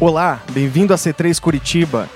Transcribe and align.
Olá, 0.00 0.40
bem-vindo 0.52 0.94
a 0.94 0.96
C3 0.96 1.40
Curitiba. 1.40 2.08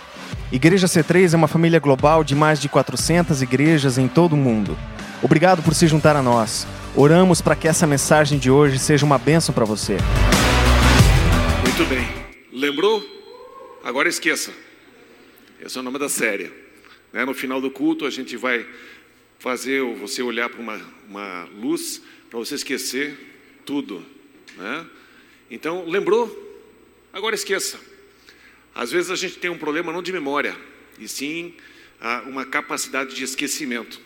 Igreja 0.52 0.86
C3 0.86 1.34
é 1.34 1.36
uma 1.36 1.48
família 1.48 1.80
global 1.80 2.22
de 2.22 2.32
mais 2.32 2.60
de 2.60 2.68
400 2.68 3.42
igrejas 3.42 3.98
em 3.98 4.06
todo 4.06 4.34
o 4.34 4.36
mundo. 4.36 4.78
Obrigado 5.20 5.64
por 5.64 5.74
se 5.74 5.88
juntar 5.88 6.14
a 6.14 6.22
nós. 6.22 6.64
Oramos 6.94 7.42
para 7.42 7.56
que 7.56 7.66
essa 7.66 7.84
mensagem 7.84 8.38
de 8.38 8.48
hoje 8.52 8.78
seja 8.78 9.04
uma 9.04 9.18
bênção 9.18 9.52
para 9.52 9.64
você. 9.64 9.96
Muito 11.64 11.84
bem. 11.90 12.06
Lembrou? 12.52 13.02
Agora 13.82 14.08
esqueça. 14.08 14.52
Esse 15.60 15.76
é 15.76 15.80
o 15.80 15.82
nome 15.82 15.98
da 15.98 16.08
série. 16.08 16.52
Né? 17.12 17.24
No 17.24 17.34
final 17.34 17.60
do 17.60 17.68
culto, 17.68 18.06
a 18.06 18.10
gente 18.10 18.36
vai 18.36 18.64
fazer 19.40 19.82
você 19.96 20.22
olhar 20.22 20.48
para 20.48 20.60
uma, 20.60 20.80
uma 21.08 21.48
luz 21.60 22.00
para 22.30 22.38
você 22.38 22.54
esquecer 22.54 23.18
tudo. 23.66 24.06
Né? 24.56 24.86
Então, 25.50 25.84
lembrou? 25.84 26.51
Agora 27.12 27.34
esqueça. 27.34 27.78
Às 28.74 28.90
vezes 28.90 29.10
a 29.10 29.16
gente 29.16 29.36
tem 29.38 29.50
um 29.50 29.58
problema 29.58 29.92
não 29.92 30.02
de 30.02 30.10
memória, 30.10 30.56
e 30.98 31.06
sim 31.06 31.54
ah, 32.00 32.22
uma 32.26 32.46
capacidade 32.46 33.14
de 33.14 33.22
esquecimento. 33.22 34.00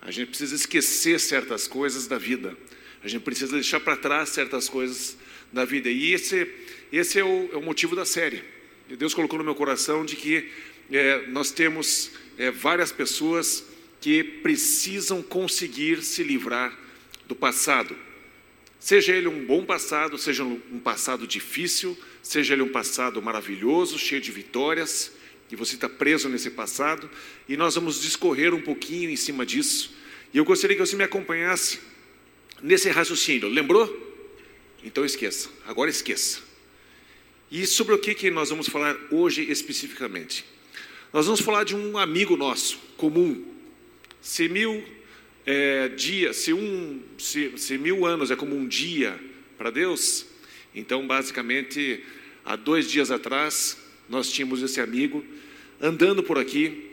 A 0.00 0.12
gente 0.12 0.28
precisa 0.28 0.54
esquecer 0.54 1.18
certas 1.18 1.66
coisas 1.66 2.06
da 2.06 2.18
vida. 2.18 2.56
A 3.02 3.08
gente 3.08 3.22
precisa 3.22 3.52
deixar 3.52 3.80
para 3.80 3.96
trás 3.96 4.28
certas 4.28 4.68
coisas 4.68 5.16
da 5.52 5.64
vida. 5.64 5.90
E 5.90 6.12
esse, 6.12 6.48
esse 6.92 7.18
é, 7.18 7.24
o, 7.24 7.50
é 7.52 7.56
o 7.56 7.62
motivo 7.62 7.96
da 7.96 8.04
série. 8.04 8.44
E 8.88 8.94
Deus 8.94 9.12
colocou 9.12 9.38
no 9.38 9.44
meu 9.44 9.54
coração 9.56 10.04
de 10.04 10.14
que 10.14 10.48
é, 10.90 11.26
nós 11.26 11.50
temos 11.50 12.12
é, 12.38 12.52
várias 12.52 12.92
pessoas 12.92 13.64
que 14.00 14.22
precisam 14.22 15.20
conseguir 15.20 16.02
se 16.02 16.22
livrar 16.22 16.78
do 17.26 17.34
passado. 17.34 17.96
Seja 18.78 19.14
ele 19.14 19.28
um 19.28 19.44
bom 19.44 19.64
passado, 19.64 20.16
seja 20.16 20.44
um 20.44 20.78
passado 20.78 21.26
difícil, 21.26 21.98
seja 22.22 22.54
ele 22.54 22.62
um 22.62 22.68
passado 22.68 23.20
maravilhoso, 23.22 23.98
cheio 23.98 24.20
de 24.20 24.30
vitórias, 24.30 25.12
e 25.50 25.56
você 25.56 25.74
está 25.74 25.88
preso 25.88 26.28
nesse 26.28 26.50
passado, 26.50 27.10
e 27.48 27.56
nós 27.56 27.74
vamos 27.74 28.00
discorrer 28.00 28.54
um 28.54 28.60
pouquinho 28.60 29.10
em 29.10 29.16
cima 29.16 29.44
disso. 29.44 29.94
E 30.32 30.38
eu 30.38 30.44
gostaria 30.44 30.76
que 30.76 30.84
você 30.84 30.96
me 30.96 31.04
acompanhasse 31.04 31.80
nesse 32.62 32.88
raciocínio. 32.88 33.48
Lembrou? 33.48 34.08
Então 34.84 35.04
esqueça, 35.04 35.48
agora 35.66 35.90
esqueça. 35.90 36.40
E 37.50 37.66
sobre 37.66 37.94
o 37.94 37.98
que, 37.98 38.14
que 38.14 38.30
nós 38.30 38.50
vamos 38.50 38.68
falar 38.68 38.96
hoje 39.10 39.50
especificamente? 39.50 40.44
Nós 41.12 41.26
vamos 41.26 41.40
falar 41.40 41.64
de 41.64 41.74
um 41.74 41.98
amigo 41.98 42.36
nosso, 42.36 42.78
comum. 42.96 43.44
Se 44.20 44.48
mil 44.48 44.84
é, 45.44 45.88
dias, 45.88 46.36
se, 46.36 46.52
um, 46.52 47.02
se, 47.18 47.58
se 47.58 47.76
mil 47.76 48.06
anos 48.06 48.30
é 48.30 48.36
como 48.36 48.54
um 48.54 48.68
dia 48.68 49.18
para 49.58 49.70
Deus, 49.70 50.26
então 50.74 51.06
basicamente 51.06 52.04
há 52.44 52.56
dois 52.56 52.90
dias 52.90 53.10
atrás 53.10 53.76
nós 54.08 54.30
tínhamos 54.30 54.62
esse 54.62 54.80
amigo 54.80 55.24
andando 55.80 56.22
por 56.22 56.38
aqui 56.38 56.90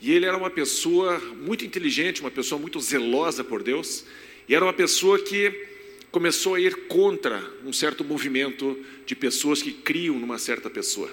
e 0.00 0.12
ele 0.12 0.26
era 0.26 0.36
uma 0.36 0.50
pessoa 0.50 1.18
muito 1.18 1.64
inteligente, 1.64 2.20
uma 2.20 2.30
pessoa 2.30 2.60
muito 2.60 2.80
zelosa 2.80 3.42
por 3.42 3.62
Deus 3.62 4.04
e 4.48 4.54
era 4.54 4.64
uma 4.64 4.72
pessoa 4.72 5.18
que 5.18 5.66
começou 6.10 6.54
a 6.54 6.60
ir 6.60 6.86
contra 6.86 7.42
um 7.64 7.72
certo 7.72 8.04
movimento 8.04 8.78
de 9.04 9.14
pessoas 9.14 9.62
que 9.62 9.72
criam 9.72 10.18
numa 10.18 10.38
certa 10.38 10.70
pessoa. 10.70 11.10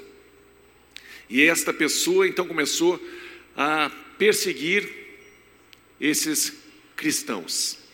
E 1.30 1.42
esta 1.42 1.74
pessoa 1.74 2.28
então 2.28 2.48
começou 2.48 3.00
a 3.58 3.90
perseguir 4.18 4.88
esses 6.00 6.54
cristãos. 6.96 7.85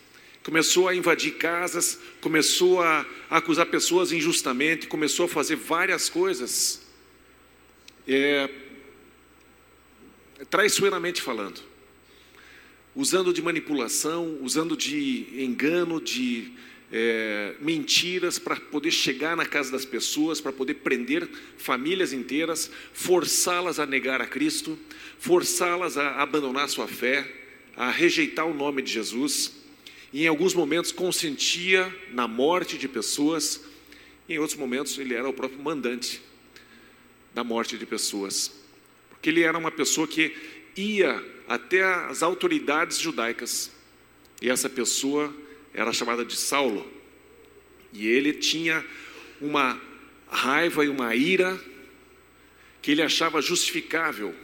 Começou 0.42 0.88
a 0.88 0.94
invadir 0.94 1.34
casas, 1.34 2.00
começou 2.20 2.82
a 2.82 3.06
acusar 3.30 3.66
pessoas 3.66 4.10
injustamente, 4.10 4.88
começou 4.88 5.26
a 5.26 5.28
fazer 5.28 5.54
várias 5.54 6.08
coisas, 6.08 6.82
é, 8.08 8.50
traiçoeiramente 10.50 11.22
falando, 11.22 11.60
usando 12.92 13.32
de 13.32 13.40
manipulação, 13.40 14.38
usando 14.42 14.76
de 14.76 15.28
engano, 15.44 16.00
de 16.00 16.52
é, 16.90 17.54
mentiras 17.60 18.40
para 18.40 18.56
poder 18.56 18.90
chegar 18.90 19.36
na 19.36 19.46
casa 19.46 19.70
das 19.70 19.84
pessoas, 19.84 20.40
para 20.40 20.52
poder 20.52 20.74
prender 20.74 21.28
famílias 21.56 22.12
inteiras, 22.12 22.68
forçá-las 22.92 23.78
a 23.78 23.86
negar 23.86 24.20
a 24.20 24.26
Cristo, 24.26 24.76
forçá-las 25.20 25.96
a 25.96 26.20
abandonar 26.20 26.68
sua 26.68 26.88
fé, 26.88 27.32
a 27.76 27.90
rejeitar 27.90 28.44
o 28.44 28.52
nome 28.52 28.82
de 28.82 28.92
Jesus, 28.92 29.61
e 30.12 30.24
em 30.24 30.28
alguns 30.28 30.54
momentos 30.54 30.92
consentia 30.92 31.94
na 32.10 32.28
morte 32.28 32.76
de 32.76 32.86
pessoas, 32.86 33.60
em 34.28 34.38
outros 34.38 34.58
momentos 34.58 34.98
ele 34.98 35.14
era 35.14 35.28
o 35.28 35.32
próprio 35.32 35.60
mandante 35.60 36.20
da 37.34 37.42
morte 37.42 37.78
de 37.78 37.86
pessoas, 37.86 38.52
porque 39.08 39.30
ele 39.30 39.42
era 39.42 39.56
uma 39.56 39.70
pessoa 39.70 40.06
que 40.06 40.36
ia 40.76 41.24
até 41.48 41.82
as 41.82 42.22
autoridades 42.22 42.98
judaicas, 42.98 43.70
e 44.40 44.50
essa 44.50 44.68
pessoa 44.68 45.34
era 45.72 45.92
chamada 45.92 46.24
de 46.24 46.36
Saulo. 46.36 46.90
E 47.92 48.06
ele 48.06 48.32
tinha 48.32 48.84
uma 49.40 49.80
raiva 50.28 50.84
e 50.84 50.88
uma 50.88 51.14
ira 51.14 51.58
que 52.80 52.90
ele 52.90 53.02
achava 53.02 53.40
justificável 53.40 54.34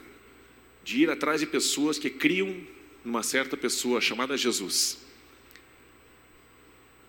de 0.84 1.02
ir 1.02 1.10
atrás 1.10 1.40
de 1.40 1.46
pessoas 1.46 1.98
que 1.98 2.08
criam 2.08 2.56
numa 3.04 3.22
certa 3.22 3.56
pessoa 3.56 4.00
chamada 4.00 4.36
Jesus. 4.36 5.07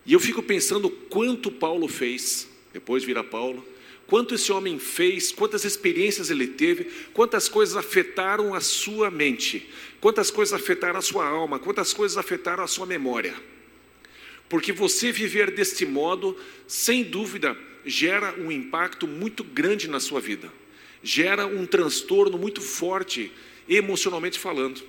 E 0.09 0.13
eu 0.13 0.19
fico 0.19 0.41
pensando 0.41 0.89
quanto 0.89 1.51
Paulo 1.51 1.87
fez, 1.87 2.49
depois 2.73 3.03
vira 3.03 3.23
Paulo, 3.23 3.63
quanto 4.07 4.33
esse 4.33 4.51
homem 4.51 4.79
fez, 4.79 5.31
quantas 5.31 5.63
experiências 5.63 6.31
ele 6.31 6.47
teve, 6.47 6.85
quantas 7.13 7.47
coisas 7.47 7.75
afetaram 7.75 8.55
a 8.55 8.59
sua 8.59 9.11
mente, 9.11 9.69
quantas 10.01 10.31
coisas 10.31 10.59
afetaram 10.59 10.97
a 10.97 11.01
sua 11.03 11.27
alma, 11.27 11.59
quantas 11.59 11.93
coisas 11.93 12.17
afetaram 12.17 12.63
a 12.63 12.67
sua 12.67 12.87
memória. 12.87 13.35
Porque 14.49 14.71
você 14.71 15.11
viver 15.11 15.51
deste 15.51 15.85
modo, 15.85 16.35
sem 16.67 17.03
dúvida, 17.03 17.55
gera 17.85 18.33
um 18.39 18.51
impacto 18.51 19.07
muito 19.07 19.43
grande 19.43 19.87
na 19.87 19.99
sua 19.99 20.19
vida, 20.19 20.51
gera 21.03 21.45
um 21.45 21.67
transtorno 21.67 22.35
muito 22.35 22.61
forte, 22.61 23.31
emocionalmente 23.69 24.39
falando, 24.39 24.81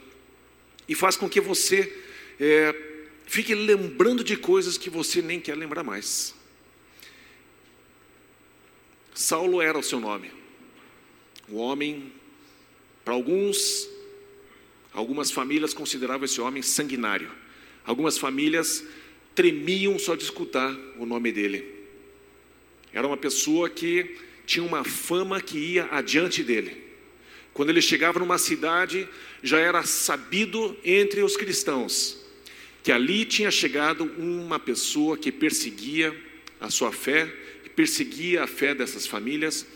e 0.89 0.95
faz 0.95 1.15
com 1.15 1.29
que 1.29 1.43
você 1.43 1.95
é, 2.41 2.90
fique 3.31 3.55
lembrando 3.55 4.25
de 4.25 4.37
coisas 4.37 4.77
que 4.77 4.91
você 4.91 5.23
nem 5.23 5.39
quer 5.39 5.57
lembrar 5.57 5.85
mais. 5.85 6.35
Saulo 9.15 9.63
era 9.63 9.79
o 9.79 9.85
seu 9.85 10.01
nome, 10.01 10.33
o 11.49 11.59
homem, 11.59 12.13
para 13.05 13.15
alguns, 13.15 13.89
algumas 14.93 15.31
famílias 15.31 15.73
consideravam 15.73 16.25
esse 16.25 16.41
homem 16.41 16.61
sanguinário, 16.61 17.31
algumas 17.85 18.19
famílias 18.19 18.85
tremiam 19.33 19.97
só 19.97 20.17
de 20.17 20.25
escutar 20.25 20.77
o 20.99 21.07
nome 21.07 21.31
dele. 21.31 21.65
Era 22.93 23.07
uma 23.07 23.17
pessoa 23.17 23.71
que 23.71 24.19
tinha 24.45 24.65
uma 24.65 24.83
fama 24.83 25.41
que 25.41 25.57
ia 25.57 25.89
adiante 25.93 26.43
dele. 26.43 26.83
Quando 27.55 27.71
ele 27.71 27.81
chegava 27.81 28.19
numa 28.19 28.39
cidade, 28.39 29.09
já 29.41 29.61
era 29.61 29.85
sabido 29.85 30.77
entre 30.83 31.23
os 31.23 31.37
cristãos 31.37 32.20
que 32.83 32.91
ali 32.91 33.25
tinha 33.25 33.51
chegado 33.51 34.05
uma 34.19 34.59
pessoa 34.59 35.17
que 35.17 35.31
perseguia 35.31 36.15
a 36.61 36.71
sua 36.71 36.93
fé, 36.93 37.27
que 37.63 37.71
perseguia 37.71 38.45
a 38.45 38.47
fé 38.47 38.75
dessas 38.75 39.07
famílias 39.07 39.67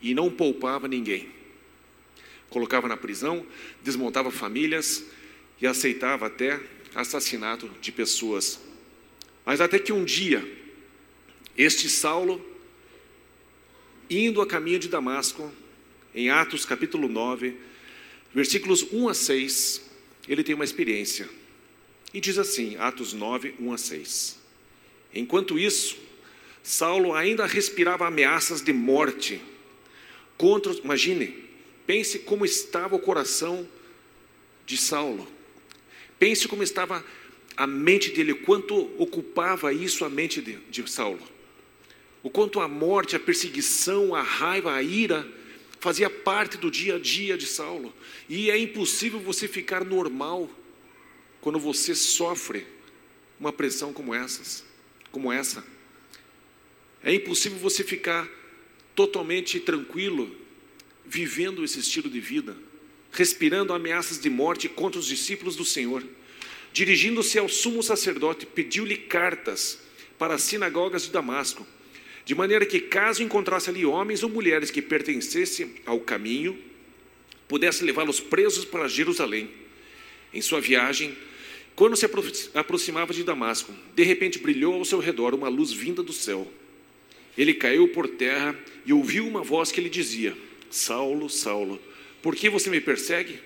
e 0.00 0.14
não 0.14 0.30
poupava 0.30 0.88
ninguém. 0.88 1.28
Colocava 2.48 2.88
na 2.88 2.96
prisão, 2.96 3.46
desmontava 3.82 4.30
famílias 4.30 5.04
e 5.60 5.66
aceitava 5.66 6.26
até 6.26 6.58
assassinato 6.94 7.70
de 7.80 7.92
pessoas 7.92 8.60
mas 9.44 9.60
até 9.60 9.78
que 9.78 9.92
um 9.92 10.04
dia, 10.04 10.48
este 11.56 11.88
Saulo, 11.88 12.40
indo 14.08 14.40
a 14.40 14.46
caminho 14.46 14.78
de 14.78 14.88
Damasco, 14.88 15.52
em 16.14 16.30
Atos 16.30 16.64
capítulo 16.64 17.08
9, 17.08 17.56
versículos 18.34 18.86
1 18.92 19.08
a 19.08 19.14
6, 19.14 19.90
ele 20.28 20.44
tem 20.44 20.54
uma 20.54 20.64
experiência. 20.64 21.28
E 22.12 22.20
diz 22.20 22.38
assim, 22.38 22.76
Atos 22.76 23.12
9, 23.12 23.54
1 23.58 23.72
a 23.72 23.78
6. 23.78 24.38
Enquanto 25.14 25.58
isso, 25.58 25.96
Saulo 26.62 27.14
ainda 27.14 27.46
respirava 27.46 28.06
ameaças 28.06 28.60
de 28.60 28.72
morte 28.72 29.40
contra, 30.36 30.72
imagine, 30.72 31.34
pense 31.86 32.18
como 32.20 32.44
estava 32.44 32.96
o 32.96 33.00
coração 33.00 33.68
de 34.66 34.76
Saulo. 34.76 35.26
Pense 36.18 36.46
como 36.48 36.62
estava 36.62 37.04
a 37.56 37.66
mente 37.66 38.10
dele, 38.10 38.34
quanto 38.34 38.74
ocupava 38.98 39.72
isso 39.72 40.04
a 40.04 40.08
mente 40.08 40.40
de, 40.40 40.56
de 40.70 40.90
Saulo. 40.90 41.20
O 42.22 42.30
quanto 42.30 42.60
a 42.60 42.68
morte, 42.68 43.16
a 43.16 43.20
perseguição, 43.20 44.14
a 44.14 44.22
raiva, 44.22 44.74
a 44.74 44.82
ira 44.82 45.26
fazia 45.78 46.10
parte 46.10 46.58
do 46.58 46.70
dia 46.70 46.96
a 46.96 46.98
dia 46.98 47.36
de 47.38 47.46
Saulo. 47.46 47.92
E 48.28 48.50
é 48.50 48.58
impossível 48.58 49.18
você 49.18 49.48
ficar 49.48 49.84
normal 49.84 50.48
quando 51.40 51.58
você 51.58 51.94
sofre 51.94 52.66
uma 53.38 53.52
pressão 53.52 53.92
como 53.92 54.14
essas, 54.14 54.64
como 55.10 55.32
essa. 55.32 55.64
É 57.02 57.12
impossível 57.14 57.58
você 57.58 57.82
ficar 57.82 58.28
totalmente 58.94 59.58
tranquilo, 59.58 60.36
vivendo 61.06 61.64
esse 61.64 61.78
estilo 61.80 62.10
de 62.10 62.20
vida, 62.20 62.56
respirando 63.10 63.72
ameaças 63.72 64.20
de 64.20 64.28
morte 64.28 64.68
contra 64.68 65.00
os 65.00 65.06
discípulos 65.06 65.56
do 65.56 65.64
Senhor. 65.64 66.04
Dirigindo-se 66.72 67.38
ao 67.38 67.48
sumo 67.48 67.82
sacerdote, 67.82 68.46
pediu-lhe 68.46 68.96
cartas 68.96 69.80
para 70.18 70.34
as 70.34 70.42
sinagogas 70.42 71.04
de 71.04 71.10
Damasco, 71.10 71.66
de 72.24 72.34
maneira 72.34 72.66
que, 72.66 72.78
caso 72.78 73.22
encontrasse 73.22 73.70
ali 73.70 73.84
homens 73.84 74.22
ou 74.22 74.28
mulheres 74.28 74.70
que 74.70 74.82
pertencessem 74.82 75.74
ao 75.86 75.98
caminho, 76.00 76.56
pudesse 77.48 77.82
levá-los 77.82 78.20
presos 78.20 78.64
para 78.64 78.86
Jerusalém. 78.86 79.50
Em 80.32 80.40
sua 80.40 80.60
viagem, 80.60 81.16
quando 81.74 81.96
se 81.96 82.06
aproximava 82.54 83.12
de 83.14 83.24
Damasco, 83.24 83.72
de 83.94 84.02
repente 84.02 84.38
brilhou 84.38 84.74
ao 84.74 84.84
seu 84.84 84.98
redor 84.98 85.34
uma 85.34 85.48
luz 85.48 85.72
vinda 85.72 86.02
do 86.02 86.12
céu. 86.12 86.50
Ele 87.36 87.54
caiu 87.54 87.88
por 87.88 88.06
terra 88.08 88.58
e 88.84 88.92
ouviu 88.92 89.26
uma 89.26 89.42
voz 89.42 89.72
que 89.72 89.80
lhe 89.80 89.88
dizia: 89.88 90.36
Saulo, 90.68 91.30
Saulo, 91.30 91.80
por 92.22 92.36
que 92.36 92.50
você 92.50 92.68
me 92.68 92.80
persegue? 92.80 93.38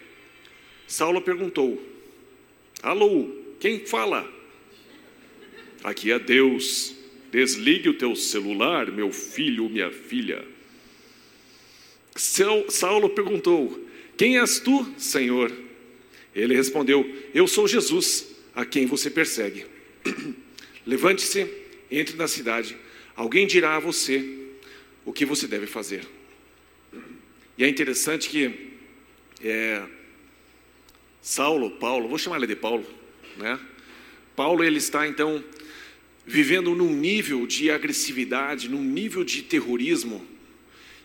Saulo 0.86 1.20
perguntou: 1.20 1.80
Alô, 2.82 3.30
quem 3.60 3.86
fala? 3.86 4.30
Aqui 5.82 6.10
é 6.10 6.18
Deus. 6.18 6.94
Desligue 7.30 7.88
o 7.88 7.94
teu 7.94 8.14
celular, 8.14 8.90
meu 8.90 9.12
filho, 9.12 9.68
minha 9.68 9.90
filha. 9.90 10.44
Saulo 12.16 13.10
perguntou: 13.10 13.84
quem 14.16 14.38
és 14.38 14.60
tu, 14.60 14.86
Senhor? 14.96 15.52
Ele 16.34 16.54
respondeu: 16.54 17.08
Eu 17.32 17.46
sou 17.46 17.68
Jesus, 17.68 18.34
a 18.54 18.64
quem 18.64 18.86
você 18.86 19.10
persegue. 19.10 19.66
Levante-se, 20.86 21.48
entre 21.90 22.16
na 22.16 22.28
cidade, 22.28 22.76
alguém 23.14 23.46
dirá 23.46 23.76
a 23.76 23.80
você 23.80 24.24
o 25.04 25.12
que 25.12 25.24
você 25.24 25.46
deve 25.46 25.66
fazer. 25.66 26.06
E 27.56 27.64
é 27.64 27.68
interessante 27.68 28.28
que 28.28 28.72
é, 29.42 29.82
Saulo, 31.22 31.70
Paulo, 31.72 32.08
vou 32.08 32.18
chamar 32.18 32.36
ele 32.36 32.46
de 32.46 32.56
Paulo, 32.56 32.84
né? 33.36 33.58
Paulo 34.34 34.64
ele 34.64 34.78
está 34.78 35.06
então 35.06 35.42
vivendo 36.26 36.74
num 36.74 36.92
nível 36.92 37.46
de 37.46 37.70
agressividade, 37.70 38.68
num 38.68 38.82
nível 38.82 39.22
de 39.22 39.42
terrorismo, 39.42 40.26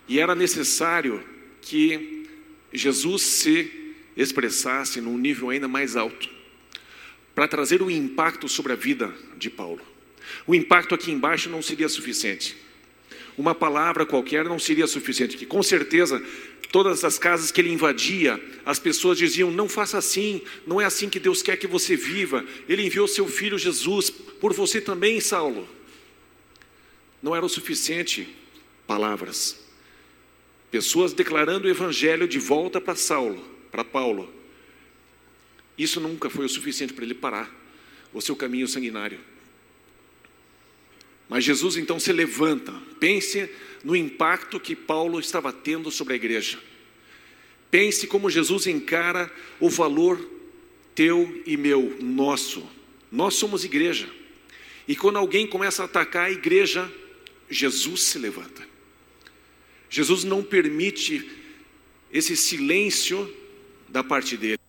e 0.07 0.19
era 0.19 0.33
necessário 0.33 1.23
que 1.61 2.25
Jesus 2.73 3.21
se 3.21 3.78
expressasse 4.21 4.99
num 4.99 5.17
nível 5.17 5.49
ainda 5.49 5.67
mais 5.67 5.95
alto, 5.95 6.29
para 7.33 7.47
trazer 7.47 7.81
um 7.81 7.89
impacto 7.89 8.49
sobre 8.49 8.73
a 8.73 8.75
vida 8.75 9.13
de 9.37 9.49
Paulo. 9.49 9.81
O 10.45 10.53
impacto 10.53 10.93
aqui 10.93 11.09
embaixo 11.09 11.49
não 11.49 11.61
seria 11.61 11.87
suficiente. 11.87 12.57
Uma 13.37 13.55
palavra 13.55 14.05
qualquer 14.05 14.43
não 14.43 14.59
seria 14.59 14.85
suficiente, 14.85 15.37
que 15.37 15.45
com 15.45 15.63
certeza 15.63 16.21
todas 16.71 17.03
as 17.03 17.17
casas 17.17 17.51
que 17.51 17.61
ele 17.61 17.71
invadia, 17.71 18.39
as 18.65 18.77
pessoas 18.77 19.17
diziam: 19.17 19.49
"Não 19.49 19.69
faça 19.69 19.97
assim, 19.97 20.41
não 20.67 20.81
é 20.81 20.85
assim 20.85 21.09
que 21.09 21.19
Deus 21.19 21.41
quer 21.41 21.55
que 21.55 21.65
você 21.65 21.95
viva. 21.95 22.45
Ele 22.67 22.85
enviou 22.85 23.07
seu 23.07 23.27
filho 23.27 23.57
Jesus 23.57 24.09
por 24.09 24.53
você 24.53 24.81
também, 24.81 25.21
Saulo." 25.21 25.67
Não 27.23 27.35
era 27.35 27.45
o 27.45 27.49
suficiente 27.49 28.27
palavras. 28.85 29.57
Pessoas 30.69 31.13
declarando 31.13 31.67
o 31.67 31.71
evangelho 31.71 32.27
de 32.27 32.39
volta 32.39 32.79
para 32.79 32.95
Saulo, 32.95 33.43
para 33.71 33.83
Paulo. 33.83 34.33
Isso 35.77 35.99
nunca 35.99 36.29
foi 36.29 36.45
o 36.45 36.49
suficiente 36.49 36.93
para 36.93 37.05
ele 37.05 37.13
parar 37.13 37.49
o 38.13 38.21
seu 38.21 38.35
caminho 38.35 38.67
sanguinário. 38.67 39.19
Mas 41.29 41.43
Jesus 41.43 41.77
então 41.77 41.99
se 41.99 42.11
levanta, 42.11 42.73
pense 42.99 43.49
no 43.83 43.95
impacto 43.95 44.59
que 44.59 44.75
Paulo 44.75 45.19
estava 45.19 45.53
tendo 45.53 45.91
sobre 45.91 46.13
a 46.13 46.15
igreja. 46.15 46.59
Pense 47.69 48.07
como 48.07 48.29
Jesus 48.29 48.65
encara 48.65 49.31
o 49.59 49.69
valor 49.69 50.19
teu 50.95 51.41
e 51.45 51.55
meu, 51.55 51.97
nosso. 52.01 52.67
Nós 53.11 53.35
somos 53.35 53.63
igreja. 53.63 54.09
E 54.87 54.95
quando 54.95 55.17
alguém 55.17 55.45
começa 55.45 55.83
a 55.83 55.85
atacar 55.85 56.25
a 56.25 56.31
igreja, 56.31 56.91
Jesus 57.49 58.03
se 58.03 58.17
levanta. 58.17 58.67
Jesus 59.89 60.23
não 60.23 60.43
permite 60.43 61.29
esse 62.11 62.35
silêncio 62.35 63.31
da 63.89 64.03
parte 64.03 64.37
dele. 64.37 64.59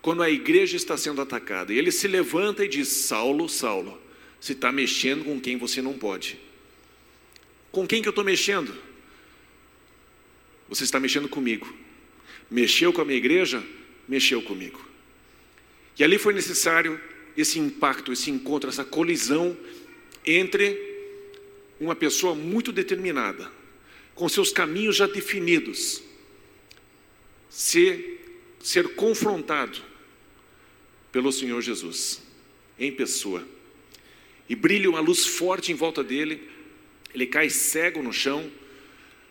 Quando 0.00 0.22
a 0.22 0.30
igreja 0.30 0.76
está 0.76 0.96
sendo 0.96 1.20
atacada, 1.20 1.72
ele 1.72 1.90
se 1.90 2.08
levanta 2.08 2.64
e 2.64 2.68
diz: 2.68 2.88
Saulo, 2.88 3.48
Saulo, 3.48 4.00
você 4.40 4.52
está 4.52 4.72
mexendo 4.72 5.24
com 5.24 5.40
quem 5.40 5.56
você 5.56 5.82
não 5.82 5.94
pode. 5.94 6.38
Com 7.70 7.86
quem 7.86 8.00
que 8.00 8.08
eu 8.08 8.10
estou 8.10 8.24
mexendo? 8.24 8.74
Você 10.68 10.84
está 10.84 10.98
mexendo 11.00 11.28
comigo. 11.28 11.72
Mexeu 12.50 12.92
com 12.92 13.00
a 13.00 13.04
minha 13.04 13.18
igreja? 13.18 13.62
Mexeu 14.08 14.40
comigo. 14.42 14.86
E 15.98 16.04
ali 16.04 16.18
foi 16.18 16.32
necessário 16.32 17.00
esse 17.36 17.58
impacto, 17.58 18.12
esse 18.12 18.30
encontro, 18.30 18.68
essa 18.68 18.84
colisão 18.84 19.56
entre 20.24 20.88
uma 21.80 21.94
pessoa 21.94 22.34
muito 22.34 22.72
determinada, 22.72 23.50
com 24.14 24.28
seus 24.28 24.50
caminhos 24.50 24.96
já 24.96 25.06
definidos, 25.06 26.02
ser, 27.48 28.27
ser 28.68 28.94
confrontado 28.96 29.80
pelo 31.10 31.32
Senhor 31.32 31.58
Jesus, 31.62 32.20
em 32.78 32.92
pessoa. 32.92 33.42
E 34.46 34.54
brilha 34.54 34.90
uma 34.90 35.00
luz 35.00 35.24
forte 35.24 35.72
em 35.72 35.74
volta 35.74 36.04
dele, 36.04 36.46
ele 37.14 37.26
cai 37.26 37.48
cego 37.48 38.02
no 38.02 38.12
chão. 38.12 38.52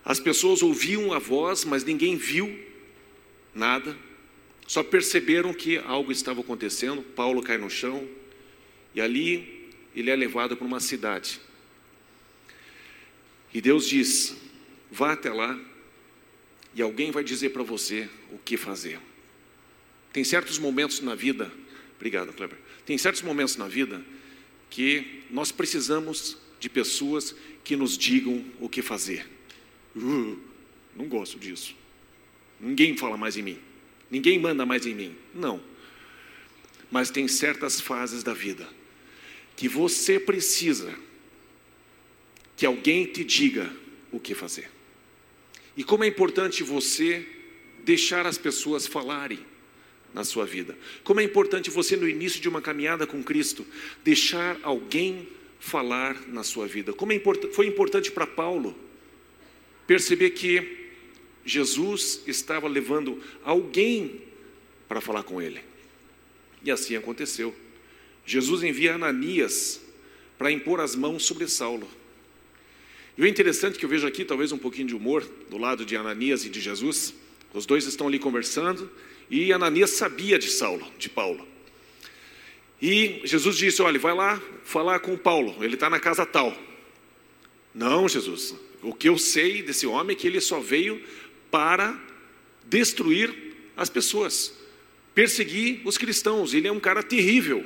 As 0.04 0.20
pessoas 0.20 0.64
ouviam 0.64 1.14
a 1.14 1.20
voz, 1.20 1.64
mas 1.66 1.84
ninguém 1.84 2.16
viu 2.16 2.52
nada, 3.54 3.96
só 4.66 4.82
perceberam 4.82 5.54
que 5.54 5.78
algo 5.78 6.12
estava 6.12 6.42
acontecendo. 6.42 7.04
Paulo 7.04 7.44
cai 7.44 7.60
no 7.60 7.70
chão, 7.70 8.10
e 8.96 9.00
ali 9.00 9.70
ele 9.96 10.10
é 10.10 10.16
levado 10.16 10.58
para 10.58 10.66
uma 10.66 10.80
cidade. 10.80 11.40
E 13.54 13.62
Deus 13.62 13.88
diz: 13.88 14.36
Vá 14.90 15.12
até 15.12 15.32
lá 15.32 15.60
e 16.74 16.82
alguém 16.82 17.12
vai 17.12 17.24
dizer 17.24 17.50
para 17.50 17.62
você 17.62 18.10
o 18.32 18.40
que 18.40 18.58
fazer. 18.58 19.00
Tem 20.12 20.24
certos 20.24 20.58
momentos 20.58 21.00
na 21.02 21.16
vida, 21.16 21.52
obrigado, 21.96 22.34
Kleber. 22.34 22.58
Tem 22.86 22.98
certos 22.98 23.22
momentos 23.22 23.56
na 23.56 23.68
vida 23.68 24.04
que 24.70 25.24
nós 25.30 25.52
precisamos 25.52 26.38
de 26.60 26.70
pessoas 26.70 27.36
que 27.64 27.76
nos 27.76 27.98
digam 27.98 28.44
o 28.60 28.70
que 28.70 28.82
fazer. 28.82 29.28
Uh, 29.96 30.38
não 30.96 31.06
gosto 31.08 31.38
disso. 31.38 31.76
Ninguém 32.60 32.98
fala 32.98 33.18
mais 33.18 33.38
em 33.38 33.44
mim. 33.44 33.60
Ninguém 34.10 34.40
manda 34.40 34.66
mais 34.66 34.86
em 34.86 34.96
mim. 34.96 35.16
Não. 35.34 35.62
Mas 36.90 37.12
tem 37.12 37.28
certas 37.28 37.80
fases 37.80 38.24
da 38.24 38.34
vida 38.34 38.68
que 39.56 39.68
você 39.68 40.20
precisa 40.20 40.94
que 42.56 42.66
alguém 42.66 43.06
te 43.06 43.24
diga 43.24 43.72
o 44.12 44.20
que 44.20 44.34
fazer. 44.34 44.70
E 45.76 45.84
como 45.84 46.04
é 46.04 46.08
importante 46.08 46.64
você 46.64 47.28
deixar 47.84 48.26
as 48.26 48.38
pessoas 48.38 48.88
falarem 48.88 49.40
na 50.18 50.24
sua 50.24 50.48
vida. 50.48 50.76
Como 51.04 51.20
é 51.20 51.24
importante 51.24 51.70
você, 51.70 51.96
no 51.96 52.10
início 52.10 52.42
de 52.42 52.50
uma 52.50 52.60
caminhada 52.60 53.06
com 53.06 53.24
Cristo, 53.24 53.64
deixar 54.04 54.58
alguém 54.64 55.28
falar 55.60 56.28
na 56.28 56.44
sua 56.44 56.66
vida. 56.66 56.92
Como 56.92 57.12
é 57.12 57.16
import 57.16 57.54
foi 57.54 57.68
importante 57.68 58.12
para 58.12 58.26
Paulo 58.26 58.76
perceber 59.86 60.32
que 60.32 60.90
Jesus 61.46 62.24
estava 62.26 62.68
levando 62.68 63.22
alguém 63.44 64.24
para 64.88 65.00
falar 65.00 65.22
com 65.22 65.40
ele. 65.40 65.62
E 66.64 66.72
assim 66.72 66.96
aconteceu. 66.96 67.56
Jesus 68.26 68.64
envia 68.64 68.96
Ananias 68.96 69.80
para 70.36 70.52
impor 70.52 70.82
as 70.82 70.96
mãos 70.96 71.26
sobre 71.26 71.48
Saulo. 71.48 71.88
E 73.16 73.22
o 73.22 73.28
interessante 73.28 73.78
que 73.78 73.86
eu 73.86 73.90
vejo 73.90 74.08
aqui, 74.08 74.26
talvez 74.26 74.52
um 74.52 74.58
pouquinho 74.58 74.88
de 74.88 74.96
humor 74.96 75.24
do 75.48 75.60
lado 75.60 75.86
de 75.86 75.96
Ananias 75.96 76.44
e 76.44 76.50
de 76.50 76.60
Jesus. 76.60 77.14
Os 77.54 77.68
dois 77.68 77.86
estão 77.86 78.08
ali 78.08 78.18
conversando 78.18 78.90
e 79.30 79.52
Ananias 79.52 79.92
sabia 79.92 80.40
de 80.40 80.50
Saulo, 80.50 80.86
de 80.98 81.10
Paulo. 81.10 81.46
E 82.82 83.22
Jesus 83.24 83.58
disse: 83.58 83.82
Olha, 83.82 84.00
vai 84.00 84.14
lá 84.14 84.42
falar 84.64 85.00
com 85.00 85.18
Paulo, 85.18 85.64
ele 85.64 85.74
está 85.74 85.90
na 85.90 86.00
casa 86.00 86.26
tal. 86.26 86.56
Não, 87.74 88.08
Jesus, 88.08 88.56
o 88.82 88.94
que 88.94 89.10
eu 89.10 89.18
sei 89.18 89.62
desse 89.62 89.86
homem 89.86 90.16
é 90.16 90.20
que 90.20 90.28
ele 90.28 90.42
só 90.42 90.60
veio 90.60 91.02
para 91.52 92.00
destruir 92.66 93.34
as 93.76 93.90
pessoas, 93.90 94.54
perseguir 95.14 95.82
os 95.86 95.98
cristãos. 95.98 96.54
Ele 96.54 96.68
é 96.68 96.72
um 96.72 96.80
cara 96.80 97.04
terrível. 97.04 97.64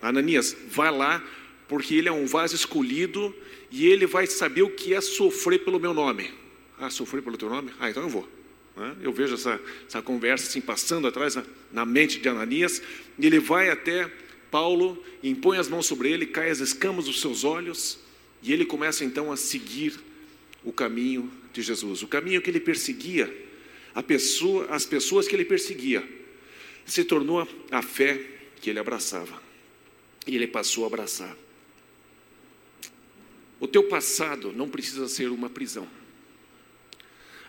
Ananias, 0.00 0.56
vai 0.68 0.90
lá, 0.90 1.24
porque 1.68 1.94
ele 1.94 2.08
é 2.08 2.12
um 2.12 2.26
vaso 2.26 2.54
escolhido 2.54 3.34
e 3.70 3.86
ele 3.86 4.06
vai 4.06 4.26
saber 4.26 4.62
o 4.62 4.70
que 4.70 4.94
é 4.94 5.00
sofrer 5.00 5.64
pelo 5.64 5.78
meu 5.78 5.94
nome. 5.94 6.32
Ah, 6.78 6.90
sofrer 6.90 7.22
pelo 7.22 7.36
teu 7.36 7.48
nome? 7.48 7.72
Ah, 7.78 7.90
então 7.90 8.02
eu 8.02 8.08
vou. 8.08 8.37
Né? 8.78 8.96
Eu 9.02 9.12
vejo 9.12 9.34
essa, 9.34 9.60
essa 9.86 10.00
conversa 10.00 10.48
assim 10.48 10.60
passando 10.60 11.06
atrás 11.08 11.34
na, 11.34 11.44
na 11.72 11.84
mente 11.84 12.20
de 12.20 12.28
Ananias, 12.28 12.80
e 13.18 13.26
ele 13.26 13.40
vai 13.40 13.68
até 13.68 14.10
Paulo, 14.50 15.02
impõe 15.22 15.58
as 15.58 15.68
mãos 15.68 15.86
sobre 15.86 16.10
ele, 16.10 16.26
cai 16.26 16.48
as 16.48 16.60
escamas 16.60 17.06
dos 17.06 17.20
seus 17.20 17.44
olhos, 17.44 17.98
e 18.42 18.52
ele 18.52 18.64
começa 18.64 19.04
então 19.04 19.32
a 19.32 19.36
seguir 19.36 19.98
o 20.64 20.72
caminho 20.72 21.30
de 21.52 21.60
Jesus, 21.60 22.02
o 22.02 22.08
caminho 22.08 22.40
que 22.40 22.48
ele 22.48 22.60
perseguia, 22.60 23.46
pessoa, 24.06 24.66
as 24.70 24.86
pessoas 24.86 25.26
que 25.26 25.34
ele 25.34 25.44
perseguia, 25.44 26.06
se 26.86 27.04
tornou 27.04 27.46
a 27.70 27.82
fé 27.82 28.24
que 28.60 28.70
ele 28.70 28.78
abraçava. 28.78 29.42
E 30.26 30.36
ele 30.36 30.46
passou 30.46 30.84
a 30.84 30.86
abraçar. 30.86 31.36
O 33.58 33.66
teu 33.66 33.84
passado 33.88 34.52
não 34.52 34.68
precisa 34.68 35.08
ser 35.08 35.30
uma 35.30 35.50
prisão. 35.50 35.88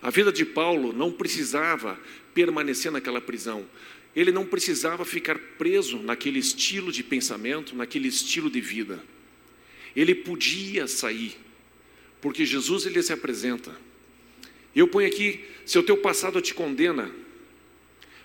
A 0.01 0.09
vida 0.09 0.31
de 0.31 0.45
Paulo 0.45 0.93
não 0.93 1.11
precisava 1.11 1.99
permanecer 2.33 2.91
naquela 2.91 3.19
prisão. 3.19 3.67
Ele 4.15 4.31
não 4.31 4.45
precisava 4.45 5.03
ficar 5.05 5.37
preso 5.57 5.99
naquele 5.99 6.39
estilo 6.39 6.91
de 6.91 7.03
pensamento, 7.03 7.75
naquele 7.75 8.07
estilo 8.07 8.49
de 8.49 8.61
vida. 8.61 9.03
Ele 9.95 10.15
podia 10.15 10.87
sair, 10.87 11.37
porque 12.21 12.45
Jesus 12.45 12.85
ele 12.85 13.01
se 13.03 13.11
apresenta. 13.11 13.75
Eu 14.75 14.87
ponho 14.87 15.07
aqui, 15.07 15.43
se 15.65 15.77
o 15.77 15.83
teu 15.83 15.97
passado 15.97 16.41
te 16.41 16.53
condena, 16.53 17.11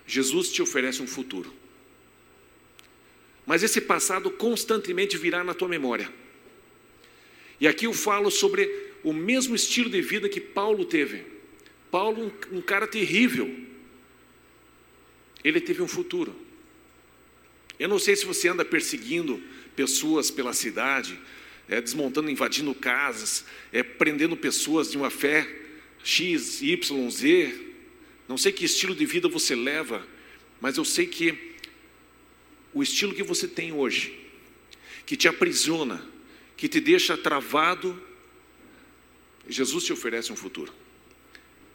Jesus 0.07 0.50
te 0.52 0.62
oferece 0.62 1.02
um 1.02 1.07
futuro. 1.07 1.52
Mas 3.47 3.62
esse 3.62 3.81
passado 3.81 4.31
constantemente 4.31 5.19
virá 5.19 5.43
na 5.43 5.54
tua 5.54 5.69
memória. 5.69 6.11
E 7.61 7.69
aqui 7.69 7.87
eu 7.87 7.93
falo 7.93 8.31
sobre 8.31 8.71
o 9.02 9.12
mesmo 9.12 9.54
estilo 9.54 9.90
de 9.90 10.00
vida 10.00 10.28
que 10.28 10.40
Paulo 10.40 10.85
teve. 10.85 11.33
Paulo, 11.94 12.24
um, 12.50 12.56
um 12.56 12.60
cara 12.60 12.88
terrível, 12.88 13.56
ele 15.44 15.60
teve 15.60 15.80
um 15.80 15.86
futuro. 15.86 16.34
Eu 17.78 17.88
não 17.88 18.00
sei 18.00 18.16
se 18.16 18.26
você 18.26 18.48
anda 18.48 18.64
perseguindo 18.64 19.40
pessoas 19.76 20.28
pela 20.28 20.52
cidade, 20.52 21.16
é, 21.68 21.80
desmontando, 21.80 22.28
invadindo 22.28 22.74
casas, 22.74 23.44
é, 23.72 23.84
prendendo 23.84 24.36
pessoas 24.36 24.90
de 24.90 24.96
uma 24.96 25.08
fé 25.08 25.48
X, 26.02 26.62
Y, 26.62 27.10
Z. 27.12 27.54
Não 28.26 28.36
sei 28.36 28.50
que 28.50 28.64
estilo 28.64 28.92
de 28.92 29.06
vida 29.06 29.28
você 29.28 29.54
leva, 29.54 30.04
mas 30.60 30.78
eu 30.78 30.84
sei 30.84 31.06
que 31.06 31.54
o 32.72 32.82
estilo 32.82 33.14
que 33.14 33.22
você 33.22 33.46
tem 33.46 33.72
hoje, 33.72 34.18
que 35.06 35.16
te 35.16 35.28
aprisiona, 35.28 36.04
que 36.56 36.68
te 36.68 36.80
deixa 36.80 37.16
travado, 37.16 38.02
Jesus 39.48 39.84
te 39.84 39.92
oferece 39.92 40.32
um 40.32 40.36
futuro. 40.36 40.82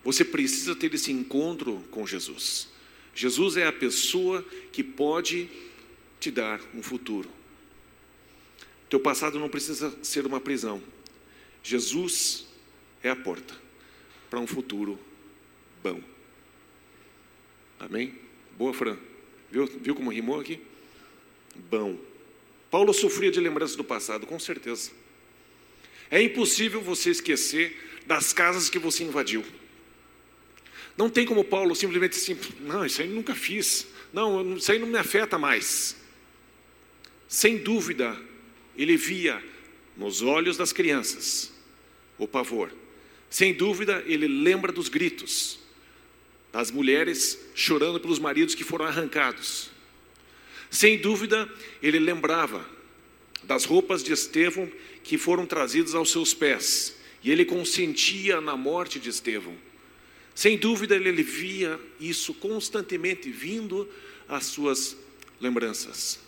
Você 0.03 0.23
precisa 0.23 0.75
ter 0.75 0.93
esse 0.93 1.11
encontro 1.11 1.83
com 1.91 2.07
Jesus. 2.07 2.69
Jesus 3.13 3.57
é 3.57 3.67
a 3.67 3.73
pessoa 3.73 4.45
que 4.71 4.83
pode 4.83 5.49
te 6.19 6.31
dar 6.31 6.61
um 6.73 6.81
futuro. 6.81 7.29
Teu 8.89 8.99
passado 8.99 9.39
não 9.39 9.49
precisa 9.49 9.93
ser 10.01 10.25
uma 10.25 10.39
prisão. 10.39 10.81
Jesus 11.63 12.47
é 13.03 13.09
a 13.09 13.15
porta 13.15 13.55
para 14.29 14.39
um 14.39 14.47
futuro 14.47 14.99
bom. 15.83 16.01
Amém? 17.79 18.15
Boa, 18.57 18.73
Fran. 18.73 18.97
Viu, 19.51 19.65
viu 19.65 19.95
como 19.95 20.11
rimou 20.11 20.39
aqui? 20.39 20.59
Bom. 21.69 21.97
Paulo 22.69 22.93
sofria 22.93 23.31
de 23.31 23.39
lembranças 23.39 23.75
do 23.75 23.83
passado, 23.83 24.27
com 24.27 24.39
certeza. 24.39 24.91
É 26.11 26.21
impossível 26.21 26.81
você 26.81 27.09
esquecer 27.09 28.01
das 28.05 28.33
casas 28.33 28.69
que 28.69 28.79
você 28.79 29.03
invadiu. 29.03 29.43
Não 30.99 31.09
tem 31.09 31.25
como 31.25 31.45
Paulo 31.45 31.73
simplesmente 31.77 32.17
assim, 32.17 32.37
não, 32.59 32.85
isso 32.85 33.01
aí 33.01 33.07
nunca 33.07 33.33
fiz. 33.33 33.87
Não, 34.11 34.57
isso 34.57 34.69
aí 34.69 34.77
não 34.77 34.85
me 34.85 34.97
afeta 34.97 35.37
mais. 35.37 35.95
Sem 37.25 37.57
dúvida, 37.57 38.19
ele 38.77 38.97
via 38.97 39.41
nos 39.95 40.21
olhos 40.21 40.57
das 40.57 40.73
crianças 40.73 41.53
o 42.17 42.27
pavor. 42.27 42.69
Sem 43.29 43.53
dúvida, 43.53 44.03
ele 44.07 44.27
lembra 44.27 44.73
dos 44.73 44.89
gritos 44.89 45.57
das 46.51 46.69
mulheres 46.69 47.39
chorando 47.55 47.97
pelos 48.01 48.19
maridos 48.19 48.53
que 48.53 48.65
foram 48.65 48.83
arrancados. 48.83 49.71
Sem 50.69 50.97
dúvida, 50.97 51.49
ele 51.81 51.97
lembrava 51.97 52.69
das 53.43 53.63
roupas 53.63 54.03
de 54.03 54.11
Estevão 54.11 54.69
que 55.01 55.17
foram 55.17 55.45
trazidas 55.45 55.95
aos 55.95 56.11
seus 56.11 56.33
pés, 56.33 56.97
e 57.23 57.31
ele 57.31 57.45
consentia 57.45 58.41
na 58.41 58.57
morte 58.57 58.99
de 58.99 59.09
Estevão. 59.09 59.68
Sem 60.33 60.57
dúvida, 60.57 60.95
ele 60.95 61.23
via 61.23 61.79
isso 61.99 62.33
constantemente 62.33 63.29
vindo 63.29 63.89
às 64.27 64.45
suas 64.45 64.95
lembranças. 65.39 66.19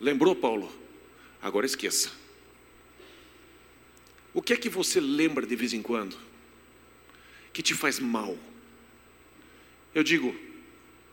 Lembrou, 0.00 0.34
Paulo? 0.34 0.72
Agora 1.40 1.66
esqueça. 1.66 2.10
O 4.34 4.40
que 4.40 4.52
é 4.52 4.56
que 4.56 4.68
você 4.68 4.98
lembra 5.00 5.46
de 5.46 5.54
vez 5.54 5.72
em 5.72 5.82
quando 5.82 6.16
que 7.52 7.62
te 7.62 7.74
faz 7.74 7.98
mal? 7.98 8.38
Eu 9.94 10.02
digo, 10.02 10.34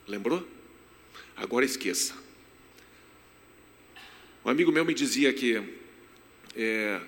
lembrou? 0.08 0.48
Agora 1.36 1.66
esqueça. 1.66 2.14
Um 4.44 4.50
amigo 4.50 4.72
meu 4.72 4.86
me 4.86 4.94
dizia 4.94 5.34
que 5.34 5.62
é, 6.56 7.02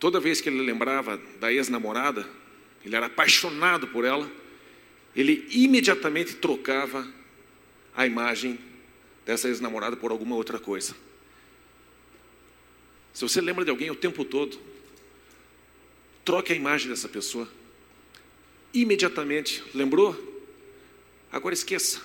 toda 0.00 0.18
vez 0.18 0.40
que 0.40 0.48
ele 0.48 0.62
lembrava 0.62 1.18
da 1.38 1.52
ex-namorada, 1.52 2.28
ele 2.84 2.96
era 2.96 3.06
apaixonado 3.06 3.88
por 3.88 4.04
ela, 4.04 4.30
ele 5.14 5.46
imediatamente 5.50 6.36
trocava 6.36 7.06
a 7.94 8.06
imagem 8.06 8.58
dessa 9.26 9.48
ex-namorada 9.48 9.96
por 9.96 10.10
alguma 10.10 10.36
outra 10.36 10.58
coisa. 10.58 10.94
Se 13.12 13.22
você 13.22 13.40
lembra 13.40 13.64
de 13.64 13.70
alguém 13.70 13.90
o 13.90 13.96
tempo 13.96 14.24
todo, 14.24 14.58
troque 16.24 16.52
a 16.52 16.56
imagem 16.56 16.88
dessa 16.88 17.08
pessoa. 17.08 17.48
Imediatamente, 18.72 19.64
lembrou? 19.74 20.16
Agora 21.32 21.52
esqueça. 21.52 22.00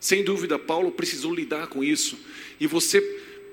Sem 0.00 0.24
dúvida, 0.24 0.58
Paulo 0.58 0.90
precisou 0.90 1.32
lidar 1.32 1.68
com 1.68 1.84
isso. 1.84 2.18
E 2.58 2.66
você, 2.66 3.00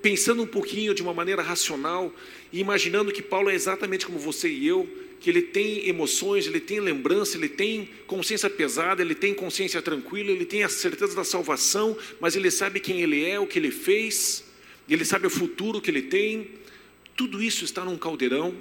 pensando 0.02 0.42
um 0.42 0.48
pouquinho 0.48 0.96
de 0.96 1.04
uma 1.04 1.14
maneira 1.14 1.44
racional, 1.44 2.12
e 2.52 2.60
imaginando 2.60 3.12
que 3.12 3.22
Paulo 3.22 3.52
é 3.52 3.54
exatamente 3.54 4.08
como 4.08 4.18
você 4.18 4.50
e 4.50 4.66
eu, 4.66 4.90
que 5.20 5.30
ele 5.30 5.42
tem 5.42 5.88
emoções, 5.88 6.48
ele 6.48 6.60
tem 6.60 6.80
lembrança, 6.80 7.38
ele 7.38 7.50
tem 7.50 7.90
consciência 8.08 8.50
pesada, 8.50 9.02
ele 9.02 9.14
tem 9.14 9.34
consciência 9.34 9.82
tranquila, 9.82 10.32
ele 10.32 10.46
tem 10.46 10.64
a 10.64 10.70
certeza 10.70 11.16
da 11.16 11.24
salvação, 11.24 11.98
mas 12.20 12.36
ele 12.36 12.50
sabe 12.50 12.80
quem 12.80 13.02
ele 13.02 13.26
é, 13.26 13.40
o 13.40 13.46
que 13.46 13.60
ele 13.60 13.72
fez, 13.72 14.46
ele 14.90 15.04
sabe 15.06 15.28
o 15.28 15.30
futuro 15.30 15.82
que 15.82 15.92
ele 15.92 16.04
tem. 16.04 16.52
Tudo 17.16 17.44
isso 17.44 17.66
está 17.66 17.84
num 17.84 17.98
caldeirão 17.98 18.56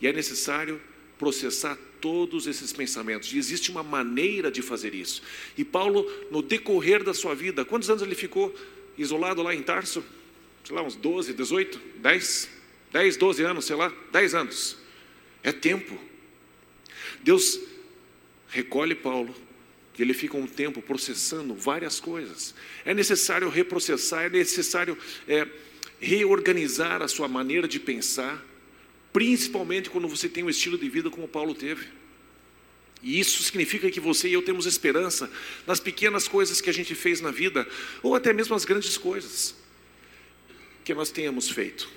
e 0.00 0.06
é 0.06 0.12
necessário 0.12 0.80
processar 1.18 1.78
todos 2.00 2.46
esses 2.46 2.72
pensamentos. 2.72 3.32
E 3.32 3.38
existe 3.38 3.70
uma 3.70 3.82
maneira 3.82 4.50
de 4.50 4.60
fazer 4.60 4.94
isso. 4.94 5.22
E 5.56 5.64
Paulo, 5.64 6.06
no 6.30 6.42
decorrer 6.42 7.02
da 7.02 7.14
sua 7.14 7.34
vida, 7.34 7.64
quantos 7.64 7.88
anos 7.88 8.02
ele 8.02 8.14
ficou 8.14 8.54
isolado 8.98 9.42
lá 9.42 9.54
em 9.54 9.62
Tarso? 9.62 10.04
Sei 10.64 10.74
lá, 10.74 10.82
uns 10.82 10.96
12, 10.96 11.32
18, 11.32 11.80
10, 11.96 12.50
10, 12.92 13.16
12 13.16 13.42
anos, 13.42 13.64
sei 13.64 13.76
lá, 13.76 13.92
10 14.12 14.34
anos. 14.34 14.83
É 15.44 15.52
tempo. 15.52 15.96
Deus 17.22 17.60
recolhe 18.48 18.94
Paulo, 18.94 19.32
e 19.96 20.02
ele 20.02 20.14
fica 20.14 20.36
um 20.36 20.46
tempo 20.46 20.82
processando 20.82 21.54
várias 21.54 22.00
coisas. 22.00 22.54
É 22.84 22.92
necessário 22.92 23.48
reprocessar, 23.48 24.24
é 24.24 24.30
necessário 24.30 24.98
é, 25.28 25.46
reorganizar 26.00 27.02
a 27.02 27.08
sua 27.08 27.28
maneira 27.28 27.68
de 27.68 27.78
pensar 27.78 28.44
principalmente 29.14 29.88
quando 29.90 30.08
você 30.08 30.28
tem 30.28 30.42
um 30.42 30.50
estilo 30.50 30.76
de 30.76 30.88
vida 30.88 31.08
como 31.08 31.28
Paulo 31.28 31.54
teve. 31.54 31.86
E 33.00 33.20
isso 33.20 33.40
significa 33.44 33.88
que 33.88 34.00
você 34.00 34.28
e 34.28 34.32
eu 34.32 34.42
temos 34.42 34.66
esperança 34.66 35.30
nas 35.68 35.78
pequenas 35.78 36.26
coisas 36.26 36.60
que 36.60 36.68
a 36.68 36.72
gente 36.72 36.96
fez 36.96 37.20
na 37.20 37.30
vida, 37.30 37.64
ou 38.02 38.16
até 38.16 38.32
mesmo 38.32 38.56
as 38.56 38.64
grandes 38.64 38.98
coisas 38.98 39.54
que 40.84 40.92
nós 40.92 41.12
tenhamos 41.12 41.48
feito. 41.48 41.88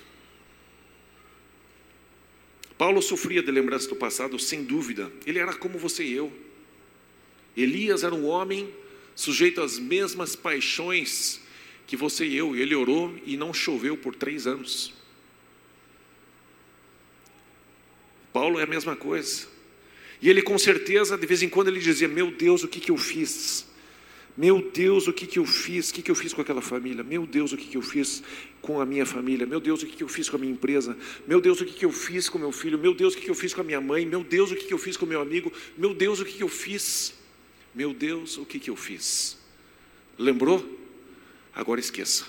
Paulo 2.78 3.02
sofria 3.02 3.42
de 3.42 3.52
lembranças 3.52 3.88
do 3.88 3.96
passado, 3.96 4.38
sem 4.38 4.64
dúvida, 4.64 5.12
ele 5.26 5.40
era 5.40 5.54
como 5.54 5.80
você 5.80 6.04
e 6.04 6.14
eu. 6.14 6.32
Elias 7.56 8.04
era 8.04 8.14
um 8.14 8.26
homem 8.28 8.72
sujeito 9.16 9.62
às 9.62 9.80
mesmas 9.80 10.36
paixões 10.36 11.42
que 11.88 11.98
você 11.98 12.26
e 12.26 12.38
eu, 12.38 12.56
ele 12.56 12.76
orou 12.76 13.16
e 13.26 13.36
não 13.36 13.54
choveu 13.54 13.98
por 13.98 14.14
três 14.14 14.46
anos. 14.46 14.94
Paulo 18.32 18.60
é 18.60 18.64
a 18.64 18.68
mesma 18.68 18.96
coisa. 18.96 19.48
E 20.22 20.30
ele 20.30 20.42
com 20.44 20.58
certeza, 20.58 21.18
de 21.18 21.26
vez 21.26 21.42
em 21.42 21.50
quando, 21.50 21.70
ele 21.70 21.80
dizia: 21.80 22.08
Meu 22.08 22.30
Deus, 22.30 22.64
o 22.64 22.68
que, 22.68 22.80
que 22.80 22.92
eu 22.92 22.98
fiz? 22.98 23.66
Meu 24.38 24.62
Deus, 24.62 25.08
o 25.08 25.14
que, 25.14 25.26
que 25.26 25.40
eu 25.40 25.46
fiz? 25.46 25.90
O 25.90 25.94
que, 25.96 26.04
que 26.04 26.12
eu 26.12 26.16
fiz 26.16 26.32
com 26.32 26.42
aquela 26.42 26.62
família? 26.62 27.04
Meu 27.04 27.26
Deus, 27.26 27.54
o 27.54 27.58
que, 27.58 27.66
que 27.66 27.76
eu 27.76 27.82
fiz 27.82 28.22
com 28.62 28.80
a 28.80 28.86
minha 28.86 29.04
família? 29.04 29.48
Meu 29.48 29.60
Deus, 29.60 29.82
o 29.82 29.88
que, 29.88 29.96
que 29.96 30.04
eu 30.04 30.08
fiz 30.08 30.30
com 30.30 30.36
a 30.36 30.40
minha 30.40 30.52
empresa? 30.52 30.96
Meu 31.26 31.42
Deus, 31.42 31.60
o 31.60 31.66
que, 31.66 31.74
que 31.74 31.86
eu 31.86 31.92
fiz 31.92 32.30
com 32.30 32.38
meu 32.38 32.52
filho? 32.52 32.78
Meu 32.78 32.94
Deus, 32.94 33.16
o 33.16 33.18
que, 33.18 33.24
que 33.24 33.32
eu 33.32 33.36
fiz 33.36 33.52
com 33.52 33.62
a 33.62 33.64
minha 33.64 33.82
mãe? 33.82 34.06
Meu 34.06 34.24
Deus, 34.24 34.52
o 34.52 34.56
que, 34.56 34.66
que 34.66 34.74
eu 34.74 34.78
fiz 34.78 34.96
com 34.96 35.08
meu 35.08 35.20
amigo? 35.20 35.52
Meu 35.76 35.92
Deus, 35.92 36.20
o 36.20 36.26
que, 36.26 36.34
que 36.34 36.44
eu 36.44 36.50
fiz? 36.50 37.16
Meu 37.74 37.96
Deus, 37.96 38.38
o 38.38 38.46
que, 38.46 38.60
que 38.60 38.70
eu 38.70 38.76
fiz? 38.76 39.40
Lembrou? 40.20 40.64
Agora 41.56 41.80
esqueça. 41.80 42.26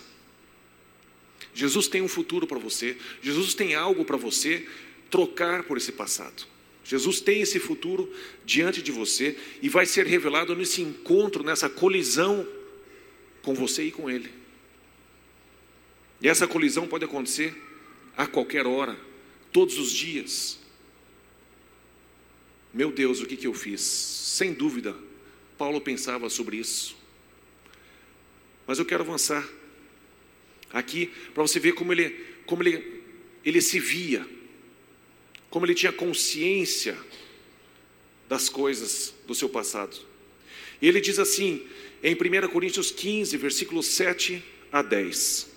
Jesus 1.52 1.88
tem 1.88 2.00
um 2.00 2.08
futuro 2.08 2.46
para 2.46 2.58
você, 2.58 2.96
Jesus 3.20 3.52
tem 3.52 3.74
algo 3.74 4.04
para 4.04 4.16
você 4.16 4.66
trocar 5.10 5.64
por 5.64 5.76
esse 5.76 5.92
passado. 5.92 6.46
Jesus 6.88 7.20
tem 7.20 7.42
esse 7.42 7.60
futuro 7.60 8.10
diante 8.46 8.80
de 8.80 8.90
você 8.90 9.36
e 9.60 9.68
vai 9.68 9.84
ser 9.84 10.06
revelado 10.06 10.56
nesse 10.56 10.80
encontro, 10.80 11.44
nessa 11.44 11.68
colisão 11.68 12.48
com 13.42 13.54
você 13.54 13.82
e 13.82 13.92
com 13.92 14.08
Ele. 14.08 14.32
E 16.22 16.30
essa 16.30 16.48
colisão 16.48 16.88
pode 16.88 17.04
acontecer 17.04 17.54
a 18.16 18.26
qualquer 18.26 18.66
hora, 18.66 18.98
todos 19.52 19.78
os 19.78 19.92
dias. 19.92 20.58
Meu 22.72 22.90
Deus, 22.90 23.20
o 23.20 23.26
que, 23.26 23.36
que 23.36 23.46
eu 23.46 23.52
fiz? 23.52 23.82
Sem 23.82 24.54
dúvida, 24.54 24.96
Paulo 25.58 25.82
pensava 25.82 26.30
sobre 26.30 26.56
isso. 26.56 26.96
Mas 28.66 28.78
eu 28.78 28.86
quero 28.86 29.02
avançar 29.02 29.46
aqui 30.72 31.12
para 31.34 31.42
você 31.42 31.60
ver 31.60 31.72
como 31.72 31.92
ele, 31.92 32.08
como 32.46 32.62
ele, 32.62 33.02
ele 33.44 33.60
se 33.60 33.78
via, 33.78 34.26
como 35.50 35.64
ele 35.66 35.74
tinha 35.74 35.92
consciência 35.92 36.96
das 38.28 38.48
coisas 38.48 39.14
do 39.26 39.34
seu 39.34 39.48
passado. 39.48 39.96
E 40.80 40.86
ele 40.86 41.00
diz 41.00 41.18
assim, 41.18 41.66
em 42.02 42.14
1 42.14 42.48
Coríntios 42.48 42.90
15, 42.90 43.36
versículos 43.36 43.86
7 43.86 44.42
a 44.70 44.82
10, 44.82 45.50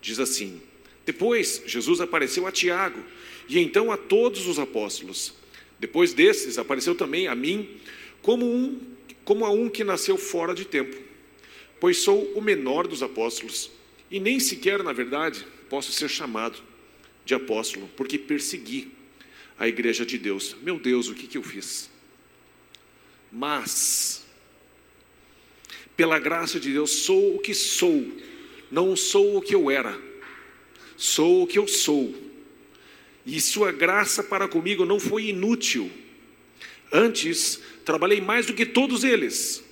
diz 0.00 0.18
assim: 0.18 0.60
Depois 1.04 1.62
Jesus 1.66 2.00
apareceu 2.00 2.46
a 2.46 2.52
Tiago 2.52 3.02
e 3.48 3.58
então 3.58 3.90
a 3.90 3.96
todos 3.96 4.46
os 4.46 4.58
apóstolos. 4.58 5.34
Depois 5.78 6.12
desses, 6.12 6.58
apareceu 6.58 6.94
também 6.94 7.28
a 7.28 7.34
mim, 7.34 7.68
como, 8.22 8.46
um, 8.46 8.80
como 9.24 9.44
a 9.44 9.50
um 9.50 9.68
que 9.68 9.84
nasceu 9.84 10.16
fora 10.16 10.54
de 10.54 10.64
tempo, 10.64 10.96
pois 11.78 11.98
sou 11.98 12.32
o 12.34 12.40
menor 12.40 12.86
dos 12.86 13.02
apóstolos, 13.02 13.70
e 14.10 14.18
nem 14.18 14.40
sequer, 14.40 14.82
na 14.82 14.92
verdade, 14.92 15.46
posso 15.68 15.92
ser 15.92 16.08
chamado 16.08 16.58
de 17.24 17.34
apóstolo, 17.34 17.90
porque 17.96 18.18
persegui 18.18 18.90
a 19.58 19.66
igreja 19.68 20.04
de 20.04 20.18
Deus. 20.18 20.56
Meu 20.62 20.78
Deus, 20.78 21.08
o 21.08 21.14
que, 21.14 21.26
que 21.26 21.38
eu 21.38 21.42
fiz? 21.42 21.90
Mas, 23.32 24.24
pela 25.96 26.18
graça 26.18 26.60
de 26.60 26.72
Deus, 26.72 26.90
sou 26.90 27.36
o 27.36 27.38
que 27.38 27.54
sou, 27.54 28.06
não 28.70 28.96
sou 28.96 29.36
o 29.36 29.42
que 29.42 29.54
eu 29.54 29.70
era, 29.70 29.98
sou 30.96 31.42
o 31.42 31.46
que 31.46 31.58
eu 31.58 31.66
sou 31.66 32.26
e 33.26 33.40
sua 33.40 33.72
graça 33.72 34.22
para 34.22 34.46
comigo 34.46 34.84
não 34.84 35.00
foi 35.00 35.26
inútil. 35.26 35.90
Antes, 36.92 37.60
trabalhei 37.84 38.20
mais 38.20 38.46
do 38.46 38.54
que 38.54 38.64
todos 38.64 39.02
eles. 39.02 39.64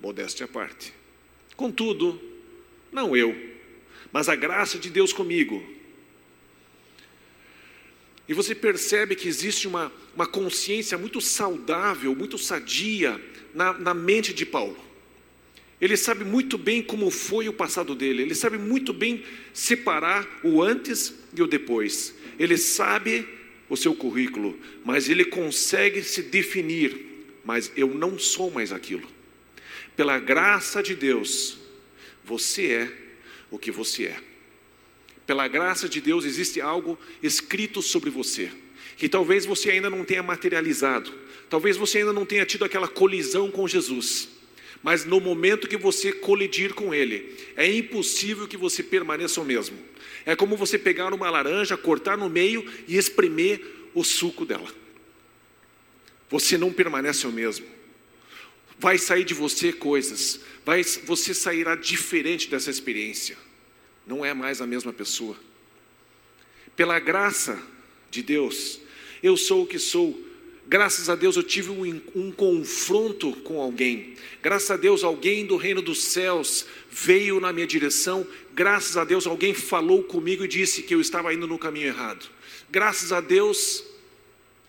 Modéstia 0.00 0.46
à 0.46 0.48
parte. 0.48 0.92
Contudo, 1.54 2.20
não 2.90 3.16
eu, 3.16 3.34
mas 4.12 4.28
a 4.28 4.34
graça 4.34 4.78
de 4.78 4.90
Deus 4.90 5.12
comigo. 5.12 5.64
E 8.28 8.34
você 8.34 8.54
percebe 8.54 9.14
que 9.14 9.28
existe 9.28 9.68
uma, 9.68 9.92
uma 10.14 10.26
consciência 10.26 10.98
muito 10.98 11.20
saudável, 11.20 12.14
muito 12.14 12.36
sadia 12.36 13.20
na, 13.54 13.72
na 13.72 13.94
mente 13.94 14.34
de 14.34 14.44
Paulo. 14.44 14.76
Ele 15.80 15.96
sabe 15.96 16.24
muito 16.24 16.56
bem 16.56 16.82
como 16.82 17.10
foi 17.10 17.48
o 17.48 17.52
passado 17.52 17.94
dele, 17.94 18.22
ele 18.22 18.34
sabe 18.34 18.56
muito 18.56 18.92
bem 18.92 19.24
separar 19.52 20.26
o 20.42 20.62
antes 20.62 21.14
e 21.36 21.42
o 21.42 21.46
depois. 21.46 22.14
Ele 22.38 22.56
sabe 22.56 23.28
o 23.68 23.76
seu 23.76 23.94
currículo, 23.94 24.58
mas 24.84 25.08
ele 25.08 25.24
consegue 25.24 26.02
se 26.02 26.22
definir. 26.22 27.04
Mas 27.44 27.70
eu 27.76 27.94
não 27.94 28.18
sou 28.18 28.50
mais 28.50 28.72
aquilo. 28.72 29.06
Pela 29.94 30.18
graça 30.18 30.82
de 30.82 30.94
Deus, 30.94 31.58
você 32.24 32.72
é 32.72 32.92
o 33.50 33.58
que 33.58 33.70
você 33.70 34.06
é. 34.06 34.25
Pela 35.26 35.48
graça 35.48 35.88
de 35.88 36.00
Deus 36.00 36.24
existe 36.24 36.60
algo 36.60 36.96
escrito 37.22 37.82
sobre 37.82 38.10
você, 38.10 38.50
que 38.96 39.08
talvez 39.08 39.44
você 39.44 39.70
ainda 39.70 39.90
não 39.90 40.04
tenha 40.04 40.22
materializado, 40.22 41.12
talvez 41.50 41.76
você 41.76 41.98
ainda 41.98 42.12
não 42.12 42.24
tenha 42.24 42.46
tido 42.46 42.64
aquela 42.64 42.86
colisão 42.86 43.50
com 43.50 43.66
Jesus. 43.66 44.28
Mas 44.82 45.04
no 45.04 45.20
momento 45.20 45.66
que 45.66 45.76
você 45.76 46.12
colidir 46.12 46.72
com 46.74 46.94
Ele, 46.94 47.34
é 47.56 47.66
impossível 47.66 48.46
que 48.46 48.56
você 48.56 48.82
permaneça 48.82 49.40
o 49.40 49.44
mesmo. 49.44 49.76
É 50.24 50.36
como 50.36 50.56
você 50.56 50.78
pegar 50.78 51.12
uma 51.12 51.28
laranja, 51.28 51.76
cortar 51.76 52.16
no 52.16 52.28
meio 52.28 52.64
e 52.86 52.96
espremer 52.96 53.60
o 53.94 54.04
suco 54.04 54.44
dela. 54.44 54.70
Você 56.30 56.56
não 56.56 56.72
permanece 56.72 57.26
o 57.26 57.32
mesmo. 57.32 57.66
Vai 58.78 58.98
sair 58.98 59.24
de 59.24 59.34
você 59.34 59.72
coisas, 59.72 60.40
vai, 60.64 60.84
você 60.84 61.32
sairá 61.32 61.74
diferente 61.74 62.48
dessa 62.48 62.70
experiência. 62.70 63.36
Não 64.06 64.24
é 64.24 64.32
mais 64.32 64.60
a 64.60 64.66
mesma 64.66 64.92
pessoa. 64.92 65.36
Pela 66.74 66.98
graça 66.98 67.60
de 68.10 68.22
Deus, 68.22 68.80
eu 69.22 69.36
sou 69.36 69.64
o 69.64 69.66
que 69.66 69.78
sou, 69.78 70.26
Graças 70.68 71.08
a 71.08 71.14
Deus 71.14 71.36
eu 71.36 71.44
tive 71.44 71.70
um, 71.70 72.02
um, 72.12 72.32
confronto 72.32 73.32
com 73.44 73.60
alguém. 73.60 74.14
Graças 74.42 74.68
a 74.72 74.76
Deus 74.76 75.04
alguém 75.04 75.46
do 75.46 75.56
reino 75.56 75.80
dos 75.80 76.02
céus 76.02 76.66
veio 76.90 77.38
na 77.38 77.52
minha 77.52 77.68
direção. 77.68 78.26
Graças 78.52 78.96
a 78.96 79.04
Deus 79.04 79.28
alguém 79.28 79.54
falou 79.54 80.02
comigo 80.02 80.44
e 80.44 80.48
disse 80.48 80.82
que 80.82 80.92
eu 80.92 81.00
estava 81.00 81.32
indo 81.32 81.46
no 81.46 81.56
caminho 81.56 81.86
errado. 81.86 82.28
Graças 82.68 83.12
a 83.12 83.20
Deus, 83.20 83.84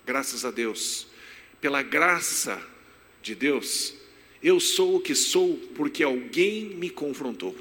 graças 0.06 0.46
a 0.46 0.52
Deus, 0.52 1.08
pela 1.60 1.82
graça 1.82 2.62
de 3.24 3.34
Deus, 3.34 3.96
eu 4.44 4.60
sou 4.60 4.98
o 4.98 5.02
que 5.02 5.16
sou 5.16 5.58
porque 5.76 6.04
alguém 6.04 6.66
me 6.76 6.92
confrontou. 6.92 7.56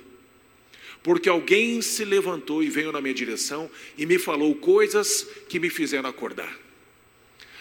Porque 1.06 1.28
alguém 1.28 1.80
se 1.82 2.04
levantou 2.04 2.64
e 2.64 2.68
veio 2.68 2.90
na 2.90 3.00
minha 3.00 3.14
direção 3.14 3.70
e 3.96 4.04
me 4.04 4.18
falou 4.18 4.52
coisas 4.56 5.24
que 5.48 5.60
me 5.60 5.70
fizeram 5.70 6.10
acordar. 6.10 6.58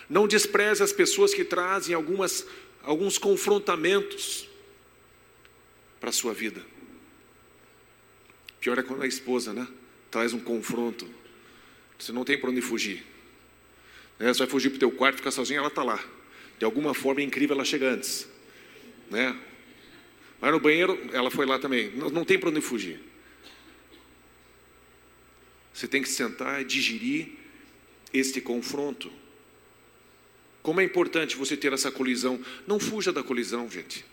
Não 0.10 0.28
despreze 0.28 0.82
as 0.82 0.92
pessoas 0.92 1.32
que 1.32 1.44
trazem 1.44 1.94
algumas, 1.94 2.44
alguns 2.82 3.20
confrontamentos 3.20 4.50
para 6.00 6.10
a 6.10 6.12
sua 6.12 6.34
vida. 6.34 6.60
Pior 8.60 8.80
é 8.80 8.82
quando 8.82 9.04
a 9.04 9.08
esposa, 9.08 9.54
né? 9.54 9.68
Traz 10.10 10.34
um 10.34 10.40
confronto. 10.40 11.08
Você 12.00 12.12
não 12.12 12.26
tem 12.26 12.40
para 12.40 12.50
onde 12.50 12.62
fugir. 12.62 13.06
Né? 14.18 14.34
Você 14.34 14.40
vai 14.40 14.48
fugir 14.48 14.72
para 14.72 14.78
o 14.78 14.80
teu 14.80 14.92
quarto, 14.92 15.18
ficar 15.18 15.30
sozinha, 15.30 15.60
ela 15.60 15.68
está 15.68 15.84
lá. 15.84 16.04
De 16.58 16.66
alguma 16.66 16.96
forma 16.96 17.22
incrível, 17.22 17.56
ela 17.56 17.64
chega 17.64 17.92
antes. 17.92 18.28
Né? 19.12 19.40
Vai 20.42 20.50
no 20.50 20.60
banheiro, 20.60 21.00
ela 21.14 21.30
foi 21.30 21.46
lá 21.46 21.60
também. 21.60 21.92
Não, 21.92 22.10
não 22.10 22.26
tem 22.26 22.40
para 22.40 22.50
onde 22.50 22.60
fugir. 22.60 23.14
Você 25.76 25.90
tem 25.90 26.02
que 26.02 26.08
sentar 26.08 26.62
e 26.62 26.64
digerir 26.64 27.28
este 28.14 28.40
confronto. 28.40 29.12
Como 30.64 30.80
é 30.80 30.86
importante 30.86 31.36
você 31.36 31.58
ter 31.58 31.74
essa 31.74 31.92
colisão. 31.92 32.40
Não 32.66 32.80
fuja 32.80 33.12
da 33.12 33.22
colisão, 33.22 33.70
gente. 33.70 34.06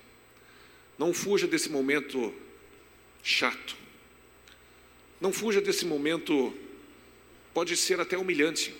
Não 0.98 1.14
fuja 1.14 1.46
desse 1.46 1.70
momento 1.70 2.34
chato. 3.22 3.76
Não 5.20 5.32
fuja 5.32 5.60
desse 5.60 5.86
momento, 5.86 6.52
pode 7.54 7.76
ser 7.76 8.00
até 8.00 8.18
humilhante. 8.18 8.74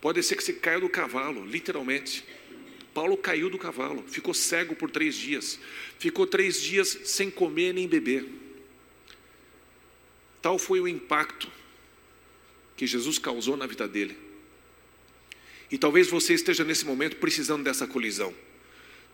Pode 0.00 0.22
ser 0.22 0.36
que 0.36 0.44
você 0.44 0.52
caia 0.52 0.78
do 0.78 0.88
cavalo, 0.88 1.44
literalmente. 1.44 2.24
Paulo 2.94 3.16
caiu 3.16 3.50
do 3.50 3.58
cavalo, 3.58 4.04
ficou 4.06 4.32
cego 4.32 4.76
por 4.76 4.92
três 4.92 5.16
dias, 5.16 5.58
ficou 5.98 6.24
três 6.24 6.60
dias 6.60 7.00
sem 7.04 7.32
comer 7.32 7.74
nem 7.74 7.88
beber. 7.88 8.28
Tal 10.40 10.56
foi 10.56 10.80
o 10.80 10.86
impacto 10.86 11.50
que 12.82 12.86
Jesus 12.88 13.16
causou 13.16 13.56
na 13.56 13.64
vida 13.64 13.86
dele. 13.86 14.16
E 15.70 15.78
talvez 15.78 16.08
você 16.08 16.34
esteja 16.34 16.64
nesse 16.64 16.84
momento 16.84 17.14
precisando 17.14 17.62
dessa 17.62 17.86
colisão. 17.86 18.34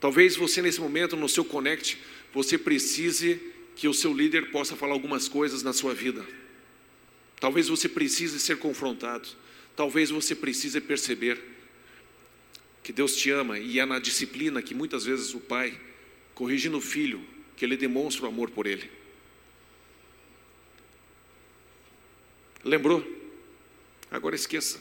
Talvez 0.01 0.37
você 0.37 0.63
nesse 0.63 0.81
momento 0.81 1.15
no 1.17 1.29
seu 1.29 1.45
connect, 1.45 1.99
você 2.33 2.57
precise 2.57 3.39
que 3.77 3.87
o 3.87 3.93
seu 3.93 4.15
líder 4.15 4.51
possa 4.51 4.75
falar 4.75 4.95
algumas 4.95 5.29
coisas 5.29 5.63
na 5.63 5.75
sua 5.75 5.93
vida. 5.93 6.25
Talvez 7.39 7.69
você 7.69 7.91
precise 7.91 8.41
ser 8.41 8.57
confrontado. 8.57 9.29
Talvez 9.77 10.09
você 10.09 10.35
precise 10.35 10.81
perceber 10.81 11.39
que 12.83 12.91
Deus 12.91 13.17
te 13.17 13.31
ama 13.31 13.59
e 13.59 13.79
é 13.79 13.85
na 13.85 13.99
disciplina 13.99 14.63
que 14.63 14.75
muitas 14.75 15.05
vezes 15.05 15.35
o 15.35 15.41
pai, 15.41 15.79
corrigindo 16.35 16.79
o 16.79 16.81
filho, 16.81 17.23
que 17.55 17.67
ele 17.67 17.77
demonstra 17.77 18.25
o 18.25 18.29
amor 18.29 18.49
por 18.49 18.67
ele. 18.67 18.91
Lembrou? 22.65 23.18
Agora 24.11 24.35
esqueça. 24.35 24.81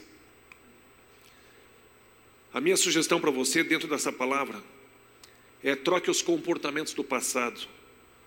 A 2.53 2.61
minha 2.61 2.77
sugestão 2.77 3.19
para 3.19 3.29
você, 3.29 3.63
dentro 3.63 3.87
dessa 3.87 4.11
palavra, 4.11 4.63
é 5.63 5.75
troque 5.75 6.09
os 6.09 6.21
comportamentos 6.21 6.93
do 6.93 7.03
passado 7.03 7.67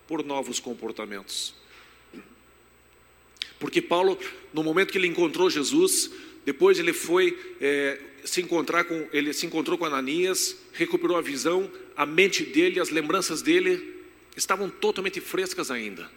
por 0.07 0.23
novos 0.23 0.59
comportamentos. 0.59 1.55
Porque 3.59 3.81
Paulo, 3.81 4.17
no 4.53 4.63
momento 4.63 4.91
que 4.91 4.97
ele 4.97 5.07
encontrou 5.07 5.49
Jesus, 5.49 6.11
depois 6.45 6.79
ele 6.79 6.93
foi 6.93 7.37
é, 7.61 7.99
se 8.25 8.41
encontrar 8.41 8.83
com, 8.83 9.07
ele 9.13 9.33
se 9.33 9.45
encontrou 9.45 9.77
com 9.77 9.85
Ananias, 9.85 10.57
recuperou 10.73 11.17
a 11.17 11.21
visão, 11.21 11.71
a 11.95 12.05
mente 12.05 12.43
dele, 12.43 12.79
as 12.79 12.89
lembranças 12.89 13.41
dele 13.41 14.01
estavam 14.35 14.69
totalmente 14.69 15.19
frescas 15.19 15.69
ainda, 15.71 16.09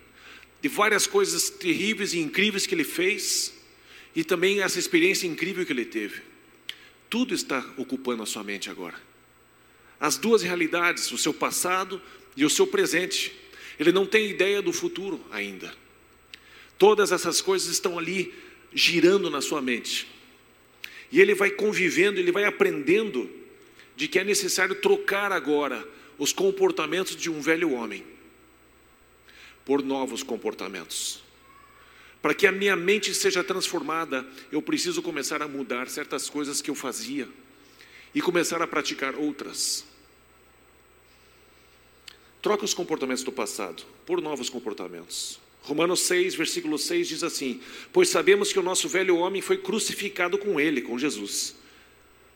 de 0.61 0.69
várias 0.69 1.07
coisas 1.07 1.51
terríveis 1.51 2.15
e 2.15 2.19
incríveis 2.19 2.67
que 2.67 2.75
ele 2.75 2.85
fez, 2.85 3.54
e 4.15 4.23
também 4.23 4.63
essa 4.63 4.79
experiência 4.79 5.27
incrível 5.27 5.65
que 5.67 5.73
ele 5.73 5.85
teve. 5.85 6.23
tudo 7.11 7.33
está 7.35 7.65
ocupando 7.77 8.23
a 8.23 8.27
sua 8.27 8.43
mente 8.43 8.69
agora. 8.69 9.01
As 10.01 10.17
duas 10.17 10.43
realidades, 10.43 11.11
o 11.13 11.19
seu 11.19 11.33
passado 11.33 12.03
e 12.37 12.45
o 12.45 12.51
seu 12.51 12.67
presente. 12.67 13.33
Ele 13.79 13.93
não 13.93 14.05
tem 14.05 14.31
ideia 14.31 14.61
do 14.61 14.73
futuro 14.73 15.25
ainda. 15.31 15.73
Todas 16.77 17.13
essas 17.13 17.41
coisas 17.41 17.69
estão 17.69 17.99
ali 17.99 18.35
girando 18.73 19.31
na 19.31 19.41
sua 19.41 19.63
mente. 19.63 20.09
E 21.11 21.21
ele 21.21 21.35
vai 21.35 21.51
convivendo, 21.51 22.19
ele 22.19 22.33
vai 22.33 22.45
aprendendo 22.45 23.31
de 23.97 24.09
que 24.09 24.19
é 24.19 24.25
necessário 24.25 24.75
trocar 24.75 25.31
agora 25.31 25.87
os 26.19 26.33
comportamentos 26.33 27.15
de 27.15 27.31
um 27.31 27.41
velho 27.41 27.73
homem 27.73 28.05
por 29.65 29.83
novos 29.83 30.23
comportamentos. 30.23 31.24
Para 32.25 32.33
que 32.33 32.47
a 32.47 32.53
minha 32.53 32.75
mente 32.75 33.13
seja 33.15 33.45
transformada, 33.45 34.27
eu 34.51 34.63
preciso 34.63 35.03
começar 35.03 35.43
a 35.43 35.47
mudar 35.47 35.91
certas 35.91 36.31
coisas 36.31 36.63
que 36.63 36.71
eu 36.71 36.75
fazia 36.75 37.29
e 38.15 38.23
começar 38.23 38.63
a 38.63 38.67
praticar 38.67 39.15
outras. 39.15 39.85
Troca 42.41 42.65
os 42.65 42.73
comportamentos 42.73 43.23
do 43.23 43.31
passado 43.31 43.83
por 44.07 44.23
novos 44.23 44.49
comportamentos. 44.49 45.39
Romanos 45.65 46.01
6, 46.01 46.35
versículo 46.35 46.79
6 46.79 47.09
diz 47.09 47.23
assim: 47.23 47.61
Pois 47.93 48.09
sabemos 48.09 48.51
que 48.51 48.59
o 48.59 48.63
nosso 48.63 48.89
velho 48.89 49.19
homem 49.19 49.43
foi 49.43 49.59
crucificado 49.59 50.39
com 50.39 50.59
ele, 50.59 50.81
com 50.81 50.99
Jesus, 50.99 51.55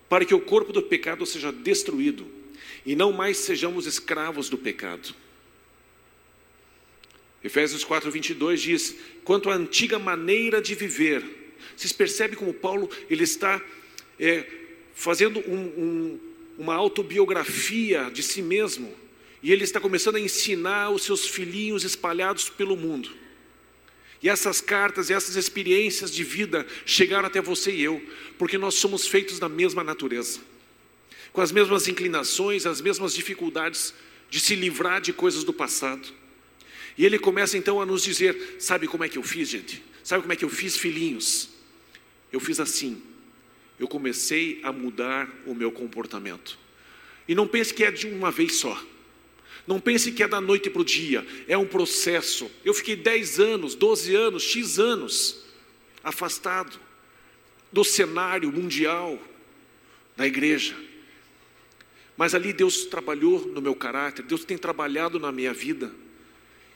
para 0.06 0.26
que 0.26 0.34
o 0.34 0.40
corpo 0.42 0.70
do 0.70 0.82
pecado 0.82 1.24
seja 1.24 1.50
destruído 1.50 2.26
e 2.84 2.94
não 2.94 3.10
mais 3.10 3.38
sejamos 3.38 3.86
escravos 3.86 4.50
do 4.50 4.58
pecado. 4.58 5.14
Efésios 7.42 7.84
4, 7.84 8.10
22 8.10 8.60
diz: 8.60 8.94
Quanto 9.24 9.50
à 9.50 9.54
antiga 9.54 9.98
maneira 9.98 10.60
de 10.60 10.74
viver, 10.74 11.22
vocês 11.76 11.92
percebem 11.92 12.36
como 12.36 12.52
Paulo 12.52 12.90
ele 13.08 13.24
está 13.24 13.62
é, 14.18 14.44
fazendo 14.94 15.40
um, 15.40 15.56
um, 15.56 16.20
uma 16.58 16.74
autobiografia 16.74 18.10
de 18.10 18.22
si 18.22 18.42
mesmo 18.42 18.94
e 19.42 19.52
ele 19.52 19.62
está 19.62 19.78
começando 19.78 20.16
a 20.16 20.20
ensinar 20.20 20.90
os 20.90 21.04
seus 21.04 21.26
filhinhos 21.26 21.84
espalhados 21.84 22.48
pelo 22.48 22.76
mundo. 22.76 23.10
E 24.20 24.28
essas 24.28 24.60
cartas 24.60 25.10
e 25.10 25.12
essas 25.12 25.36
experiências 25.36 26.10
de 26.12 26.24
vida 26.24 26.66
chegaram 26.84 27.26
até 27.26 27.40
você 27.40 27.70
e 27.70 27.82
eu, 27.82 28.02
porque 28.36 28.58
nós 28.58 28.74
somos 28.74 29.06
feitos 29.06 29.38
da 29.38 29.48
mesma 29.48 29.84
natureza, 29.84 30.40
com 31.32 31.40
as 31.40 31.52
mesmas 31.52 31.86
inclinações, 31.86 32.66
as 32.66 32.80
mesmas 32.80 33.14
dificuldades 33.14 33.94
de 34.28 34.40
se 34.40 34.56
livrar 34.56 35.00
de 35.00 35.12
coisas 35.12 35.44
do 35.44 35.52
passado. 35.52 36.12
E 36.98 37.06
ele 37.06 37.18
começa 37.18 37.56
então 37.56 37.80
a 37.80 37.86
nos 37.86 38.02
dizer: 38.02 38.56
sabe 38.58 38.88
como 38.88 39.04
é 39.04 39.08
que 39.08 39.16
eu 39.16 39.22
fiz, 39.22 39.48
gente? 39.48 39.82
Sabe 40.02 40.22
como 40.22 40.32
é 40.32 40.36
que 40.36 40.44
eu 40.44 40.50
fiz, 40.50 40.76
filhinhos? 40.76 41.48
Eu 42.32 42.40
fiz 42.40 42.58
assim. 42.58 43.00
Eu 43.78 43.86
comecei 43.86 44.58
a 44.64 44.72
mudar 44.72 45.32
o 45.46 45.54
meu 45.54 45.70
comportamento. 45.70 46.58
E 47.28 47.34
não 47.34 47.46
pense 47.46 47.72
que 47.72 47.84
é 47.84 47.90
de 47.92 48.08
uma 48.08 48.32
vez 48.32 48.56
só. 48.56 48.82
Não 49.66 49.78
pense 49.78 50.10
que 50.10 50.22
é 50.22 50.28
da 50.28 50.40
noite 50.40 50.68
para 50.70 50.80
o 50.80 50.84
dia, 50.84 51.24
é 51.46 51.56
um 51.56 51.66
processo. 51.66 52.50
Eu 52.64 52.72
fiquei 52.72 52.96
10 52.96 53.38
anos, 53.38 53.74
12 53.74 54.14
anos, 54.14 54.42
X 54.42 54.78
anos 54.78 55.44
afastado 56.02 56.80
do 57.70 57.84
cenário 57.84 58.50
mundial 58.50 59.18
da 60.16 60.26
igreja. 60.26 60.74
Mas 62.16 62.34
ali 62.34 62.52
Deus 62.52 62.86
trabalhou 62.86 63.46
no 63.46 63.60
meu 63.60 63.74
caráter, 63.74 64.24
Deus 64.24 64.42
tem 64.42 64.56
trabalhado 64.56 65.20
na 65.20 65.30
minha 65.30 65.52
vida. 65.52 65.92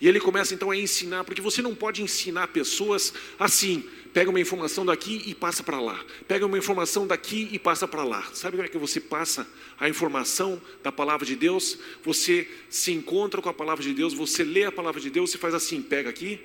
E 0.03 0.09
ele 0.09 0.19
começa 0.19 0.53
então 0.53 0.69
a 0.73 0.77
ensinar, 0.77 1.23
porque 1.23 1.41
você 1.41 1.62
não 1.62 1.77
pode 1.77 2.03
ensinar 2.03 2.49
pessoas 2.49 3.15
assim, 3.38 3.88
pega 4.12 4.29
uma 4.29 4.41
informação 4.41 4.85
daqui 4.85 5.23
e 5.27 5.33
passa 5.33 5.62
para 5.62 5.81
lá, 5.81 6.05
pega 6.27 6.45
uma 6.45 6.59
informação 6.59 7.07
daqui 7.07 7.49
e 7.53 7.57
passa 7.57 7.87
para 7.87 8.03
lá. 8.03 8.21
Sabe 8.35 8.57
como 8.57 8.67
é 8.67 8.69
que 8.69 8.77
você 8.77 8.99
passa 8.99 9.49
a 9.79 9.88
informação 9.88 10.61
da 10.83 10.91
palavra 10.91 11.25
de 11.25 11.37
Deus? 11.37 11.79
Você 12.03 12.49
se 12.69 12.91
encontra 12.91 13.41
com 13.41 13.49
a 13.49 13.55
palavra 13.55 13.85
de 13.85 13.95
Deus, 13.95 14.12
você 14.12 14.43
lê 14.43 14.65
a 14.65 14.73
palavra 14.73 15.01
de 15.01 15.09
Deus 15.09 15.33
e 15.37 15.38
faz 15.38 15.55
assim: 15.55 15.81
pega 15.81 16.11
aqui, 16.11 16.41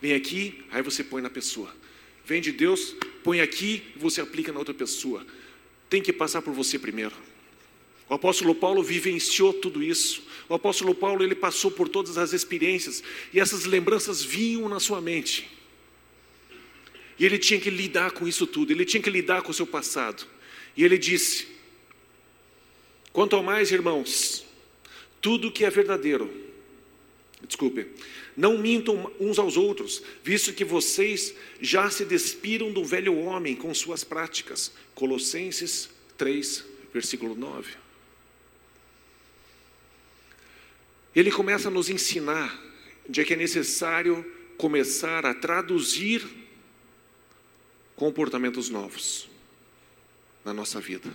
vem 0.00 0.14
aqui, 0.14 0.64
aí 0.70 0.80
você 0.80 1.04
põe 1.04 1.20
na 1.20 1.28
pessoa. 1.28 1.70
Vem 2.24 2.40
de 2.40 2.50
Deus, 2.50 2.96
põe 3.22 3.42
aqui 3.42 3.82
e 3.94 3.98
você 3.98 4.22
aplica 4.22 4.52
na 4.52 4.58
outra 4.58 4.72
pessoa. 4.72 5.22
Tem 5.90 6.00
que 6.00 6.14
passar 6.14 6.40
por 6.40 6.54
você 6.54 6.78
primeiro. 6.78 7.12
O 8.08 8.14
apóstolo 8.14 8.54
Paulo 8.54 8.82
vivenciou 8.82 9.52
tudo 9.52 9.82
isso. 9.82 10.22
O 10.48 10.54
apóstolo 10.54 10.94
Paulo 10.94 11.22
ele 11.22 11.34
passou 11.34 11.70
por 11.70 11.88
todas 11.88 12.18
as 12.18 12.32
experiências 12.32 13.02
e 13.32 13.40
essas 13.40 13.64
lembranças 13.64 14.22
vinham 14.22 14.68
na 14.68 14.80
sua 14.80 15.00
mente. 15.00 15.48
E 17.18 17.24
ele 17.24 17.38
tinha 17.38 17.60
que 17.60 17.70
lidar 17.70 18.10
com 18.12 18.26
isso 18.26 18.46
tudo, 18.46 18.72
ele 18.72 18.84
tinha 18.84 19.02
que 19.02 19.10
lidar 19.10 19.42
com 19.42 19.50
o 19.50 19.54
seu 19.54 19.66
passado. 19.66 20.26
E 20.76 20.84
ele 20.84 20.98
disse: 20.98 21.46
Quanto 23.12 23.36
ao 23.36 23.42
mais, 23.42 23.70
irmãos, 23.70 24.44
tudo 25.20 25.52
que 25.52 25.64
é 25.64 25.70
verdadeiro, 25.70 26.30
desculpe, 27.46 27.86
não 28.36 28.58
mintam 28.58 29.12
uns 29.20 29.38
aos 29.38 29.56
outros, 29.56 30.02
visto 30.24 30.52
que 30.52 30.64
vocês 30.64 31.34
já 31.60 31.90
se 31.90 32.04
despiram 32.04 32.72
do 32.72 32.84
velho 32.84 33.16
homem 33.18 33.54
com 33.54 33.72
suas 33.74 34.02
práticas. 34.02 34.72
Colossenses 34.94 35.90
3, 36.16 36.64
versículo 36.92 37.34
9. 37.34 37.81
Ele 41.14 41.30
começa 41.30 41.68
a 41.68 41.70
nos 41.70 41.90
ensinar 41.90 42.60
de 43.08 43.24
que 43.24 43.34
é 43.34 43.36
necessário 43.36 44.24
começar 44.56 45.26
a 45.26 45.34
traduzir 45.34 46.24
comportamentos 47.96 48.68
novos 48.70 49.28
na 50.44 50.52
nossa 50.52 50.80
vida. 50.80 51.14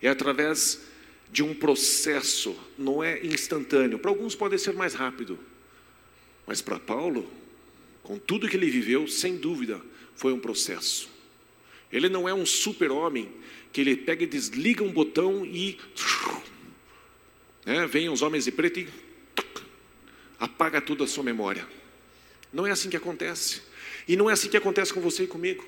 É 0.00 0.08
através 0.08 0.80
de 1.30 1.42
um 1.42 1.54
processo, 1.54 2.54
não 2.76 3.02
é 3.02 3.24
instantâneo. 3.24 3.98
Para 3.98 4.10
alguns 4.10 4.34
pode 4.34 4.58
ser 4.58 4.74
mais 4.74 4.92
rápido, 4.92 5.38
mas 6.46 6.60
para 6.60 6.78
Paulo, 6.78 7.30
com 8.02 8.18
tudo 8.18 8.48
que 8.48 8.56
ele 8.56 8.70
viveu, 8.70 9.08
sem 9.08 9.36
dúvida, 9.36 9.80
foi 10.14 10.32
um 10.32 10.38
processo. 10.38 11.08
Ele 11.90 12.08
não 12.08 12.28
é 12.28 12.34
um 12.34 12.44
super-homem 12.44 13.32
que 13.72 13.80
ele 13.80 13.96
pega 13.96 14.24
e 14.24 14.26
desliga 14.26 14.82
um 14.82 14.92
botão 14.92 15.46
e 15.46 15.78
né, 17.64 17.86
vem 17.86 18.08
os 18.08 18.22
homens 18.22 18.44
de 18.44 18.52
preto 18.52 18.80
e 18.80 18.88
apaga 20.38 20.80
tudo 20.80 21.04
a 21.04 21.06
sua 21.06 21.22
memória. 21.22 21.66
Não 22.52 22.66
é 22.66 22.70
assim 22.70 22.90
que 22.90 22.96
acontece. 22.96 23.62
E 24.06 24.16
não 24.16 24.28
é 24.28 24.32
assim 24.32 24.48
que 24.48 24.56
acontece 24.56 24.92
com 24.92 25.00
você 25.00 25.24
e 25.24 25.26
comigo. 25.26 25.64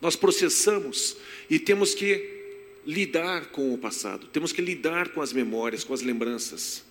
Nós 0.00 0.16
processamos 0.16 1.16
e 1.48 1.58
temos 1.58 1.94
que 1.94 2.38
lidar 2.86 3.46
com 3.46 3.74
o 3.74 3.78
passado, 3.78 4.26
temos 4.28 4.52
que 4.52 4.62
lidar 4.62 5.10
com 5.10 5.20
as 5.20 5.32
memórias, 5.32 5.84
com 5.84 5.92
as 5.92 6.00
lembranças. 6.00 6.82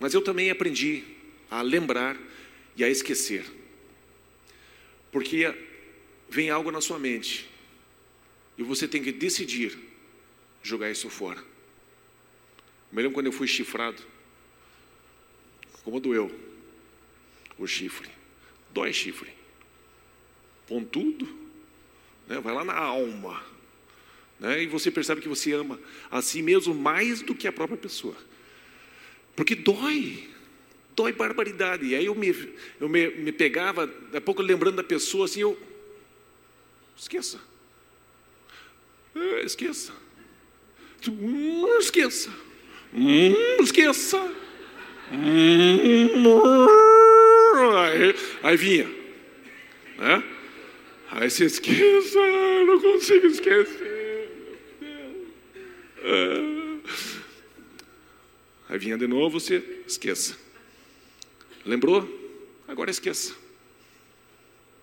Mas 0.00 0.14
eu 0.14 0.22
também 0.22 0.50
aprendi 0.50 1.04
a 1.50 1.60
lembrar 1.60 2.16
e 2.76 2.82
a 2.82 2.88
esquecer. 2.88 3.44
Porque 5.12 5.54
vem 6.28 6.50
algo 6.50 6.70
na 6.70 6.80
sua 6.80 6.98
mente 6.98 7.48
e 8.56 8.62
você 8.62 8.88
tem 8.88 9.02
que 9.02 9.12
decidir 9.12 9.78
jogar 10.62 10.90
isso 10.90 11.10
fora. 11.10 11.42
Me 12.90 13.02
lembro 13.02 13.14
quando 13.14 13.26
eu 13.26 13.32
fui 13.32 13.46
chifrado. 13.46 14.02
Como 15.84 16.00
doeu 16.00 16.30
o 17.58 17.66
chifre. 17.66 18.08
Dói 18.72 18.92
chifre. 18.92 19.30
Pontudo. 20.66 21.28
Né? 22.26 22.40
Vai 22.40 22.54
lá 22.54 22.64
na 22.64 22.74
alma. 22.74 23.42
Né? 24.38 24.62
E 24.62 24.66
você 24.66 24.90
percebe 24.90 25.20
que 25.20 25.28
você 25.28 25.52
ama 25.52 25.78
a 26.10 26.22
si 26.22 26.42
mesmo 26.42 26.74
mais 26.74 27.20
do 27.20 27.34
que 27.34 27.48
a 27.48 27.52
própria 27.52 27.78
pessoa. 27.78 28.16
Porque 29.34 29.54
dói. 29.54 30.28
Dói 30.94 31.12
barbaridade. 31.12 31.86
E 31.86 31.94
aí 31.94 32.06
eu 32.06 32.14
me, 32.14 32.28
eu 32.80 32.88
me, 32.88 33.08
me 33.10 33.32
pegava, 33.32 33.86
daqui 33.86 34.16
a 34.16 34.20
pouco 34.20 34.42
lembrando 34.42 34.76
da 34.76 34.84
pessoa, 34.84 35.24
assim, 35.24 35.40
eu. 35.40 35.58
Esqueça. 36.96 37.40
É, 39.14 39.44
esqueça. 39.44 39.92
Não 41.06 41.78
esqueça. 41.78 42.47
Hum, 42.94 43.62
esqueça. 43.62 44.18
Hum, 45.12 46.26
aí, 47.76 48.14
aí 48.42 48.56
vinha. 48.56 48.88
Né? 49.98 50.24
Aí 51.10 51.30
você 51.30 51.46
esqueça, 51.46 52.18
não 52.66 52.80
consigo 52.80 53.26
esquecer. 53.26 54.30
É. 56.02 56.58
Aí 58.68 58.78
vinha 58.78 58.98
de 58.98 59.06
novo, 59.06 59.40
você 59.40 59.82
esqueça. 59.86 60.36
Lembrou? 61.64 62.06
Agora 62.66 62.90
esqueça. 62.90 63.34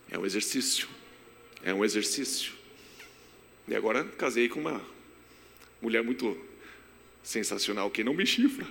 É 0.10 0.18
um 0.18 0.26
exercício. 0.26 0.88
É 1.64 1.74
um 1.74 1.86
exercício. 1.86 2.54
E 3.68 3.76
agora 3.76 4.04
casei 4.04 4.50
com 4.50 4.60
uma 4.60 4.82
mulher 5.82 6.04
muito 6.04 6.38
sensacional 7.26 7.90
que 7.90 8.04
não 8.04 8.14
me 8.14 8.26
chifra. 8.26 8.66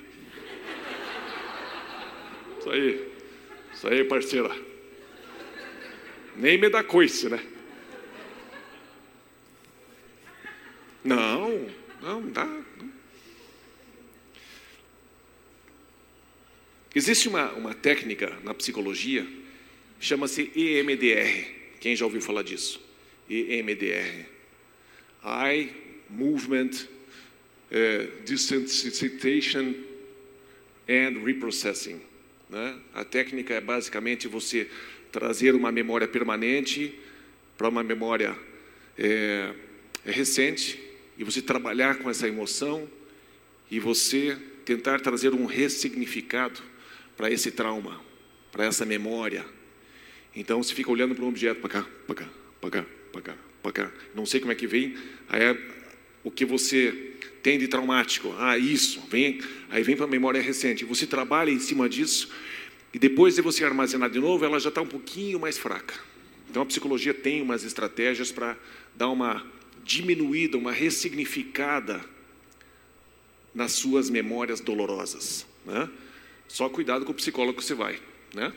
Isso 2.58 2.70
aí, 2.70 3.12
isso 3.74 3.88
aí, 3.88 4.04
parceira. 4.04 4.56
Nem 6.36 6.56
me 6.56 6.70
dá 6.70 6.82
coice, 6.82 7.28
né? 7.28 7.44
Não, 11.02 11.68
não 12.00 12.30
dá. 12.30 12.48
Existe 16.94 17.28
uma, 17.28 17.50
uma 17.52 17.74
técnica 17.74 18.38
na 18.44 18.54
psicologia, 18.54 19.26
chama-se 19.98 20.50
EMDR. 20.54 21.78
Quem 21.80 21.96
já 21.96 22.04
ouviu 22.04 22.22
falar 22.22 22.42
disso? 22.42 22.80
EMDR. 23.28 24.26
Eye 25.24 25.72
Movement 26.08 26.93
uh, 27.70 28.24
Desensitization 28.24 29.74
and 30.88 31.24
Reprocessing. 31.24 32.00
Né? 32.48 32.78
A 32.92 33.04
técnica 33.04 33.54
é 33.54 33.60
basicamente 33.60 34.28
você 34.28 34.68
trazer 35.10 35.54
uma 35.54 35.70
memória 35.70 36.08
permanente 36.08 36.98
para 37.56 37.68
uma 37.68 37.82
memória 37.82 38.36
é, 38.98 39.52
recente 40.04 40.80
e 41.16 41.24
você 41.24 41.40
trabalhar 41.40 41.98
com 41.98 42.10
essa 42.10 42.26
emoção 42.26 42.88
e 43.70 43.78
você 43.78 44.36
tentar 44.64 45.00
trazer 45.00 45.32
um 45.34 45.46
ressignificado 45.46 46.60
para 47.16 47.30
esse 47.30 47.50
trauma, 47.50 48.00
para 48.50 48.64
essa 48.64 48.84
memória. 48.84 49.44
Então 50.34 50.62
você 50.62 50.74
fica 50.74 50.90
olhando 50.90 51.14
para 51.14 51.24
um 51.24 51.28
objeto, 51.28 51.60
para 51.60 51.70
cá, 51.70 51.86
para 52.06 52.14
cá, 52.16 52.28
para 52.60 52.70
cá, 52.70 52.86
para 53.12 53.22
cá, 53.22 53.36
para 53.62 53.72
cá. 53.72 53.92
Não 54.14 54.26
sei 54.26 54.40
como 54.40 54.52
é 54.52 54.54
que 54.54 54.66
vem. 54.66 54.96
Aí 55.28 55.42
é 55.42 55.54
o 56.24 56.30
que 56.30 56.44
você 56.44 57.12
tem 57.42 57.58
de 57.58 57.68
traumático. 57.68 58.34
Ah, 58.38 58.56
isso. 58.58 59.00
Vem, 59.10 59.40
aí 59.70 59.82
vem 59.82 59.94
para 59.94 60.06
a 60.06 60.08
memória 60.08 60.40
recente. 60.40 60.84
Você 60.84 61.06
trabalha 61.06 61.50
em 61.50 61.60
cima 61.60 61.88
disso 61.88 62.30
e 62.92 62.98
depois 62.98 63.34
de 63.34 63.42
você 63.42 63.64
armazenar 63.64 64.08
de 64.08 64.18
novo, 64.18 64.44
ela 64.44 64.58
já 64.58 64.70
está 64.70 64.80
um 64.80 64.86
pouquinho 64.86 65.38
mais 65.38 65.58
fraca. 65.58 65.94
Então 66.48 66.62
a 66.62 66.66
psicologia 66.66 67.12
tem 67.12 67.42
umas 67.42 67.64
estratégias 67.64 68.32
para 68.32 68.56
dar 68.96 69.10
uma 69.10 69.44
diminuída, 69.84 70.56
uma 70.56 70.72
ressignificada 70.72 72.00
nas 73.54 73.72
suas 73.72 74.08
memórias 74.08 74.60
dolorosas. 74.60 75.46
Né? 75.66 75.90
Só 76.48 76.68
cuidado 76.68 77.04
com 77.04 77.12
o 77.12 77.14
psicólogo 77.14 77.58
que 77.58 77.64
você 77.64 77.74
vai, 77.74 78.00
né? 78.32 78.52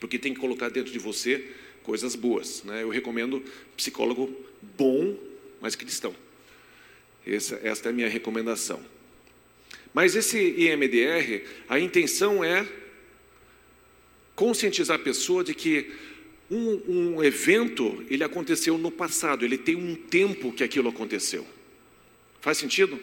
porque 0.00 0.18
tem 0.18 0.34
que 0.34 0.40
colocar 0.40 0.68
dentro 0.68 0.92
de 0.92 0.98
você 0.98 1.52
coisas 1.82 2.14
boas. 2.14 2.62
Né? 2.64 2.82
Eu 2.82 2.90
recomendo 2.90 3.42
psicólogo 3.76 4.34
bom, 4.76 5.16
mas 5.60 5.74
cristão. 5.74 6.14
Essa, 7.26 7.60
esta 7.62 7.88
é 7.88 7.90
a 7.90 7.92
minha 7.92 8.08
recomendação. 8.08 8.80
Mas 9.92 10.16
esse 10.16 10.38
IMDR, 10.38 11.44
a 11.68 11.78
intenção 11.78 12.42
é 12.42 12.66
conscientizar 14.34 14.96
a 14.96 15.02
pessoa 15.02 15.44
de 15.44 15.54
que 15.54 15.92
um, 16.50 16.82
um, 16.88 17.24
evento 17.24 18.04
ele 18.10 18.24
aconteceu 18.24 18.76
no 18.76 18.90
passado, 18.90 19.44
ele 19.44 19.56
tem 19.56 19.76
um 19.76 19.94
tempo 19.94 20.52
que 20.52 20.64
aquilo 20.64 20.88
aconteceu. 20.88 21.46
Faz 22.40 22.58
sentido? 22.58 22.98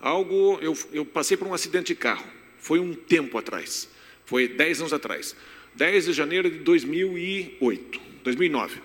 Algo, 0.00 0.58
eu, 0.62 0.76
eu 0.92 1.04
passei 1.04 1.36
por 1.36 1.46
um 1.46 1.54
acidente 1.54 1.88
de 1.88 1.94
carro, 1.94 2.26
foi 2.58 2.78
um 2.78 2.94
tempo 2.94 3.36
atrás, 3.36 3.88
foi 4.24 4.48
10 4.48 4.80
anos 4.80 4.92
atrás, 4.92 5.36
10 5.74 6.06
de 6.06 6.12
janeiro 6.12 6.50
de 6.50 6.58
2008, 6.58 8.00
2009. 8.24 8.80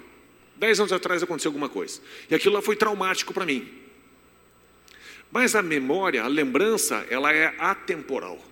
10 0.57 0.79
anos 0.79 0.91
atrás 0.91 1.21
aconteceu 1.21 1.49
alguma 1.49 1.69
coisa, 1.69 2.01
e 2.29 2.35
aquilo 2.35 2.55
lá 2.55 2.61
foi 2.61 2.75
traumático 2.75 3.33
para 3.33 3.45
mim. 3.45 3.86
Mas 5.31 5.55
a 5.55 5.61
memória, 5.61 6.23
a 6.23 6.27
lembrança, 6.27 7.05
ela 7.09 7.33
é 7.33 7.53
atemporal. 7.57 8.43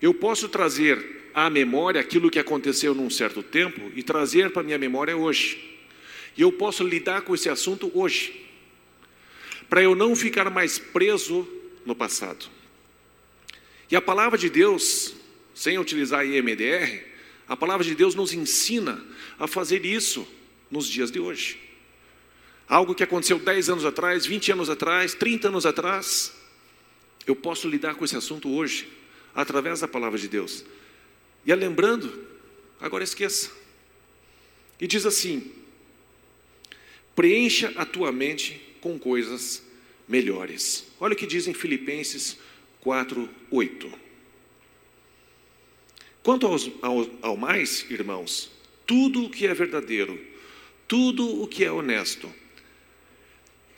Eu 0.00 0.12
posso 0.12 0.48
trazer 0.48 1.30
à 1.32 1.48
memória 1.48 2.00
aquilo 2.00 2.30
que 2.30 2.38
aconteceu 2.38 2.94
num 2.94 3.08
certo 3.08 3.42
tempo 3.42 3.90
e 3.94 4.02
trazer 4.02 4.50
para 4.50 4.62
minha 4.62 4.78
memória 4.78 5.16
hoje. 5.16 5.78
E 6.36 6.42
eu 6.42 6.52
posso 6.52 6.84
lidar 6.84 7.22
com 7.22 7.34
esse 7.34 7.48
assunto 7.48 7.90
hoje, 7.94 8.44
para 9.68 9.82
eu 9.82 9.94
não 9.94 10.14
ficar 10.14 10.50
mais 10.50 10.78
preso 10.78 11.48
no 11.86 11.94
passado. 11.94 12.46
E 13.90 13.96
a 13.96 14.02
palavra 14.02 14.36
de 14.36 14.50
Deus, 14.50 15.14
sem 15.54 15.78
utilizar 15.78 16.26
IMDR, 16.26 17.04
a 17.46 17.56
palavra 17.56 17.84
de 17.84 17.94
Deus 17.94 18.14
nos 18.14 18.32
ensina 18.32 19.02
a 19.38 19.46
fazer 19.46 19.84
isso 19.84 20.26
nos 20.70 20.88
dias 20.88 21.10
de 21.10 21.20
hoje. 21.20 21.63
Algo 22.68 22.94
que 22.94 23.02
aconteceu 23.02 23.38
10 23.38 23.68
anos 23.68 23.84
atrás, 23.84 24.24
20 24.24 24.52
anos 24.52 24.70
atrás, 24.70 25.14
30 25.14 25.48
anos 25.48 25.66
atrás, 25.66 26.32
eu 27.26 27.36
posso 27.36 27.68
lidar 27.68 27.94
com 27.94 28.04
esse 28.04 28.16
assunto 28.16 28.48
hoje, 28.48 28.88
através 29.34 29.80
da 29.80 29.88
palavra 29.88 30.18
de 30.18 30.28
Deus. 30.28 30.64
E 31.44 31.52
é 31.52 31.54
lembrando, 31.54 32.26
agora 32.80 33.04
esqueça. 33.04 33.50
E 34.80 34.86
diz 34.86 35.04
assim: 35.04 35.52
preencha 37.14 37.72
a 37.76 37.84
tua 37.84 38.10
mente 38.10 38.60
com 38.80 38.98
coisas 38.98 39.62
melhores. 40.08 40.86
Olha 40.98 41.14
o 41.14 41.16
que 41.16 41.26
diz 41.26 41.46
em 41.46 41.54
Filipenses 41.54 42.38
4, 42.80 43.28
8. 43.50 43.92
Quanto 46.22 46.46
aos, 46.46 46.70
ao, 46.80 47.06
ao 47.20 47.36
mais, 47.36 47.84
irmãos, 47.90 48.50
tudo 48.86 49.24
o 49.24 49.30
que 49.30 49.46
é 49.46 49.52
verdadeiro, 49.52 50.18
tudo 50.88 51.42
o 51.42 51.46
que 51.46 51.64
é 51.64 51.70
honesto, 51.70 52.32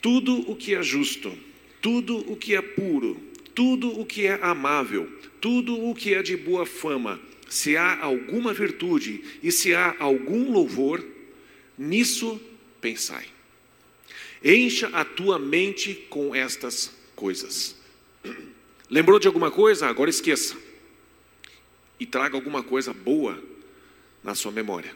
tudo 0.01 0.49
o 0.49 0.55
que 0.55 0.75
é 0.75 0.83
justo, 0.83 1.37
tudo 1.81 2.17
o 2.31 2.35
que 2.35 2.55
é 2.55 2.61
puro, 2.61 3.21
tudo 3.53 3.99
o 3.99 4.05
que 4.05 4.27
é 4.27 4.39
amável, 4.41 5.11
tudo 5.41 5.89
o 5.89 5.95
que 5.95 6.13
é 6.13 6.21
de 6.21 6.37
boa 6.37 6.65
fama, 6.65 7.19
se 7.49 7.77
há 7.77 8.01
alguma 8.01 8.53
virtude 8.53 9.23
e 9.41 9.51
se 9.51 9.73
há 9.73 9.95
algum 9.99 10.51
louvor, 10.51 11.03
nisso 11.77 12.39
pensai. 12.81 13.25
Encha 14.43 14.87
a 14.89 15.03
tua 15.03 15.39
mente 15.39 15.93
com 16.09 16.35
estas 16.35 16.91
coisas. 17.15 17.75
Lembrou 18.89 19.19
de 19.19 19.27
alguma 19.27 19.49
coisa? 19.49 19.87
Agora 19.87 20.09
esqueça. 20.09 20.55
E 21.99 22.05
traga 22.05 22.35
alguma 22.35 22.61
coisa 22.61 22.93
boa 22.93 23.41
na 24.23 24.35
sua 24.35 24.51
memória. 24.51 24.95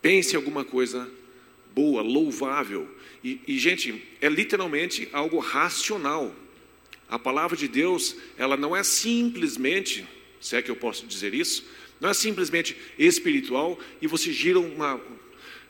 Pense 0.00 0.34
alguma 0.34 0.64
coisa 0.64 1.08
boa, 1.76 2.02
louvável. 2.02 2.88
E, 3.22 3.40
e, 3.46 3.58
gente, 3.58 4.02
é 4.20 4.28
literalmente 4.28 5.08
algo 5.12 5.38
racional. 5.38 6.34
A 7.08 7.18
palavra 7.18 7.56
de 7.56 7.68
Deus, 7.68 8.16
ela 8.36 8.56
não 8.56 8.74
é 8.74 8.82
simplesmente 8.82 10.04
se 10.40 10.56
é 10.56 10.62
que 10.62 10.70
eu 10.70 10.76
posso 10.76 11.06
dizer 11.06 11.34
isso, 11.34 11.64
não 12.00 12.10
é 12.10 12.14
simplesmente 12.14 12.76
espiritual 12.98 13.78
e 14.00 14.06
você 14.06 14.32
gira 14.32 14.60
uma, 14.60 15.00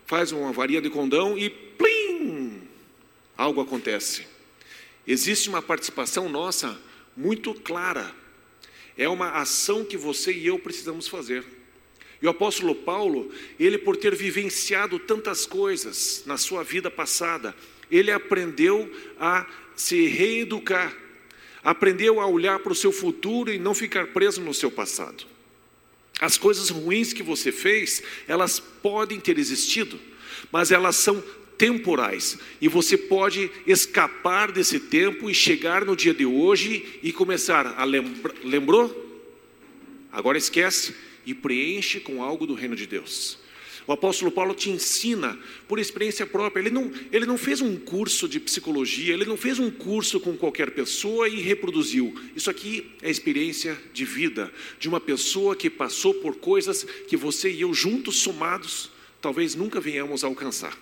faz 0.05 0.33
uma 0.33 0.53
varinha 0.53 0.83
de 0.83 0.91
condão 0.91 1.39
e 1.39 1.49
plim, 1.49 2.63
algo 3.37 3.61
acontece. 3.61 4.27
Existe 5.07 5.49
uma 5.49 5.63
participação 5.63 6.29
nossa 6.29 6.79
muito 7.17 7.55
clara. 7.55 8.15
É 8.99 9.09
uma 9.09 9.31
ação 9.31 9.85
que 9.85 9.97
você 9.97 10.33
e 10.33 10.47
eu 10.47 10.59
precisamos 10.59 11.09
fazer. 11.09 11.45
E 12.21 12.27
o 12.27 12.31
apóstolo 12.31 12.75
Paulo, 12.75 13.31
ele 13.59 13.79
por 13.79 13.97
ter 13.97 14.15
vivenciado 14.15 14.99
tantas 14.99 15.47
coisas 15.47 16.23
na 16.27 16.37
sua 16.37 16.63
vida 16.63 16.91
passada, 16.91 17.55
ele 17.91 18.11
aprendeu 18.11 18.91
a 19.19 19.47
se 19.75 20.07
reeducar 20.07 20.97
aprendeu 21.67 22.21
a 22.21 22.27
olhar 22.29 22.61
para 22.61 22.71
o 22.71 22.77
seu 22.77 22.93
futuro 22.93 23.53
e 23.53 23.59
não 23.59 23.75
ficar 23.75 24.07
preso 24.07 24.41
no 24.41 24.55
seu 24.55 24.71
passado. 24.71 25.27
As 26.21 26.39
coisas 26.39 26.71
ruins 26.71 27.13
que 27.13 27.25
você 27.25 27.51
fez, 27.51 28.05
elas 28.29 28.61
podem 28.61 29.19
ter 29.19 29.37
existido, 29.37 29.99
mas 30.53 30.71
elas 30.71 30.95
são 30.95 31.21
temporais 31.59 32.39
e 32.61 32.69
você 32.69 32.97
pode 32.97 33.51
escapar 33.67 34.53
desse 34.53 34.79
tempo 34.79 35.29
e 35.29 35.35
chegar 35.35 35.85
no 35.85 35.97
dia 35.97 36.15
de 36.15 36.25
hoje 36.25 37.01
e 37.03 37.13
começar 37.13 37.67
a 37.77 37.83
lembrar. 37.83 38.33
Lembrou? 38.45 39.05
Agora 40.13 40.39
esquece 40.39 40.95
e 41.27 41.35
preenche 41.35 42.01
com 42.01 42.23
algo 42.23 42.47
do 42.47 42.55
reino 42.55 42.77
de 42.77 42.87
Deus. 42.87 43.39
O 43.87 43.93
apóstolo 43.93 44.33
Paulo 44.33 44.53
te 44.53 44.69
ensina 44.69 45.39
por 45.69 45.79
experiência 45.79 46.27
própria. 46.27 46.61
Ele 46.61 46.71
não, 46.71 46.91
ele 47.13 47.25
não 47.25 47.39
fez 47.39 47.61
um 47.61 47.77
curso 47.77 48.29
de 48.29 48.41
psicologia, 48.41 49.15
ele 49.15 49.25
não 49.25 49.37
fez 49.37 49.61
um 49.61 49.71
curso 49.71 50.19
com 50.19 50.37
qualquer 50.37 50.73
pessoa 50.73 51.29
e 51.29 51.41
reproduziu. 51.41 52.13
Isso 52.35 52.51
aqui 52.51 52.91
é 53.01 53.09
experiência 53.09 53.79
de 53.93 54.05
vida, 54.05 54.53
de 54.81 54.89
uma 54.89 54.99
pessoa 54.99 55.55
que 55.55 55.71
passou 55.71 56.15
por 56.15 56.37
coisas 56.37 56.85
que 57.07 57.17
você 57.17 57.51
e 57.51 57.61
eu, 57.61 57.73
juntos, 57.73 58.17
somados, 58.17 58.91
talvez 59.21 59.55
nunca 59.55 59.81
venhamos 59.81 60.25
a 60.25 60.27
alcançar. 60.27 60.77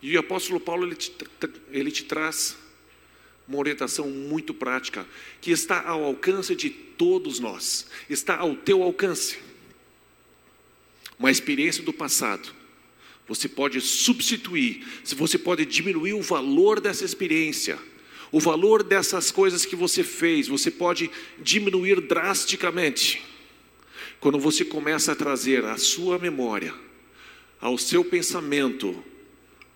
E 0.00 0.16
o 0.16 0.20
apóstolo 0.20 0.60
Paulo 0.60 0.86
ele 0.86 0.94
te, 0.94 1.12
ele 1.70 1.90
te 1.90 2.04
traz 2.04 2.56
uma 3.48 3.58
orientação 3.58 4.08
muito 4.08 4.52
prática, 4.52 5.06
que 5.40 5.50
está 5.50 5.82
ao 5.82 6.04
alcance 6.04 6.54
de 6.54 6.68
todos 6.68 7.40
nós, 7.40 7.86
está 8.08 8.36
ao 8.36 8.54
teu 8.54 8.82
alcance 8.82 9.38
uma 11.18 11.30
experiência 11.30 11.82
do 11.82 11.92
passado, 11.92 12.54
você 13.26 13.48
pode 13.48 13.80
substituir, 13.80 14.86
você 15.16 15.36
pode 15.36 15.66
diminuir 15.66 16.14
o 16.14 16.22
valor 16.22 16.80
dessa 16.80 17.04
experiência, 17.04 17.78
o 18.30 18.38
valor 18.38 18.82
dessas 18.82 19.30
coisas 19.30 19.66
que 19.66 19.74
você 19.74 20.04
fez, 20.04 20.46
você 20.46 20.70
pode 20.70 21.10
diminuir 21.38 22.00
drasticamente. 22.02 23.22
Quando 24.20 24.38
você 24.38 24.64
começa 24.64 25.12
a 25.12 25.16
trazer 25.16 25.64
à 25.64 25.76
sua 25.76 26.18
memória 26.18 26.74
ao 27.60 27.76
seu 27.76 28.04
pensamento 28.04 29.02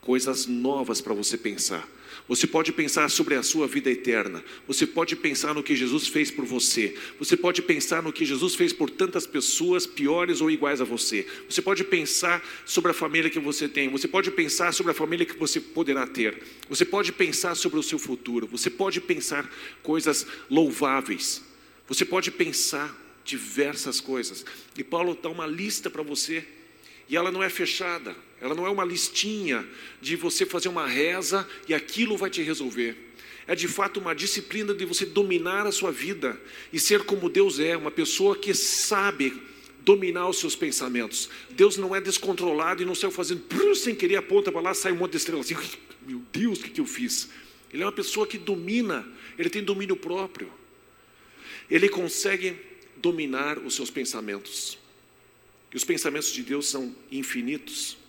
coisas 0.00 0.46
novas 0.46 1.00
para 1.00 1.14
você 1.14 1.37
pensar. 1.37 1.88
Você 2.28 2.46
pode 2.46 2.72
pensar 2.72 3.11
sobre 3.11 3.35
a 3.35 3.42
sua 3.42 3.66
vida 3.66 3.90
eterna. 3.90 4.42
Você 4.66 4.87
pode 4.87 5.16
pensar 5.16 5.54
no 5.54 5.62
que 5.62 5.74
Jesus 5.74 6.06
fez 6.06 6.30
por 6.30 6.44
você. 6.44 6.96
Você 7.18 7.37
pode 7.37 7.61
pensar 7.62 8.02
no 8.02 8.12
que 8.12 8.24
Jesus 8.24 8.54
fez 8.54 8.72
por 8.72 8.88
tantas 8.88 9.26
pessoas 9.26 9.87
piores 9.87 10.40
ou 10.40 10.50
iguais 10.50 10.80
a 10.80 10.85
você. 10.85 11.26
Você 11.48 11.61
pode 11.61 11.85
pensar 11.85 12.42
sobre 12.64 12.92
a 12.92 12.94
família 12.94 13.28
que 13.28 13.40
você 13.40 13.68
tem. 13.68 13.88
Você 13.90 14.06
pode 14.06 14.30
pensar 14.30 14.72
sobre 14.72 14.92
a 14.92 14.94
família 14.94 15.26
que 15.26 15.37
você 15.37 15.61
poderá 15.61 16.06
ter. 16.06 16.42
Você 16.68 16.85
pode 16.85 17.12
pensar 17.12 17.54
sobre 17.54 17.78
o 17.78 17.82
seu 17.82 17.98
futuro. 17.98 18.46
Você 18.46 18.70
pode 18.70 19.00
pensar 19.00 19.50
coisas 19.82 20.26
louváveis. 20.48 21.42
Você 21.88 22.04
pode 22.04 22.30
pensar 22.30 22.96
diversas 23.24 24.00
coisas. 24.00 24.44
E 24.76 24.85
Paulo 24.85 25.18
dá 25.20 25.28
uma 25.28 25.46
lista 25.46 25.90
para 25.90 26.02
você 26.02 26.44
e 27.08 27.16
ela 27.16 27.30
não 27.30 27.42
é 27.42 27.50
fechada, 27.50 28.16
ela 28.42 28.57
não 28.57 28.66
é 28.66 28.70
uma 28.70 28.85
listinha 28.85 29.64
de 30.00 30.16
você 30.16 30.44
fazer 30.44 30.68
uma 30.68 30.85
reza 30.85 31.48
e 31.68 31.72
aquilo 31.72 32.16
vai 32.16 32.28
te 32.28 32.42
resolver. 32.42 32.96
É 33.46 33.55
de 33.55 33.68
fato 33.68 34.00
uma 34.00 34.16
disciplina 34.16 34.74
de 34.74 34.85
você 34.85 35.07
dominar 35.07 35.64
a 35.64 35.70
sua 35.70 35.92
vida 35.92 36.40
e 36.72 36.81
ser 36.81 37.05
como 37.05 37.28
Deus 37.28 37.61
é, 37.61 37.76
uma 37.76 37.92
pessoa 37.92 38.37
que 38.37 38.52
sabe 38.52 39.40
dominar 39.85 40.28
os 40.28 40.40
seus 40.40 40.57
pensamentos. 40.57 41.31
Deus 41.50 41.76
não 41.76 41.94
é 41.94 42.00
descontrolado 42.00 42.83
e 42.83 42.85
não 42.85 42.96
saiu 42.96 43.12
fazendo 43.12 43.44
sem 43.76 43.94
querer 43.94 44.16
aponta 44.16 44.50
para 44.50 44.61
lá, 44.61 44.74
sai 44.74 44.90
um 44.90 44.96
monte 44.96 45.12
de 45.12 45.18
estrelas 45.18 45.46
assim. 45.46 45.78
Meu 46.05 46.20
Deus, 46.33 46.59
o 46.59 46.62
que, 46.64 46.70
que 46.70 46.81
eu 46.81 46.87
fiz? 46.87 47.28
Ele 47.72 47.85
é 47.85 47.87
uma 47.87 47.92
pessoa 47.92 48.26
que 48.26 48.38
domina, 48.38 49.07
ele 49.38 49.50
tem 49.50 49.62
domínio 49.62 49.94
próprio. 49.94 50.52
Ele 51.70 51.88
consegue 51.88 52.57
dominar 52.96 53.59
os 53.59 53.76
seus 53.76 53.88
pensamentos. 53.88 54.78
E 55.72 55.76
os 55.76 55.85
pensamentos 55.85 56.33
de 56.33 56.42
Deus 56.42 56.66
são 56.66 56.92
infinitos. 57.11 58.01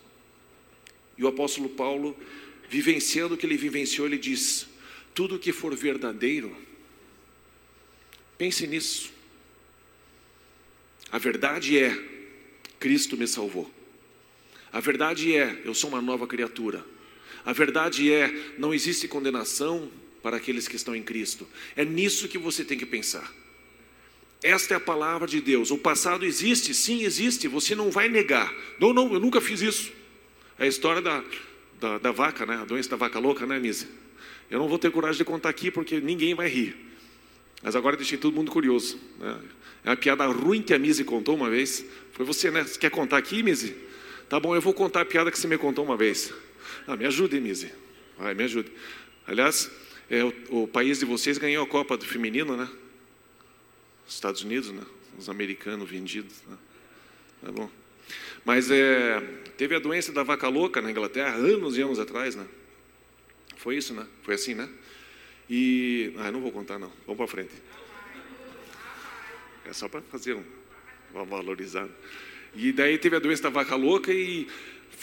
E 1.18 1.24
o 1.24 1.28
apóstolo 1.28 1.70
Paulo, 1.70 2.18
vivenciando 2.70 3.36
o 3.36 3.38
que 3.38 3.46
ele 3.46 3.58
vivenciou, 3.58 4.08
ele 4.08 4.18
diz: 4.18 4.68
tudo 5.14 5.40
que 5.40 5.52
for 5.52 5.76
verdadeiro, 5.76 6.56
pense 8.38 8.66
nisso. 8.68 9.12
A 11.12 11.18
verdade 11.18 11.78
é, 11.78 11.96
Cristo 12.80 13.16
me 13.16 13.28
salvou. 13.28 13.72
A 14.72 14.80
verdade 14.80 15.36
é, 15.36 15.62
eu 15.64 15.74
sou 15.76 15.90
uma 15.90 16.02
nova 16.02 16.26
criatura. 16.26 16.84
A 17.46 17.54
verdade 17.54 18.12
é, 18.12 18.54
não 18.58 18.74
existe 18.74 19.08
condenação 19.08 19.92
para 20.24 20.38
aqueles 20.38 20.68
que 20.68 20.76
estão 20.76 20.96
em 20.96 21.04
Cristo. 21.04 21.48
É 21.76 21.86
nisso 21.86 22.28
que 22.28 22.38
você 22.38 22.66
tem 22.66 22.78
que 22.78 22.86
pensar. 22.86 23.32
Esta 24.42 24.74
é 24.74 24.78
a 24.78 24.80
palavra 24.80 25.28
de 25.28 25.40
Deus. 25.40 25.70
O 25.70 25.78
passado 25.78 26.26
existe, 26.26 26.74
sim, 26.74 27.04
existe. 27.04 27.48
Você 27.48 27.76
não 27.76 27.92
vai 27.92 28.10
negar. 28.10 28.54
Não, 28.80 28.92
não, 28.92 29.14
eu 29.14 29.20
nunca 29.20 29.40
fiz 29.40 29.62
isso. 29.62 29.92
É 30.58 30.66
a 30.66 30.68
história 30.68 31.02
da, 31.02 31.24
da, 31.80 31.98
da 31.98 32.12
vaca, 32.12 32.46
né? 32.46 32.56
A 32.58 32.66
doença 32.66 32.90
da 32.90 32.96
vaca 32.96 33.20
louca, 33.20 33.46
né, 33.46 33.60
Mise? 33.60 33.88
Eu 34.50 34.60
não 34.60 34.68
vou 34.68 34.78
ter 34.78 34.92
coragem 34.92 35.18
de 35.18 35.26
contar 35.26 35.50
aqui 35.50 35.72
porque 35.72 36.00
ninguém 36.00 36.36
vai 36.36 36.48
rir. 36.48 36.76
Mas 37.62 37.76
agora 37.76 37.96
deixei 37.96 38.18
todo 38.18 38.34
mundo 38.34 38.52
curioso. 38.52 39.00
Né? 39.20 39.40
É 39.86 39.90
uma 39.90 39.96
piada 39.96 40.26
ruim 40.28 40.62
que 40.62 40.74
a 40.74 40.80
Mise 40.80 41.04
contou 41.04 41.36
uma 41.36 41.50
vez. 41.50 41.86
Foi 42.12 42.26
você, 42.26 42.52
né? 42.52 42.64
Você 42.64 42.78
quer 42.78 42.92
contar 42.92 43.18
aqui, 43.18 43.42
Mise? 43.42 43.76
Tá 44.30 44.40
bom, 44.40 44.56
eu 44.56 44.62
vou 44.62 44.74
contar 44.74 45.02
a 45.02 45.06
piada 45.06 45.32
que 45.32 45.40
você 45.40 45.48
me 45.48 45.58
contou 45.58 45.84
uma 45.84 45.98
vez. 45.98 46.34
Ah, 46.88 46.96
me 46.96 47.06
ajude, 47.06 47.40
Mise. 47.40 47.72
Vai, 48.18 48.34
me 48.34 48.44
ajude. 48.44 48.72
Aliás, 49.26 49.72
é, 50.10 50.24
o, 50.24 50.34
o 50.50 50.68
país 50.68 51.00
de 51.00 51.06
vocês 51.06 51.38
ganhou 51.38 51.64
a 51.64 51.68
Copa 51.68 51.98
do 51.98 52.06
Feminino, 52.06 52.56
né? 52.58 52.70
Estados 54.08 54.44
Unidos, 54.44 54.72
né? 54.72 54.84
Os 55.18 55.30
americanos 55.30 55.90
vendidos. 55.90 56.36
Né? 56.48 56.58
Tá 57.44 57.52
bom. 57.52 57.70
Mas 58.46 58.70
é, 58.70 59.22
teve 59.58 59.76
a 59.76 59.80
doença 59.80 60.12
da 60.12 60.24
vaca 60.24 60.48
louca 60.48 60.82
na 60.82 60.92
Inglaterra 60.92 61.36
anos 61.36 61.78
e 61.78 61.82
anos 61.82 62.00
atrás, 62.00 62.36
né? 62.36 62.46
Foi 63.58 63.78
isso, 63.78 63.94
né? 63.94 64.06
Foi 64.24 64.36
assim, 64.36 64.54
né? 64.54 64.70
E. 65.50 66.14
Ah, 66.18 66.32
não 66.32 66.42
vou 66.42 66.52
contar, 66.52 66.78
não. 66.78 66.92
Vamos 67.06 67.18
para 67.18 67.28
frente. 67.28 67.54
É 69.66 69.74
só 69.74 69.88
para 69.88 70.02
fazer 70.02 70.36
um. 70.36 70.44
Uma. 71.14 71.90
E 72.56 72.72
daí 72.72 72.98
teve 72.98 73.16
a 73.16 73.20
doença 73.20 73.44
da 73.44 73.50
vaca 73.50 73.76
louca 73.76 74.12
e 74.12 74.48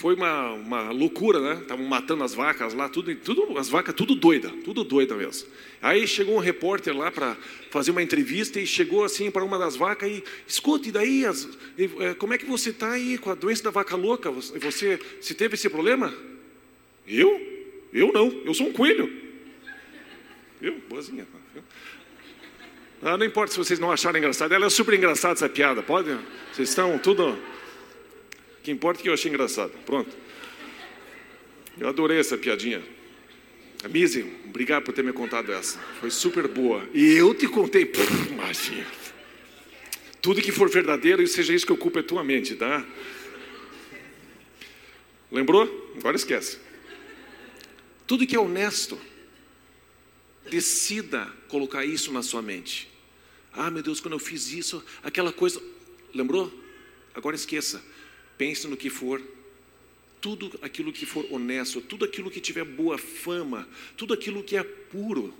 foi 0.00 0.14
uma, 0.14 0.52
uma 0.52 0.90
loucura, 0.90 1.38
né? 1.38 1.60
Estavam 1.60 1.84
matando 1.84 2.24
as 2.24 2.32
vacas 2.32 2.72
lá, 2.72 2.88
tudo, 2.88 3.14
tudo, 3.16 3.58
as 3.58 3.68
vacas 3.68 3.94
tudo 3.94 4.14
doida, 4.14 4.48
tudo 4.64 4.82
doida 4.82 5.14
mesmo. 5.14 5.46
Aí 5.82 6.08
chegou 6.08 6.36
um 6.36 6.38
repórter 6.38 6.96
lá 6.96 7.10
para 7.10 7.36
fazer 7.70 7.90
uma 7.90 8.02
entrevista 8.02 8.58
e 8.58 8.66
chegou 8.66 9.04
assim 9.04 9.30
para 9.30 9.44
uma 9.44 9.58
das 9.58 9.76
vacas 9.76 10.10
e 10.10 10.24
escuta, 10.48 10.88
e 10.88 10.92
daí, 10.92 11.26
as, 11.26 11.46
é, 11.76 12.14
como 12.14 12.32
é 12.32 12.38
que 12.38 12.46
você 12.46 12.70
está 12.70 12.92
aí 12.92 13.18
com 13.18 13.30
a 13.30 13.34
doença 13.34 13.62
da 13.62 13.70
vaca 13.70 13.94
louca? 13.94 14.30
Você, 14.30 14.98
se 15.20 15.34
teve 15.34 15.54
esse 15.54 15.68
problema? 15.68 16.14
Eu? 17.06 17.38
Eu 17.92 18.10
não, 18.10 18.30
eu 18.46 18.54
sou 18.54 18.68
um 18.68 18.72
coelho. 18.72 19.12
Eu? 20.62 20.80
Boazinha. 20.88 21.26
Ah, 23.02 23.18
não 23.18 23.26
importa 23.26 23.52
se 23.52 23.58
vocês 23.58 23.78
não 23.78 23.92
acharem 23.92 24.18
engraçado, 24.18 24.52
ela 24.54 24.64
é 24.64 24.70
super 24.70 24.94
engraçada 24.94 25.34
essa 25.34 25.48
piada, 25.48 25.82
pode? 25.82 26.08
Vocês 26.52 26.70
estão 26.70 26.98
tudo 26.98 27.38
o 28.60 28.62
que 28.62 28.70
importa 28.70 29.00
é 29.00 29.02
que 29.02 29.08
eu 29.08 29.14
achei 29.14 29.30
engraçado. 29.30 29.72
Pronto. 29.86 30.14
Eu 31.78 31.88
adorei 31.88 32.18
essa 32.18 32.36
piadinha. 32.36 32.82
Mise, 33.88 34.22
obrigado 34.44 34.84
por 34.84 34.92
ter 34.92 35.02
me 35.02 35.14
contado 35.14 35.50
essa. 35.50 35.78
Foi 35.98 36.10
super 36.10 36.46
boa. 36.46 36.86
E 36.92 37.14
eu 37.14 37.34
te 37.34 37.48
contei. 37.48 37.86
Pff, 37.86 38.28
imagina. 38.30 38.86
Tudo 40.20 40.42
que 40.42 40.52
for 40.52 40.68
verdadeiro, 40.68 41.26
seja 41.26 41.54
isso 41.54 41.64
que 41.64 41.72
ocupa 41.72 42.00
a 42.00 42.02
tua 42.02 42.22
mente, 42.22 42.54
tá? 42.54 42.86
Lembrou? 45.32 45.94
Agora 45.96 46.14
esquece. 46.14 46.58
Tudo 48.06 48.26
que 48.26 48.36
é 48.36 48.38
honesto, 48.38 49.00
decida 50.50 51.32
colocar 51.48 51.86
isso 51.86 52.12
na 52.12 52.22
sua 52.22 52.42
mente. 52.42 52.90
Ah, 53.54 53.70
meu 53.70 53.82
Deus, 53.82 54.00
quando 54.00 54.14
eu 54.14 54.18
fiz 54.18 54.52
isso, 54.52 54.84
aquela 55.02 55.32
coisa. 55.32 55.62
Lembrou? 56.12 56.52
Agora 57.14 57.34
esqueça. 57.34 57.82
Pense 58.40 58.66
no 58.66 58.74
que 58.74 58.88
for, 58.88 59.20
tudo 60.18 60.58
aquilo 60.62 60.94
que 60.94 61.04
for 61.04 61.26
honesto, 61.30 61.82
tudo 61.82 62.06
aquilo 62.06 62.30
que 62.30 62.40
tiver 62.40 62.64
boa 62.64 62.96
fama, 62.96 63.68
tudo 63.98 64.14
aquilo 64.14 64.42
que 64.42 64.56
é 64.56 64.62
puro. 64.62 65.34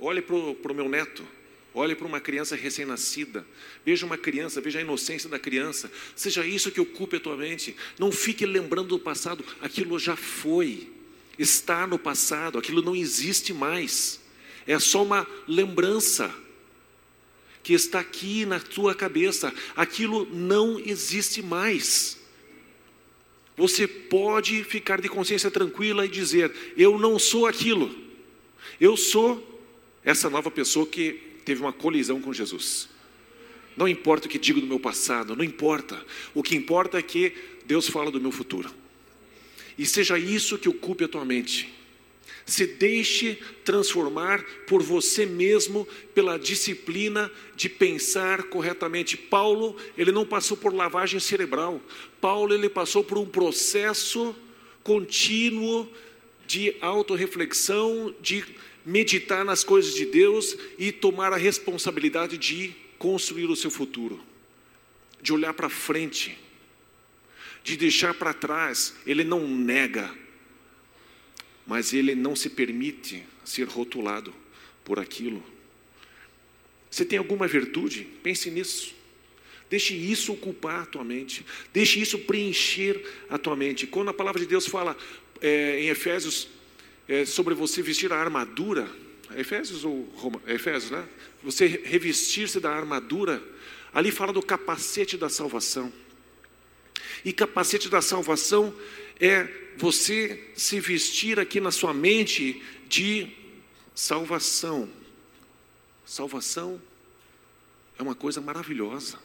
Olhe 0.00 0.20
para 0.20 0.34
o 0.34 0.74
meu 0.74 0.88
neto, 0.88 1.24
olhe 1.72 1.94
para 1.94 2.08
uma 2.08 2.20
criança 2.20 2.56
recém-nascida, 2.56 3.46
veja 3.86 4.04
uma 4.04 4.18
criança, 4.18 4.60
veja 4.60 4.80
a 4.80 4.82
inocência 4.82 5.28
da 5.28 5.38
criança, 5.38 5.92
seja 6.16 6.44
isso 6.44 6.72
que 6.72 6.80
ocupe 6.80 7.18
a 7.18 7.20
tua 7.20 7.36
mente. 7.36 7.76
Não 7.96 8.10
fique 8.10 8.44
lembrando 8.44 8.88
do 8.88 8.98
passado, 8.98 9.44
aquilo 9.60 9.96
já 9.96 10.16
foi, 10.16 10.90
está 11.38 11.86
no 11.86 12.00
passado, 12.00 12.58
aquilo 12.58 12.82
não 12.82 12.96
existe 12.96 13.52
mais, 13.52 14.20
é 14.66 14.76
só 14.80 15.04
uma 15.04 15.24
lembrança 15.46 16.34
que 17.68 17.74
está 17.74 18.00
aqui 18.00 18.46
na 18.46 18.58
tua 18.58 18.94
cabeça, 18.94 19.52
aquilo 19.76 20.26
não 20.32 20.80
existe 20.80 21.42
mais. 21.42 22.18
Você 23.58 23.86
pode 23.86 24.64
ficar 24.64 25.02
de 25.02 25.08
consciência 25.10 25.50
tranquila 25.50 26.06
e 26.06 26.08
dizer: 26.08 26.50
Eu 26.78 26.98
não 26.98 27.18
sou 27.18 27.46
aquilo, 27.46 27.94
eu 28.80 28.96
sou 28.96 29.60
essa 30.02 30.30
nova 30.30 30.50
pessoa 30.50 30.86
que 30.86 31.20
teve 31.44 31.60
uma 31.60 31.70
colisão 31.70 32.22
com 32.22 32.32
Jesus. 32.32 32.88
Não 33.76 33.86
importa 33.86 34.26
o 34.26 34.30
que 34.30 34.38
digo 34.38 34.62
do 34.62 34.66
meu 34.66 34.80
passado, 34.80 35.36
não 35.36 35.44
importa. 35.44 36.02
O 36.32 36.42
que 36.42 36.56
importa 36.56 36.96
é 36.96 37.02
que 37.02 37.34
Deus 37.66 37.86
fala 37.86 38.10
do 38.10 38.18
meu 38.18 38.32
futuro. 38.32 38.70
E 39.76 39.84
seja 39.84 40.18
isso 40.18 40.56
que 40.56 40.70
ocupe 40.70 41.04
a 41.04 41.08
tua 41.08 41.22
mente. 41.22 41.70
Se 42.48 42.66
deixe 42.66 43.38
transformar 43.62 44.42
por 44.66 44.82
você 44.82 45.26
mesmo 45.26 45.86
pela 46.14 46.38
disciplina 46.38 47.30
de 47.54 47.68
pensar 47.68 48.44
corretamente. 48.44 49.18
Paulo, 49.18 49.76
ele 49.98 50.10
não 50.10 50.24
passou 50.24 50.56
por 50.56 50.72
lavagem 50.72 51.20
cerebral. 51.20 51.78
Paulo, 52.22 52.54
ele 52.54 52.70
passou 52.70 53.04
por 53.04 53.18
um 53.18 53.26
processo 53.26 54.34
contínuo 54.82 55.86
de 56.46 56.74
autorreflexão, 56.80 58.14
de 58.18 58.42
meditar 58.82 59.44
nas 59.44 59.62
coisas 59.62 59.94
de 59.94 60.06
Deus 60.06 60.56
e 60.78 60.90
tomar 60.90 61.34
a 61.34 61.36
responsabilidade 61.36 62.38
de 62.38 62.74
construir 62.98 63.44
o 63.44 63.56
seu 63.56 63.70
futuro, 63.70 64.18
de 65.20 65.34
olhar 65.34 65.52
para 65.52 65.68
frente, 65.68 66.38
de 67.62 67.76
deixar 67.76 68.14
para 68.14 68.32
trás. 68.32 68.94
Ele 69.06 69.22
não 69.22 69.46
nega, 69.46 70.10
mas 71.68 71.92
ele 71.92 72.14
não 72.14 72.34
se 72.34 72.48
permite 72.48 73.22
ser 73.44 73.68
rotulado 73.68 74.34
por 74.82 74.98
aquilo. 74.98 75.44
Você 76.90 77.04
tem 77.04 77.18
alguma 77.18 77.46
virtude? 77.46 78.08
Pense 78.22 78.50
nisso. 78.50 78.94
Deixe 79.68 79.94
isso 79.94 80.32
ocupar 80.32 80.84
a 80.84 80.86
tua 80.86 81.04
mente. 81.04 81.44
Deixe 81.70 82.00
isso 82.00 82.20
preencher 82.20 83.04
a 83.28 83.36
tua 83.36 83.54
mente. 83.54 83.86
Quando 83.86 84.08
a 84.08 84.14
palavra 84.14 84.40
de 84.40 84.46
Deus 84.46 84.66
fala 84.66 84.96
é, 85.42 85.82
em 85.82 85.88
Efésios 85.90 86.48
é, 87.06 87.26
sobre 87.26 87.52
você 87.52 87.82
vestir 87.82 88.10
a 88.14 88.16
armadura, 88.16 88.90
Efésios 89.36 89.84
ou 89.84 90.04
Roma, 90.14 90.40
Efésios, 90.46 90.90
né? 90.90 91.06
Você 91.42 91.66
revestir-se 91.84 92.58
da 92.60 92.70
armadura, 92.70 93.42
ali 93.92 94.10
fala 94.10 94.32
do 94.32 94.40
capacete 94.40 95.18
da 95.18 95.28
salvação. 95.28 95.92
E 97.22 97.30
capacete 97.30 97.90
da 97.90 98.00
salvação 98.00 98.74
é 99.20 99.46
você 99.78 100.50
se 100.56 100.80
vestir 100.80 101.38
aqui 101.38 101.60
na 101.60 101.70
sua 101.70 101.94
mente 101.94 102.60
de 102.88 103.28
salvação. 103.94 104.88
Salvação 106.04 106.82
é 107.96 108.02
uma 108.02 108.14
coisa 108.14 108.40
maravilhosa. 108.40 109.18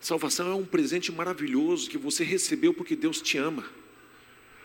Salvação 0.00 0.50
é 0.50 0.54
um 0.54 0.64
presente 0.64 1.12
maravilhoso 1.12 1.88
que 1.88 1.96
você 1.96 2.24
recebeu 2.24 2.74
porque 2.74 2.96
Deus 2.96 3.22
te 3.22 3.38
ama. 3.38 3.64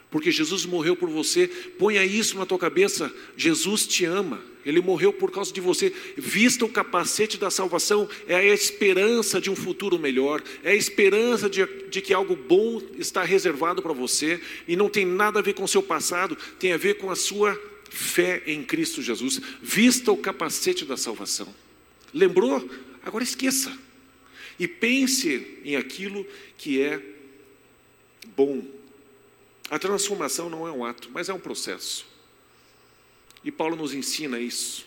Porque 0.09 0.31
Jesus 0.31 0.65
morreu 0.65 0.95
por 0.95 1.09
você. 1.09 1.47
Ponha 1.47 2.03
isso 2.05 2.37
na 2.37 2.45
tua 2.45 2.57
cabeça. 2.57 3.13
Jesus 3.35 3.85
te 3.85 4.05
ama. 4.05 4.41
Ele 4.65 4.81
morreu 4.81 5.11
por 5.13 5.31
causa 5.31 5.51
de 5.51 5.61
você. 5.61 5.93
Vista 6.17 6.65
o 6.65 6.69
capacete 6.69 7.37
da 7.37 7.49
salvação. 7.49 8.07
É 8.27 8.35
a 8.35 8.45
esperança 8.45 9.39
de 9.41 9.49
um 9.49 9.55
futuro 9.55 9.99
melhor. 9.99 10.41
É 10.63 10.71
a 10.71 10.75
esperança 10.75 11.49
de, 11.49 11.65
de 11.89 12.01
que 12.01 12.13
algo 12.13 12.35
bom 12.35 12.81
está 12.97 13.23
reservado 13.23 13.81
para 13.81 13.93
você. 13.93 14.39
E 14.67 14.75
não 14.75 14.89
tem 14.89 15.05
nada 15.05 15.39
a 15.39 15.41
ver 15.41 15.53
com 15.53 15.63
o 15.63 15.67
seu 15.67 15.83
passado. 15.83 16.37
Tem 16.57 16.71
a 16.71 16.77
ver 16.77 16.95
com 16.95 17.11
a 17.11 17.15
sua 17.15 17.59
fé 17.89 18.43
em 18.45 18.63
Cristo 18.63 19.01
Jesus. 19.01 19.41
Vista 19.61 20.11
o 20.11 20.17
capacete 20.17 20.85
da 20.85 20.95
salvação. 20.95 21.53
Lembrou? 22.13 22.69
Agora 23.03 23.23
esqueça. 23.23 23.77
E 24.59 24.67
pense 24.67 25.59
em 25.63 25.75
aquilo 25.75 26.25
que 26.57 26.81
é 26.81 27.01
bom. 28.35 28.76
A 29.69 29.77
transformação 29.77 30.49
não 30.49 30.67
é 30.67 30.71
um 30.71 30.85
ato, 30.85 31.09
mas 31.11 31.29
é 31.29 31.33
um 31.33 31.39
processo. 31.39 32.05
E 33.43 33.51
Paulo 33.51 33.75
nos 33.75 33.93
ensina 33.93 34.39
isso. 34.39 34.85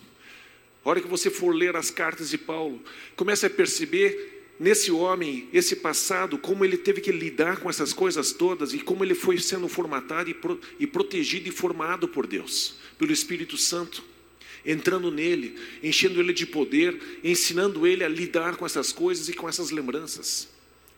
A 0.83 0.89
hora 0.89 1.01
que 1.01 1.07
você 1.07 1.29
for 1.29 1.53
ler 1.53 1.75
as 1.75 1.91
cartas 1.91 2.29
de 2.29 2.37
Paulo, 2.37 2.81
comece 3.15 3.45
a 3.45 3.49
perceber 3.49 4.55
nesse 4.59 4.91
homem, 4.91 5.47
esse 5.53 5.75
passado, 5.75 6.37
como 6.37 6.65
ele 6.65 6.77
teve 6.77 7.01
que 7.01 7.11
lidar 7.11 7.57
com 7.57 7.69
essas 7.69 7.93
coisas 7.93 8.31
todas 8.31 8.73
e 8.73 8.79
como 8.79 9.03
ele 9.03 9.15
foi 9.15 9.37
sendo 9.37 9.67
formatado 9.67 10.29
e, 10.29 10.33
pro, 10.33 10.59
e 10.79 10.87
protegido 10.87 11.47
e 11.49 11.51
formado 11.51 12.07
por 12.07 12.25
Deus, 12.25 12.75
pelo 12.97 13.11
Espírito 13.11 13.57
Santo 13.57 14.11
entrando 14.65 15.11
nele, 15.11 15.57
enchendo 15.81 16.19
ele 16.19 16.33
de 16.33 16.45
poder, 16.45 17.19
ensinando 17.23 17.85
ele 17.87 18.03
a 18.03 18.09
lidar 18.09 18.55
com 18.55 18.65
essas 18.65 18.91
coisas 18.91 19.29
e 19.29 19.33
com 19.33 19.47
essas 19.47 19.71
lembranças. 19.71 20.47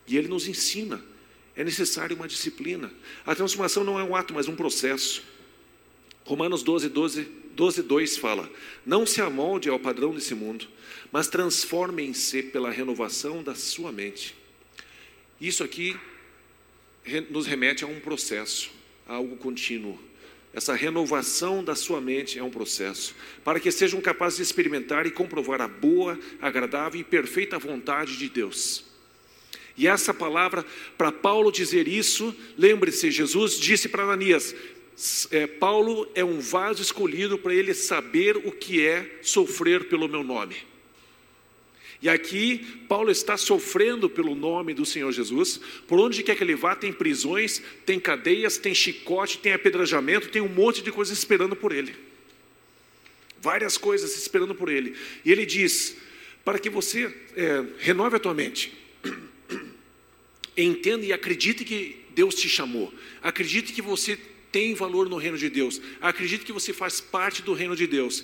E 0.08 0.18
ele 0.18 0.28
nos 0.28 0.48
ensina. 0.48 1.04
É 1.56 1.64
necessário 1.64 2.16
uma 2.16 2.28
disciplina. 2.28 2.92
A 3.26 3.36
transformação 3.36 3.84
não 3.84 4.00
é 4.00 4.04
um 4.04 4.16
ato, 4.16 4.34
mas 4.34 4.48
um 4.48 4.56
processo. 4.56 5.24
Romanos 6.26 6.64
12, 6.64 6.90
12, 6.90 7.24
12 7.54 7.84
2 7.84 8.18
fala: 8.18 8.50
Não 8.86 9.06
se 9.06 9.22
amolde 9.22 9.70
ao 9.70 9.80
padrão 9.80 10.14
desse 10.14 10.34
mundo, 10.34 10.68
mas 11.12 11.28
transformem-se 11.28 12.44
pela 12.44 12.72
renovação 12.72 13.44
da 13.44 13.54
sua 13.54 13.92
mente. 13.92 14.36
Isso 15.40 15.64
aqui 15.64 15.96
nos 17.30 17.46
remete 17.46 17.84
a 17.84 17.88
um 17.88 18.00
processo, 18.00 18.72
a 19.08 19.14
algo 19.16 19.36
contínuo. 19.36 20.00
Essa 20.54 20.76
renovação 20.76 21.64
da 21.64 21.76
sua 21.76 22.00
mente 22.00 22.38
é 22.38 22.44
um 22.44 22.50
processo, 22.50 23.16
para 23.44 23.60
que 23.60 23.72
sejam 23.72 24.00
capazes 24.00 24.38
de 24.38 24.44
experimentar 24.44 25.06
e 25.06 25.12
comprovar 25.12 25.60
a 25.62 25.68
boa, 25.68 26.18
agradável 26.40 27.02
e 27.02 27.04
perfeita 27.04 27.58
vontade 27.58 28.18
de 28.18 28.30
Deus. 28.30 28.93
E 29.76 29.88
essa 29.88 30.14
palavra, 30.14 30.66
para 30.98 31.12
Paulo 31.12 31.52
dizer 31.52 31.88
isso, 31.88 32.36
lembre-se, 32.58 33.10
Jesus 33.10 33.58
disse 33.60 33.90
para 33.90 34.04
Ananias: 34.04 34.56
é, 35.32 35.48
Paulo 35.48 36.08
é 36.14 36.24
um 36.24 36.40
vaso 36.40 36.82
escolhido 36.82 37.38
para 37.38 37.54
ele 37.54 37.74
saber 37.74 38.38
o 38.38 38.52
que 38.52 38.86
é 38.86 39.20
sofrer 39.22 39.86
pelo 39.86 40.08
meu 40.08 40.24
nome. 40.24 40.56
E 42.04 42.10
aqui, 42.10 42.58
Paulo 42.90 43.10
está 43.10 43.38
sofrendo 43.38 44.10
pelo 44.10 44.36
nome 44.36 44.74
do 44.74 44.86
Senhor 44.86 45.10
Jesus. 45.14 45.60
Por 45.88 46.00
onde 46.02 46.22
quer 46.22 46.36
que 46.36 46.44
ele 46.44 46.54
vá, 46.54 46.76
tem 46.76 46.92
prisões, 46.92 47.62
tem 47.86 47.98
cadeias, 47.98 48.58
tem 48.58 48.76
chicote, 48.76 49.38
tem 49.38 49.54
apedrejamento, 49.54 50.28
tem 50.28 50.42
um 50.42 50.50
monte 50.50 50.82
de 50.82 50.92
coisas 50.92 51.18
esperando 51.18 51.56
por 51.56 51.72
ele. 51.72 51.96
Várias 53.42 53.78
coisas 53.78 54.18
esperando 54.18 54.54
por 54.54 54.70
ele. 54.70 54.96
E 55.24 55.32
ele 55.32 55.46
diz: 55.46 55.96
para 56.44 56.60
que 56.60 56.70
você 56.70 57.06
é, 57.38 57.64
renove 57.80 58.18
a 58.18 58.20
tua 58.20 58.34
mente, 58.34 58.83
entenda 60.56 61.06
e 61.06 61.14
acredite 61.14 61.66
que 61.66 62.04
Deus 62.14 62.36
te 62.36 62.48
chamou, 62.48 62.94
acredite 63.22 63.74
que 63.74 63.82
você 63.82 64.18
tem 64.52 64.76
valor 64.76 65.10
no 65.10 65.18
reino 65.18 65.38
de 65.38 65.50
Deus, 65.50 65.82
acredite 66.00 66.46
que 66.46 66.52
você 66.52 66.72
faz 66.72 67.02
parte 67.02 67.42
do 67.42 67.54
reino 67.54 67.76
de 67.76 67.88
Deus, 67.88 68.24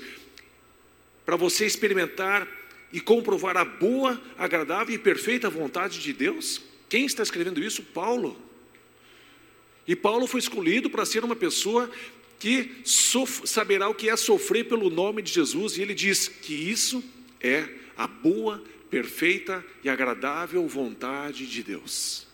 para 1.26 1.36
você 1.36 1.66
experimentar 1.66 2.48
e 2.92 3.00
comprovar 3.00 3.58
a 3.58 3.66
boa, 3.66 4.22
agradável 4.38 4.94
e 4.94 4.98
perfeita 4.98 5.50
vontade 5.50 6.00
de 6.00 6.14
Deus? 6.14 6.62
Quem 6.88 7.06
está 7.06 7.22
escrevendo 7.22 7.64
isso? 7.64 7.84
Paulo. 7.84 8.36
E 9.88 9.96
Paulo 9.96 10.28
foi 10.28 10.40
escolhido 10.40 10.90
para 10.90 11.06
ser 11.06 11.24
uma 11.24 11.36
pessoa 11.36 11.90
que 12.40 12.82
saberá 13.46 13.90
o 13.90 13.94
que 13.94 14.10
é 14.10 14.16
sofrer 14.16 14.66
pelo 14.66 14.90
nome 14.90 15.22
de 15.22 15.32
Jesus, 15.32 15.78
e 15.78 15.82
ele 15.82 15.94
diz 15.94 16.28
que 16.28 16.54
isso 16.54 17.04
é 17.42 17.68
a 17.98 18.08
boa, 18.08 18.64
perfeita 18.90 19.66
e 19.84 19.90
agradável 19.90 20.68
vontade 20.68 21.48
de 21.48 21.64
Deus. 21.64 22.28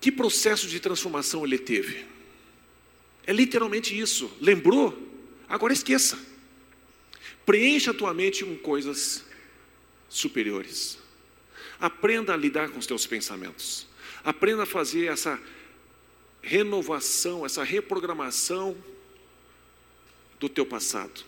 Que 0.00 0.12
processo 0.12 0.68
de 0.68 0.78
transformação 0.78 1.44
ele 1.44 1.58
teve? 1.58 2.04
É 3.26 3.32
literalmente 3.32 3.98
isso. 3.98 4.30
Lembrou? 4.40 4.96
Agora 5.48 5.72
esqueça. 5.72 6.18
Preencha 7.46 7.90
a 7.90 7.94
tua 7.94 8.14
mente 8.14 8.44
com 8.44 8.56
coisas 8.56 9.24
superiores. 10.08 10.98
Aprenda 11.80 12.32
a 12.32 12.36
lidar 12.36 12.70
com 12.70 12.78
os 12.78 12.86
teus 12.86 13.06
pensamentos. 13.06 13.86
Aprenda 14.22 14.62
a 14.62 14.66
fazer 14.66 15.06
essa 15.06 15.40
renovação, 16.40 17.44
essa 17.44 17.64
reprogramação 17.64 18.76
do 20.38 20.48
teu 20.48 20.66
passado. 20.66 21.24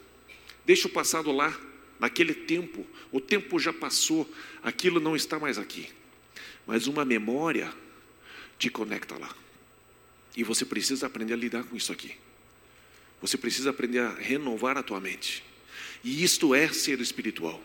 Deixa 0.64 0.88
o 0.88 0.90
passado 0.90 1.32
lá, 1.32 1.58
naquele 1.98 2.34
tempo. 2.34 2.86
O 3.10 3.20
tempo 3.20 3.58
já 3.58 3.72
passou, 3.72 4.30
aquilo 4.62 5.00
não 5.00 5.16
está 5.16 5.38
mais 5.38 5.58
aqui. 5.58 5.88
Mas 6.66 6.86
uma 6.86 7.04
memória 7.04 7.72
te 8.58 8.70
conecta 8.70 9.16
lá. 9.16 9.34
E 10.36 10.42
você 10.42 10.64
precisa 10.64 11.06
aprender 11.06 11.34
a 11.34 11.36
lidar 11.36 11.64
com 11.64 11.76
isso 11.76 11.92
aqui. 11.92 12.14
Você 13.20 13.38
precisa 13.38 13.70
aprender 13.70 14.00
a 14.00 14.10
renovar 14.10 14.76
a 14.76 14.82
tua 14.82 15.00
mente. 15.00 15.42
E 16.04 16.22
isto 16.22 16.54
é 16.54 16.68
ser 16.68 17.00
espiritual. 17.00 17.62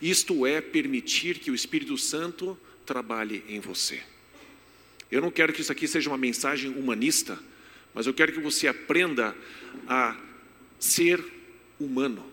Isto 0.00 0.46
é 0.46 0.60
permitir 0.60 1.38
que 1.38 1.50
o 1.50 1.54
Espírito 1.54 1.96
Santo 1.96 2.58
trabalhe 2.84 3.44
em 3.48 3.60
você. 3.60 4.02
Eu 5.10 5.20
não 5.20 5.30
quero 5.30 5.52
que 5.52 5.60
isso 5.60 5.72
aqui 5.72 5.86
seja 5.86 6.10
uma 6.10 6.18
mensagem 6.18 6.70
humanista, 6.70 7.38
mas 7.94 8.06
eu 8.06 8.14
quero 8.14 8.32
que 8.32 8.40
você 8.40 8.68
aprenda 8.68 9.36
a 9.86 10.18
ser 10.78 11.22
humano 11.78 12.31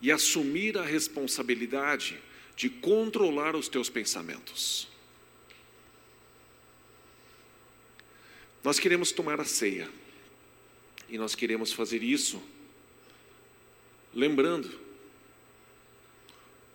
e 0.00 0.12
assumir 0.12 0.78
a 0.78 0.84
responsabilidade 0.84 2.20
de 2.56 2.68
controlar 2.68 3.54
os 3.54 3.68
teus 3.68 3.88
pensamentos. 3.88 4.88
Nós 8.62 8.78
queremos 8.78 9.12
tomar 9.12 9.40
a 9.40 9.44
ceia 9.44 9.88
e 11.08 11.16
nós 11.16 11.34
queremos 11.34 11.72
fazer 11.72 12.02
isso 12.02 12.42
lembrando 14.14 14.78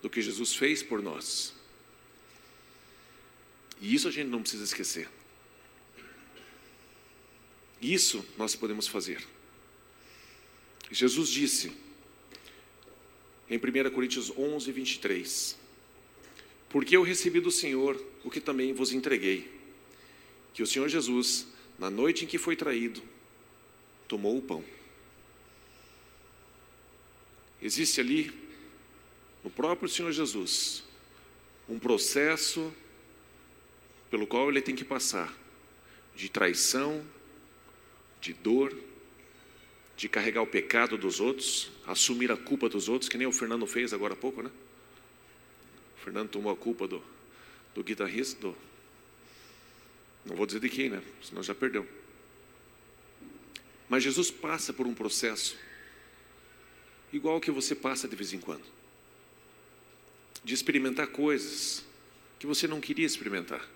do 0.01 0.09
que 0.09 0.21
Jesus 0.21 0.55
fez 0.55 0.81
por 0.81 1.01
nós. 1.01 1.53
E 3.81 3.93
isso 3.93 4.07
a 4.07 4.11
gente 4.11 4.27
não 4.27 4.41
precisa 4.41 4.63
esquecer. 4.63 5.09
Isso 7.81 8.25
nós 8.37 8.55
podemos 8.55 8.87
fazer. 8.87 9.21
Jesus 10.89 11.29
disse 11.29 11.82
em 13.53 13.57
1 13.57 13.91
Coríntios 13.91 14.31
11, 14.35 14.71
23: 14.71 15.57
Porque 16.69 16.97
eu 16.97 17.03
recebi 17.03 17.39
do 17.39 17.51
Senhor 17.51 18.03
o 18.23 18.31
que 18.31 18.39
também 18.39 18.73
vos 18.73 18.91
entreguei, 18.91 19.51
que 20.53 20.63
o 20.63 20.67
Senhor 20.67 20.89
Jesus, 20.89 21.47
na 21.77 21.89
noite 21.89 22.25
em 22.25 22.27
que 22.27 22.37
foi 22.39 22.55
traído, 22.55 23.01
tomou 24.07 24.37
o 24.37 24.41
pão. 24.41 24.63
Existe 27.61 28.01
ali, 28.01 28.33
no 29.43 29.49
próprio 29.51 29.87
Senhor 29.87 30.11
Jesus, 30.11 30.83
um 31.69 31.77
processo 31.77 32.73
pelo 34.09 34.25
qual 34.25 34.49
ele 34.49 34.61
tem 34.61 34.75
que 34.75 34.83
passar 34.83 35.33
de 36.15 36.27
traição, 36.27 37.05
de 38.19 38.33
dor, 38.33 38.75
de 39.95 40.09
carregar 40.09 40.41
o 40.41 40.47
pecado 40.47 40.97
dos 40.97 41.19
outros, 41.19 41.71
assumir 41.85 42.31
a 42.31 42.37
culpa 42.37 42.67
dos 42.67 42.89
outros, 42.89 43.09
que 43.09 43.17
nem 43.17 43.27
o 43.27 43.31
Fernando 43.31 43.65
fez 43.67 43.93
agora 43.93 44.13
há 44.13 44.17
pouco, 44.17 44.41
né? 44.41 44.51
O 45.97 46.03
Fernando 46.03 46.29
tomou 46.29 46.51
a 46.51 46.55
culpa 46.55 46.87
do, 46.87 47.01
do 47.73 47.83
guitarrista, 47.83 48.41
do, 48.41 48.57
não 50.25 50.35
vou 50.35 50.45
dizer 50.45 50.59
de 50.59 50.69
quem, 50.69 50.89
né? 50.89 51.01
Senão 51.21 51.43
já 51.43 51.53
perdeu. 51.53 51.87
Mas 53.89 54.03
Jesus 54.03 54.31
passa 54.31 54.73
por 54.73 54.87
um 54.87 54.93
processo 54.93 55.57
igual 57.11 57.39
que 57.39 57.51
você 57.51 57.75
passa 57.75 58.07
de 58.07 58.15
vez 58.15 58.33
em 58.33 58.39
quando. 58.39 58.63
De 60.43 60.53
experimentar 60.53 61.07
coisas 61.07 61.85
que 62.39 62.47
você 62.47 62.67
não 62.67 62.81
queria 62.81 63.05
experimentar. 63.05 63.67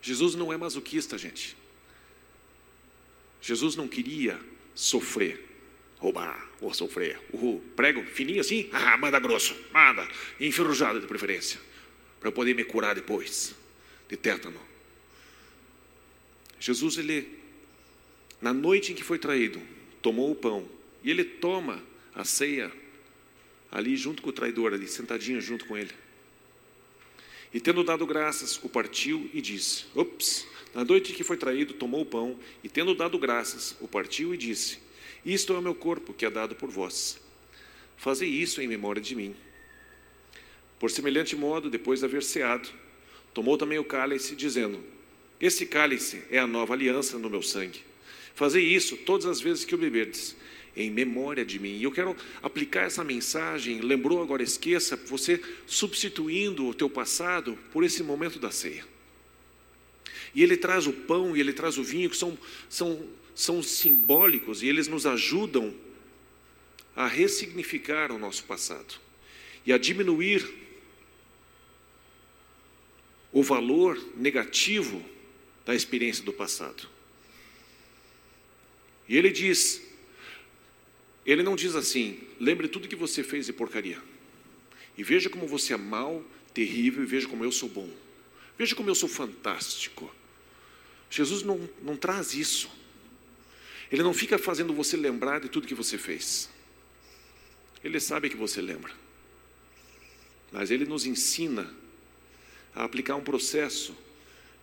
Jesus 0.00 0.34
não 0.34 0.52
é 0.52 0.56
masoquista, 0.56 1.18
gente. 1.18 1.56
Jesus 3.40 3.74
não 3.74 3.88
queria 3.88 4.40
sofrer, 4.74 5.44
roubar 5.98 6.50
ou 6.60 6.72
sofrer. 6.74 7.20
Uhul. 7.32 7.62
Prego 7.76 8.04
fininho 8.04 8.40
assim, 8.40 8.68
ah, 8.72 8.96
manda 8.96 9.18
grosso, 9.18 9.54
manda, 9.72 10.06
enferrujado 10.40 11.00
de 11.00 11.06
preferência, 11.06 11.60
para 12.20 12.28
eu 12.28 12.32
poder 12.32 12.54
me 12.54 12.64
curar 12.64 12.94
depois 12.94 13.54
de 14.08 14.16
tétano. 14.16 14.60
Jesus, 16.58 16.96
ele, 16.96 17.38
na 18.40 18.52
noite 18.52 18.92
em 18.92 18.94
que 18.94 19.04
foi 19.04 19.18
traído, 19.18 19.60
tomou 20.00 20.30
o 20.30 20.34
pão 20.34 20.68
e 21.02 21.10
ele 21.10 21.24
toma 21.24 21.82
a 22.14 22.24
ceia 22.24 22.72
ali 23.70 23.96
junto 23.96 24.22
com 24.22 24.30
o 24.30 24.32
traidor, 24.32 24.72
ali 24.72 24.86
sentadinho 24.86 25.40
junto 25.40 25.66
com 25.66 25.76
ele. 25.76 25.90
E 27.52 27.60
tendo 27.60 27.84
dado 27.84 28.06
graças, 28.06 28.58
o 28.62 28.68
partiu 28.68 29.30
e 29.32 29.40
disse: 29.40 29.84
Ops, 29.94 30.46
na 30.74 30.84
noite 30.84 31.12
que 31.12 31.22
foi 31.22 31.36
traído, 31.36 31.74
tomou 31.74 32.00
o 32.02 32.06
pão, 32.06 32.36
e 32.62 32.68
tendo 32.68 32.94
dado 32.94 33.18
graças, 33.18 33.76
o 33.80 33.86
partiu 33.86 34.34
e 34.34 34.36
disse: 34.36 34.78
Isto 35.24 35.52
é 35.52 35.58
o 35.58 35.62
meu 35.62 35.74
corpo 35.74 36.12
que 36.12 36.26
é 36.26 36.30
dado 36.30 36.54
por 36.56 36.68
vós. 36.68 37.20
Fazei 37.96 38.28
isso 38.28 38.60
em 38.60 38.66
memória 38.66 39.00
de 39.00 39.14
mim. 39.14 39.34
Por 40.80 40.90
semelhante 40.90 41.36
modo, 41.36 41.70
depois 41.70 42.00
de 42.00 42.06
haver 42.06 42.22
ceado, 42.22 42.68
tomou 43.32 43.56
também 43.56 43.78
o 43.78 43.84
cálice, 43.84 44.34
dizendo: 44.34 44.82
Este 45.40 45.64
cálice 45.64 46.22
é 46.28 46.38
a 46.38 46.46
nova 46.46 46.74
aliança 46.74 47.18
no 47.18 47.30
meu 47.30 47.42
sangue. 47.42 47.80
Fazei 48.34 48.64
isso 48.64 48.96
todas 48.96 49.26
as 49.26 49.40
vezes 49.40 49.64
que 49.64 49.76
o 49.76 49.78
beberdes, 49.78 50.36
em 50.76 50.90
memória 50.90 51.44
de 51.44 51.60
mim. 51.60 51.76
E 51.76 51.84
eu 51.84 51.92
quero 51.92 52.16
aplicar 52.42 52.82
essa 52.82 53.04
mensagem, 53.04 53.80
lembrou 53.80 54.20
agora 54.20 54.42
esqueça, 54.42 54.96
você 54.96 55.40
substituindo 55.66 56.66
o 56.66 56.74
teu 56.74 56.90
passado 56.90 57.56
por 57.72 57.84
esse 57.84 58.02
momento 58.02 58.40
da 58.40 58.50
ceia. 58.50 58.93
E 60.34 60.42
ele 60.42 60.56
traz 60.56 60.86
o 60.86 60.92
pão 60.92 61.36
e 61.36 61.40
ele 61.40 61.52
traz 61.52 61.78
o 61.78 61.84
vinho, 61.84 62.10
que 62.10 62.16
são, 62.16 62.36
são, 62.68 63.08
são 63.34 63.62
simbólicos 63.62 64.62
e 64.62 64.68
eles 64.68 64.88
nos 64.88 65.06
ajudam 65.06 65.74
a 66.96 67.06
ressignificar 67.06 68.10
o 68.12 68.18
nosso 68.18 68.44
passado 68.44 68.94
e 69.66 69.72
a 69.72 69.78
diminuir 69.78 70.44
o 73.32 73.42
valor 73.42 74.00
negativo 74.16 75.04
da 75.64 75.74
experiência 75.74 76.24
do 76.24 76.32
passado. 76.32 76.88
E 79.08 79.16
ele 79.16 79.30
diz: 79.30 79.82
ele 81.26 81.42
não 81.42 81.56
diz 81.56 81.74
assim, 81.74 82.20
lembre 82.38 82.68
tudo 82.68 82.88
que 82.88 82.96
você 82.96 83.22
fez 83.22 83.46
de 83.46 83.52
porcaria. 83.52 84.00
E 84.96 85.02
veja 85.02 85.28
como 85.28 85.46
você 85.46 85.74
é 85.74 85.76
mal, 85.76 86.22
terrível, 86.52 87.02
e 87.02 87.06
veja 87.06 87.26
como 87.26 87.44
eu 87.44 87.50
sou 87.50 87.68
bom. 87.68 87.90
Veja 88.56 88.76
como 88.76 88.88
eu 88.88 88.94
sou 88.94 89.08
fantástico. 89.08 90.14
Jesus 91.14 91.44
não, 91.44 91.70
não 91.80 91.96
traz 91.96 92.34
isso. 92.34 92.68
Ele 93.90 94.02
não 94.02 94.12
fica 94.12 94.36
fazendo 94.36 94.74
você 94.74 94.96
lembrar 94.96 95.40
de 95.40 95.48
tudo 95.48 95.68
que 95.68 95.74
você 95.74 95.96
fez. 95.96 96.50
Ele 97.84 98.00
sabe 98.00 98.28
que 98.28 98.36
você 98.36 98.60
lembra. 98.60 98.92
Mas 100.50 100.72
ele 100.72 100.84
nos 100.84 101.06
ensina 101.06 101.72
a 102.74 102.82
aplicar 102.82 103.14
um 103.14 103.22
processo 103.22 103.96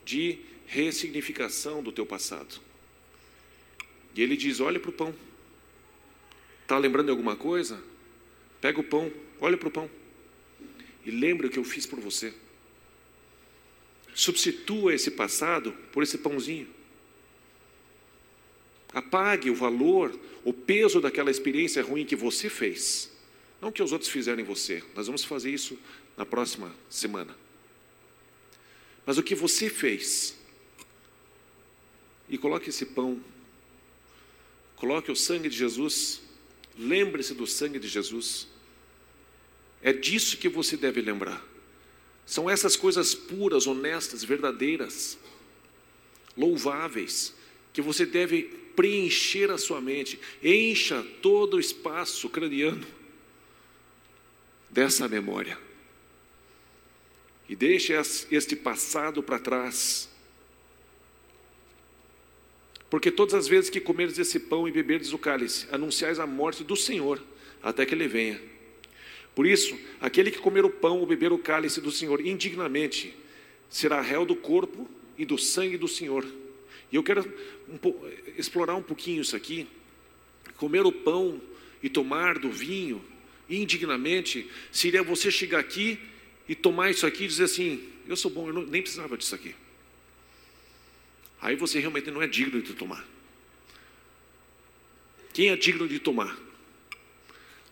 de 0.04 0.40
ressignificação 0.66 1.82
do 1.82 1.90
teu 1.90 2.06
passado. 2.06 2.60
E 4.14 4.22
ele 4.22 4.36
diz: 4.36 4.60
olhe 4.60 4.78
para 4.78 4.90
o 4.90 4.94
pão. 4.94 5.16
Está 6.64 6.78
lembrando 6.78 7.06
de 7.06 7.12
alguma 7.12 7.38
coisa? 7.38 7.82
Pega 8.60 8.82
o 8.82 8.84
pão, 8.84 9.10
olha 9.40 9.56
para 9.56 9.70
o 9.70 9.72
pão. 9.72 9.90
E 11.06 11.12
lembre 11.12 11.48
o 11.48 11.50
que 11.50 11.60
eu 11.60 11.64
fiz 11.64 11.86
por 11.86 12.02
você. 12.02 12.34
Substitua 14.14 14.94
esse 14.94 15.12
passado 15.12 15.72
por 15.92 16.04
esse 16.04 16.18
pãozinho. 16.18 16.68
Apague 18.94 19.50
o 19.50 19.56
valor, 19.56 20.18
o 20.44 20.52
peso 20.52 21.00
daquela 21.00 21.32
experiência 21.32 21.82
ruim 21.82 22.06
que 22.06 22.16
você 22.16 22.50
fez. 22.50 23.12
Não 23.62 23.72
que 23.72 23.82
os 23.82 23.92
outros 23.92 24.10
fizeram 24.10 24.42
em 24.42 24.46
você. 24.46 24.84
Nós 24.96 25.08
vamos 25.08 25.24
fazer 25.24 25.52
isso 25.52 25.78
na 26.18 26.26
próxima 26.26 26.76
semana. 26.90 27.36
Mas 29.06 29.18
o 29.18 29.24
que 29.24 29.36
você 29.36 29.70
fez. 29.70 30.36
E 32.28 32.38
coloque 32.38 32.70
esse 32.70 32.86
pão. 32.86 33.22
Coloque 34.76 35.12
o 35.12 35.16
sangue 35.16 35.48
de 35.48 35.58
Jesus 35.58 36.22
Lembre-se 36.78 37.34
do 37.34 37.46
sangue 37.46 37.80
de 37.80 37.88
Jesus. 37.88 38.48
É 39.82 39.92
disso 39.92 40.38
que 40.38 40.50
você 40.50 40.78
deve 40.78 41.02
lembrar. 41.02 41.44
São 42.26 42.50
essas 42.50 42.76
coisas 42.76 43.14
puras, 43.14 43.68
honestas, 43.68 44.24
verdadeiras, 44.24 45.18
louváveis, 46.38 47.34
que 47.74 47.82
você 47.82 48.06
deve 48.06 48.44
preencher 48.76 49.52
a 49.52 49.58
sua 49.58 49.82
mente. 49.82 50.20
Encha 50.44 51.06
todo 51.22 51.56
o 51.56 51.60
espaço 51.60 52.30
craniano 52.30 52.86
dessa 54.70 55.08
memória. 55.08 55.58
E 57.50 57.56
deixe 57.56 57.94
este 58.32 58.56
passado 58.56 59.22
para 59.22 59.40
trás 59.40 60.12
porque 62.92 63.10
todas 63.10 63.34
as 63.34 63.48
vezes 63.48 63.70
que 63.70 63.80
comerdes 63.80 64.20
esse 64.20 64.38
pão 64.38 64.68
e 64.68 64.72
beberdes 64.72 65.14
o 65.14 65.18
cálice, 65.18 65.66
anunciais 65.72 66.20
a 66.20 66.28
morte 66.28 66.62
do 66.62 66.76
Senhor 66.76 67.24
até 67.64 67.86
que 67.86 67.96
ele 67.96 68.06
venha. 68.06 68.38
Por 69.36 69.46
isso, 69.46 69.78
aquele 70.00 70.32
que 70.32 70.40
comer 70.40 70.66
o 70.66 70.70
pão 70.70 71.00
ou 71.00 71.06
beber 71.06 71.32
o 71.32 71.38
cálice 71.38 71.80
do 71.80 71.92
Senhor 71.92 72.26
indignamente, 72.26 73.16
será 73.70 74.02
réu 74.02 74.26
do 74.26 74.36
corpo 74.36 74.90
e 75.18 75.26
do 75.26 75.38
sangue 75.38 75.78
do 75.78 75.88
Senhor. 75.88 76.26
E 76.92 76.96
eu 76.96 77.04
quero 77.04 77.22
um 77.70 77.80
explorar 78.38 78.76
um 78.76 78.84
pouquinho 78.84 79.22
isso 79.22 79.36
aqui. 79.36 79.68
Comer 80.58 80.86
o 80.86 80.92
pão 80.92 81.42
e 81.82 81.90
tomar 81.90 82.38
do 82.38 82.52
vinho 82.52 83.02
indignamente, 83.50 84.50
seria 84.72 85.04
você 85.04 85.32
chegar 85.32 85.60
aqui 85.60 85.98
e 86.48 86.56
tomar 86.56 86.92
isso 86.92 87.06
aqui 87.06 87.24
e 87.24 87.28
dizer 87.28 87.46
assim: 87.46 87.82
Eu 88.08 88.16
sou 88.16 88.30
bom, 88.30 88.48
eu 88.48 88.54
não, 88.54 88.64
nem 88.64 88.82
precisava 88.82 89.18
disso 89.18 89.36
aqui 89.36 89.56
aí 91.42 91.56
você 91.56 91.80
realmente 91.80 92.12
não 92.12 92.22
é 92.22 92.28
digno 92.28 92.62
de 92.62 92.74
tomar. 92.74 93.06
Quem 95.34 95.50
é 95.50 95.56
digno 95.56 95.88
de 95.88 95.98
tomar? 95.98 96.38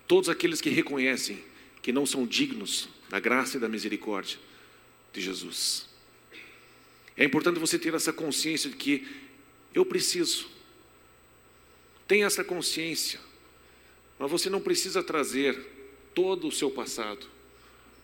Todos 0.07 0.28
aqueles 0.28 0.60
que 0.60 0.70
reconhecem 0.70 1.39
que 1.82 1.92
não 1.92 2.06
são 2.06 2.26
dignos 2.26 2.90
da 3.10 3.20
graça 3.20 3.58
e 3.58 3.60
da 3.60 3.70
misericórdia 3.70 4.38
de 5.14 5.22
Jesus. 5.22 5.88
É 7.16 7.24
importante 7.24 7.60
você 7.60 7.78
ter 7.78 7.94
essa 7.94 8.14
consciência 8.14 8.70
de 8.70 8.76
que 8.76 9.08
eu 9.74 9.86
preciso. 9.86 10.48
Tenha 12.08 12.26
essa 12.26 12.44
consciência. 12.44 13.20
Mas 14.18 14.32
você 14.32 14.50
não 14.50 14.62
precisa 14.62 15.04
trazer 15.04 15.58
todo 16.14 16.48
o 16.48 16.52
seu 16.52 16.72
passado. 16.72 17.26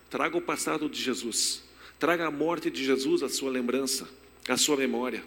Traga 0.09 0.37
o 0.37 0.41
passado 0.41 0.89
de 0.89 1.01
Jesus. 1.01 1.63
Traga 1.99 2.27
a 2.27 2.31
morte 2.31 2.69
de 2.69 2.83
Jesus 2.83 3.23
à 3.23 3.29
sua 3.29 3.49
lembrança, 3.49 4.07
à 4.47 4.57
sua 4.57 4.77
memória. 4.77 5.23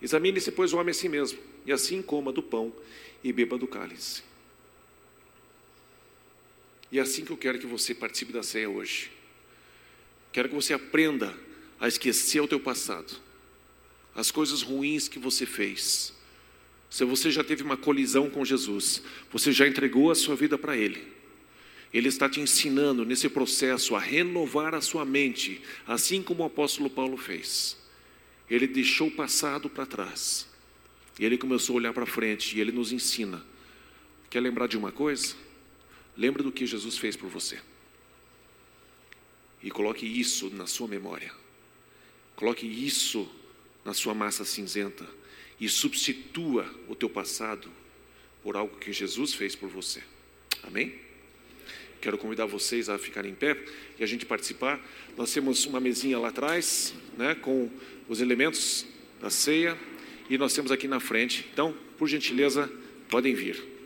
Examine-se, 0.00 0.52
pois, 0.52 0.72
o 0.72 0.78
homem 0.78 0.90
a 0.90 0.94
si 0.94 1.08
mesmo, 1.08 1.38
e 1.66 1.72
assim 1.72 2.00
coma 2.00 2.32
do 2.32 2.42
pão 2.42 2.72
e 3.22 3.32
beba 3.32 3.58
do 3.58 3.66
cálice. 3.66 4.22
E 6.90 6.98
é 6.98 7.02
assim 7.02 7.24
que 7.24 7.30
eu 7.30 7.36
quero 7.36 7.58
que 7.58 7.66
você 7.66 7.94
participe 7.94 8.32
da 8.32 8.42
ceia 8.42 8.68
hoje. 8.68 9.10
Quero 10.32 10.48
que 10.48 10.54
você 10.54 10.72
aprenda 10.72 11.36
a 11.80 11.88
esquecer 11.88 12.40
o 12.40 12.48
teu 12.48 12.58
passado, 12.58 13.14
as 14.14 14.30
coisas 14.30 14.62
ruins 14.62 15.08
que 15.08 15.18
você 15.18 15.46
fez. 15.46 16.12
Se 16.90 17.04
você 17.04 17.30
já 17.30 17.44
teve 17.44 17.62
uma 17.62 17.76
colisão 17.76 18.30
com 18.30 18.44
Jesus, 18.44 19.02
você 19.30 19.52
já 19.52 19.66
entregou 19.66 20.10
a 20.10 20.14
sua 20.14 20.34
vida 20.34 20.56
para 20.56 20.76
Ele. 20.76 21.18
Ele 21.92 22.08
está 22.08 22.28
te 22.28 22.40
ensinando 22.40 23.04
nesse 23.04 23.28
processo 23.28 23.94
a 23.94 24.00
renovar 24.00 24.74
a 24.74 24.80
sua 24.80 25.04
mente, 25.04 25.62
assim 25.86 26.22
como 26.22 26.42
o 26.42 26.46
apóstolo 26.46 26.90
Paulo 26.90 27.16
fez. 27.16 27.76
Ele 28.48 28.66
deixou 28.66 29.08
o 29.08 29.10
passado 29.10 29.68
para 29.68 29.86
trás. 29.86 30.46
E 31.18 31.24
ele 31.24 31.36
começou 31.36 31.74
a 31.74 31.78
olhar 31.78 31.92
para 31.92 32.06
frente 32.06 32.56
e 32.56 32.60
ele 32.60 32.72
nos 32.72 32.92
ensina. 32.92 33.44
Quer 34.30 34.40
lembrar 34.40 34.68
de 34.68 34.76
uma 34.76 34.92
coisa? 34.92 35.34
Lembre 36.18 36.42
do 36.42 36.50
que 36.50 36.66
Jesus 36.66 36.98
fez 36.98 37.14
por 37.16 37.28
você. 37.28 37.60
E 39.62 39.70
coloque 39.70 40.04
isso 40.04 40.50
na 40.50 40.66
sua 40.66 40.88
memória. 40.88 41.32
Coloque 42.34 42.66
isso 42.66 43.30
na 43.84 43.94
sua 43.94 44.14
massa 44.14 44.44
cinzenta 44.44 45.08
e 45.60 45.68
substitua 45.68 46.68
o 46.88 46.94
teu 46.96 47.08
passado 47.08 47.70
por 48.42 48.56
algo 48.56 48.76
que 48.78 48.92
Jesus 48.92 49.32
fez 49.32 49.54
por 49.54 49.68
você. 49.68 50.02
Amém? 50.64 50.94
Quero 52.00 52.18
convidar 52.18 52.46
vocês 52.46 52.88
a 52.88 52.98
ficarem 52.98 53.30
em 53.30 53.34
pé 53.34 53.56
e 53.96 54.02
a 54.02 54.06
gente 54.06 54.26
participar. 54.26 54.80
Nós 55.16 55.32
temos 55.32 55.66
uma 55.66 55.78
mesinha 55.78 56.18
lá 56.18 56.28
atrás, 56.28 56.94
né, 57.16 57.36
com 57.36 57.70
os 58.08 58.20
elementos 58.20 58.86
da 59.20 59.30
ceia 59.30 59.78
e 60.28 60.36
nós 60.36 60.52
temos 60.52 60.72
aqui 60.72 60.88
na 60.88 60.98
frente. 60.98 61.46
Então, 61.52 61.76
por 61.96 62.08
gentileza, 62.08 62.70
podem 63.08 63.34
vir. 63.34 63.77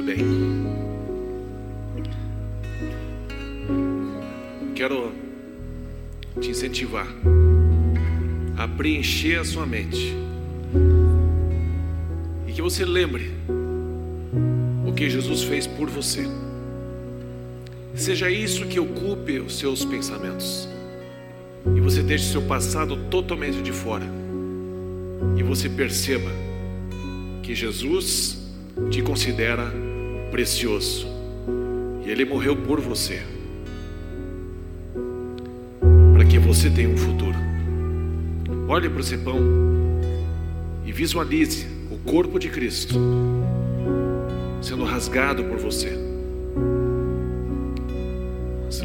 muito 0.00 0.02
bem. 0.02 0.18
Quero 4.74 5.12
te 6.40 6.50
incentivar 6.50 7.06
a 8.56 8.66
preencher 8.66 9.36
a 9.40 9.44
sua 9.44 9.66
mente 9.66 10.16
e 12.46 12.52
que 12.52 12.62
você 12.62 12.84
lembre 12.84 13.30
o 14.86 14.92
que 14.92 15.08
Jesus 15.10 15.42
fez 15.42 15.66
por 15.66 15.88
você. 15.88 16.26
Seja 17.94 18.30
isso 18.30 18.66
que 18.66 18.80
ocupe 18.80 19.38
os 19.38 19.58
seus 19.58 19.84
pensamentos 19.84 20.68
e 21.76 21.80
você 21.80 22.02
deixe 22.02 22.32
seu 22.32 22.42
passado 22.42 22.96
totalmente 23.10 23.60
de 23.60 23.72
fora 23.72 24.06
e 25.36 25.42
você 25.42 25.68
perceba 25.68 26.30
que 27.42 27.54
Jesus 27.54 28.38
te 28.90 29.02
considera 29.02 29.70
precioso 30.30 31.06
e 32.04 32.10
Ele 32.10 32.24
morreu 32.24 32.56
por 32.56 32.80
você 32.80 33.22
para 36.12 36.24
que 36.24 36.38
você 36.38 36.70
tenha 36.70 36.88
um 36.88 36.96
futuro. 36.96 37.36
Olhe 38.68 38.88
para 38.88 39.00
esse 39.00 39.18
pão 39.18 39.40
e 40.84 40.92
visualize 40.92 41.66
o 41.90 41.96
corpo 41.98 42.38
de 42.38 42.48
Cristo 42.48 42.94
sendo 44.60 44.84
rasgado 44.84 45.44
por 45.44 45.58
você. 45.58 45.98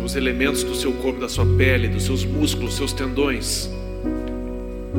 Os 0.04 0.16
elementos 0.16 0.64
do 0.64 0.76
seu 0.76 0.93
corpo, 0.93 1.20
da 1.20 1.28
sua 1.28 1.46
pele, 1.58 1.88
dos 1.88 2.04
seus 2.04 2.24
músculos, 2.24 2.76
seus 2.76 2.93
tendões, 2.93 3.70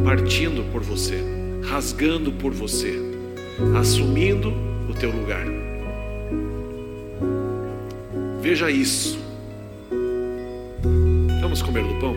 partindo 0.04 0.64
por 0.72 0.82
você, 0.82 1.22
rasgando 1.62 2.32
por 2.32 2.52
você, 2.52 2.98
assumindo 3.78 4.52
o 4.90 4.94
teu 4.94 5.10
lugar. 5.12 5.46
Veja 8.48 8.70
isso. 8.70 9.18
Vamos 11.40 11.62
comer 11.62 11.82
do 11.82 11.94
pão? 11.98 12.14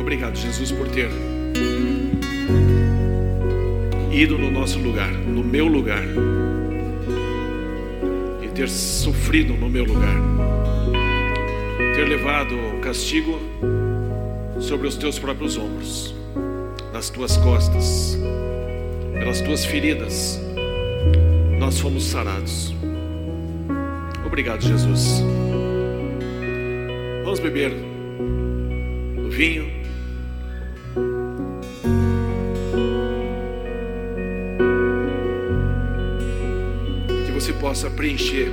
Obrigado, 0.00 0.36
Jesus, 0.36 0.70
por 0.70 0.86
ter 0.86 1.10
ido 4.12 4.38
no 4.38 4.48
nosso 4.48 4.78
lugar, 4.78 5.10
no 5.10 5.42
meu 5.42 5.66
lugar, 5.66 6.04
e 8.44 8.48
ter 8.50 8.68
sofrido 8.68 9.54
no 9.54 9.68
meu 9.68 9.84
lugar, 9.84 10.14
ter 11.96 12.04
levado 12.04 12.54
o 12.54 12.78
castigo 12.78 13.40
sobre 14.62 14.86
os 14.86 14.96
teus 14.96 15.18
próprios 15.18 15.56
ombros, 15.56 16.14
nas 16.92 17.10
tuas 17.10 17.36
costas, 17.36 18.16
pelas 19.12 19.40
tuas 19.40 19.64
feridas, 19.64 20.40
nós 21.58 21.80
fomos 21.80 22.04
sarados. 22.04 22.72
Obrigado, 24.24 24.62
Jesus. 24.62 25.20
Vamos 27.24 27.40
beber 27.40 27.72
o 29.26 29.28
vinho. 29.30 29.66
Que 37.26 37.32
você 37.32 37.52
possa 37.54 37.90
preencher 37.90 38.48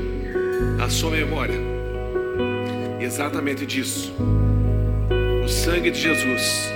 a 0.82 0.90
sua 0.90 1.12
memória 1.12 1.60
exatamente 3.00 3.66
disso. 3.66 4.14
O 5.50 5.52
sangue 5.52 5.90
de 5.90 6.00
Jesus 6.00 6.72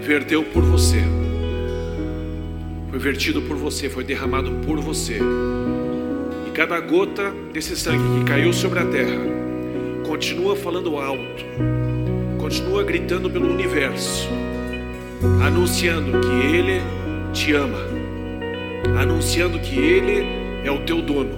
verteu 0.00 0.44
por 0.44 0.62
você, 0.62 1.02
foi 2.88 2.98
vertido 3.00 3.42
por 3.42 3.56
você, 3.56 3.90
foi 3.90 4.04
derramado 4.04 4.52
por 4.64 4.78
você. 4.78 5.18
E 6.46 6.50
cada 6.52 6.78
gota 6.78 7.32
desse 7.52 7.74
sangue 7.74 8.20
que 8.20 8.24
caiu 8.24 8.52
sobre 8.52 8.78
a 8.78 8.86
terra 8.86 9.18
continua 10.06 10.54
falando 10.54 10.96
alto, 10.96 11.44
continua 12.38 12.84
gritando 12.84 13.28
pelo 13.28 13.52
universo, 13.52 14.28
anunciando 15.44 16.12
que 16.20 16.56
Ele 16.56 16.82
te 17.32 17.52
ama, 17.52 17.80
anunciando 18.96 19.58
que 19.58 19.76
Ele 19.76 20.24
é 20.64 20.70
o 20.70 20.84
teu 20.84 21.02
dono, 21.02 21.36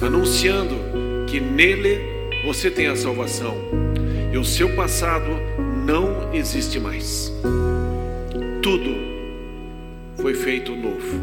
anunciando 0.00 0.74
que 1.26 1.38
nele 1.38 2.00
você 2.42 2.70
tem 2.70 2.86
a 2.86 2.96
salvação 2.96 3.54
e 4.32 4.38
o 4.38 4.44
seu 4.44 4.74
passado 4.74 5.47
existe 6.32 6.78
mais. 6.78 7.32
Tudo 8.62 8.94
foi 10.20 10.34
feito 10.34 10.74
novo. 10.74 11.20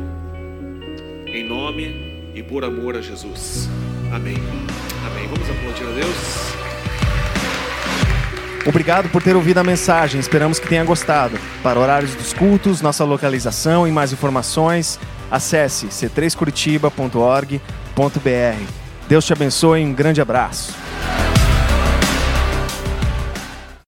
Em 1.28 1.48
nome 1.48 2.32
e 2.34 2.44
por 2.44 2.64
amor 2.64 2.96
a 2.96 3.02
Jesus. 3.02 3.70
Amém. 4.12 4.38
Amém. 5.06 5.28
Vamos 5.28 5.48
aplaudir 5.50 5.84
a 5.84 5.92
Deus. 5.92 6.56
Obrigado 8.66 9.10
por 9.10 9.22
ter 9.22 9.36
ouvido 9.36 9.60
a 9.60 9.64
mensagem. 9.64 10.20
Esperamos 10.20 10.58
que 10.58 10.68
tenha 10.68 10.84
gostado. 10.84 11.38
Para 11.62 11.80
horários 11.80 12.16
dos 12.16 12.34
cultos, 12.34 12.82
nossa 12.82 13.04
localização 13.04 13.88
e 13.88 13.92
mais 13.92 14.12
informações, 14.12 15.00
acesse 15.30 15.86
c3curitiba.org.br. 15.88 18.72
Deus 19.08 19.24
te 19.24 19.34
abençoe 19.34 19.82
e 19.82 19.86
um 19.86 19.94
grande 19.94 20.20
abraço. 20.20 20.85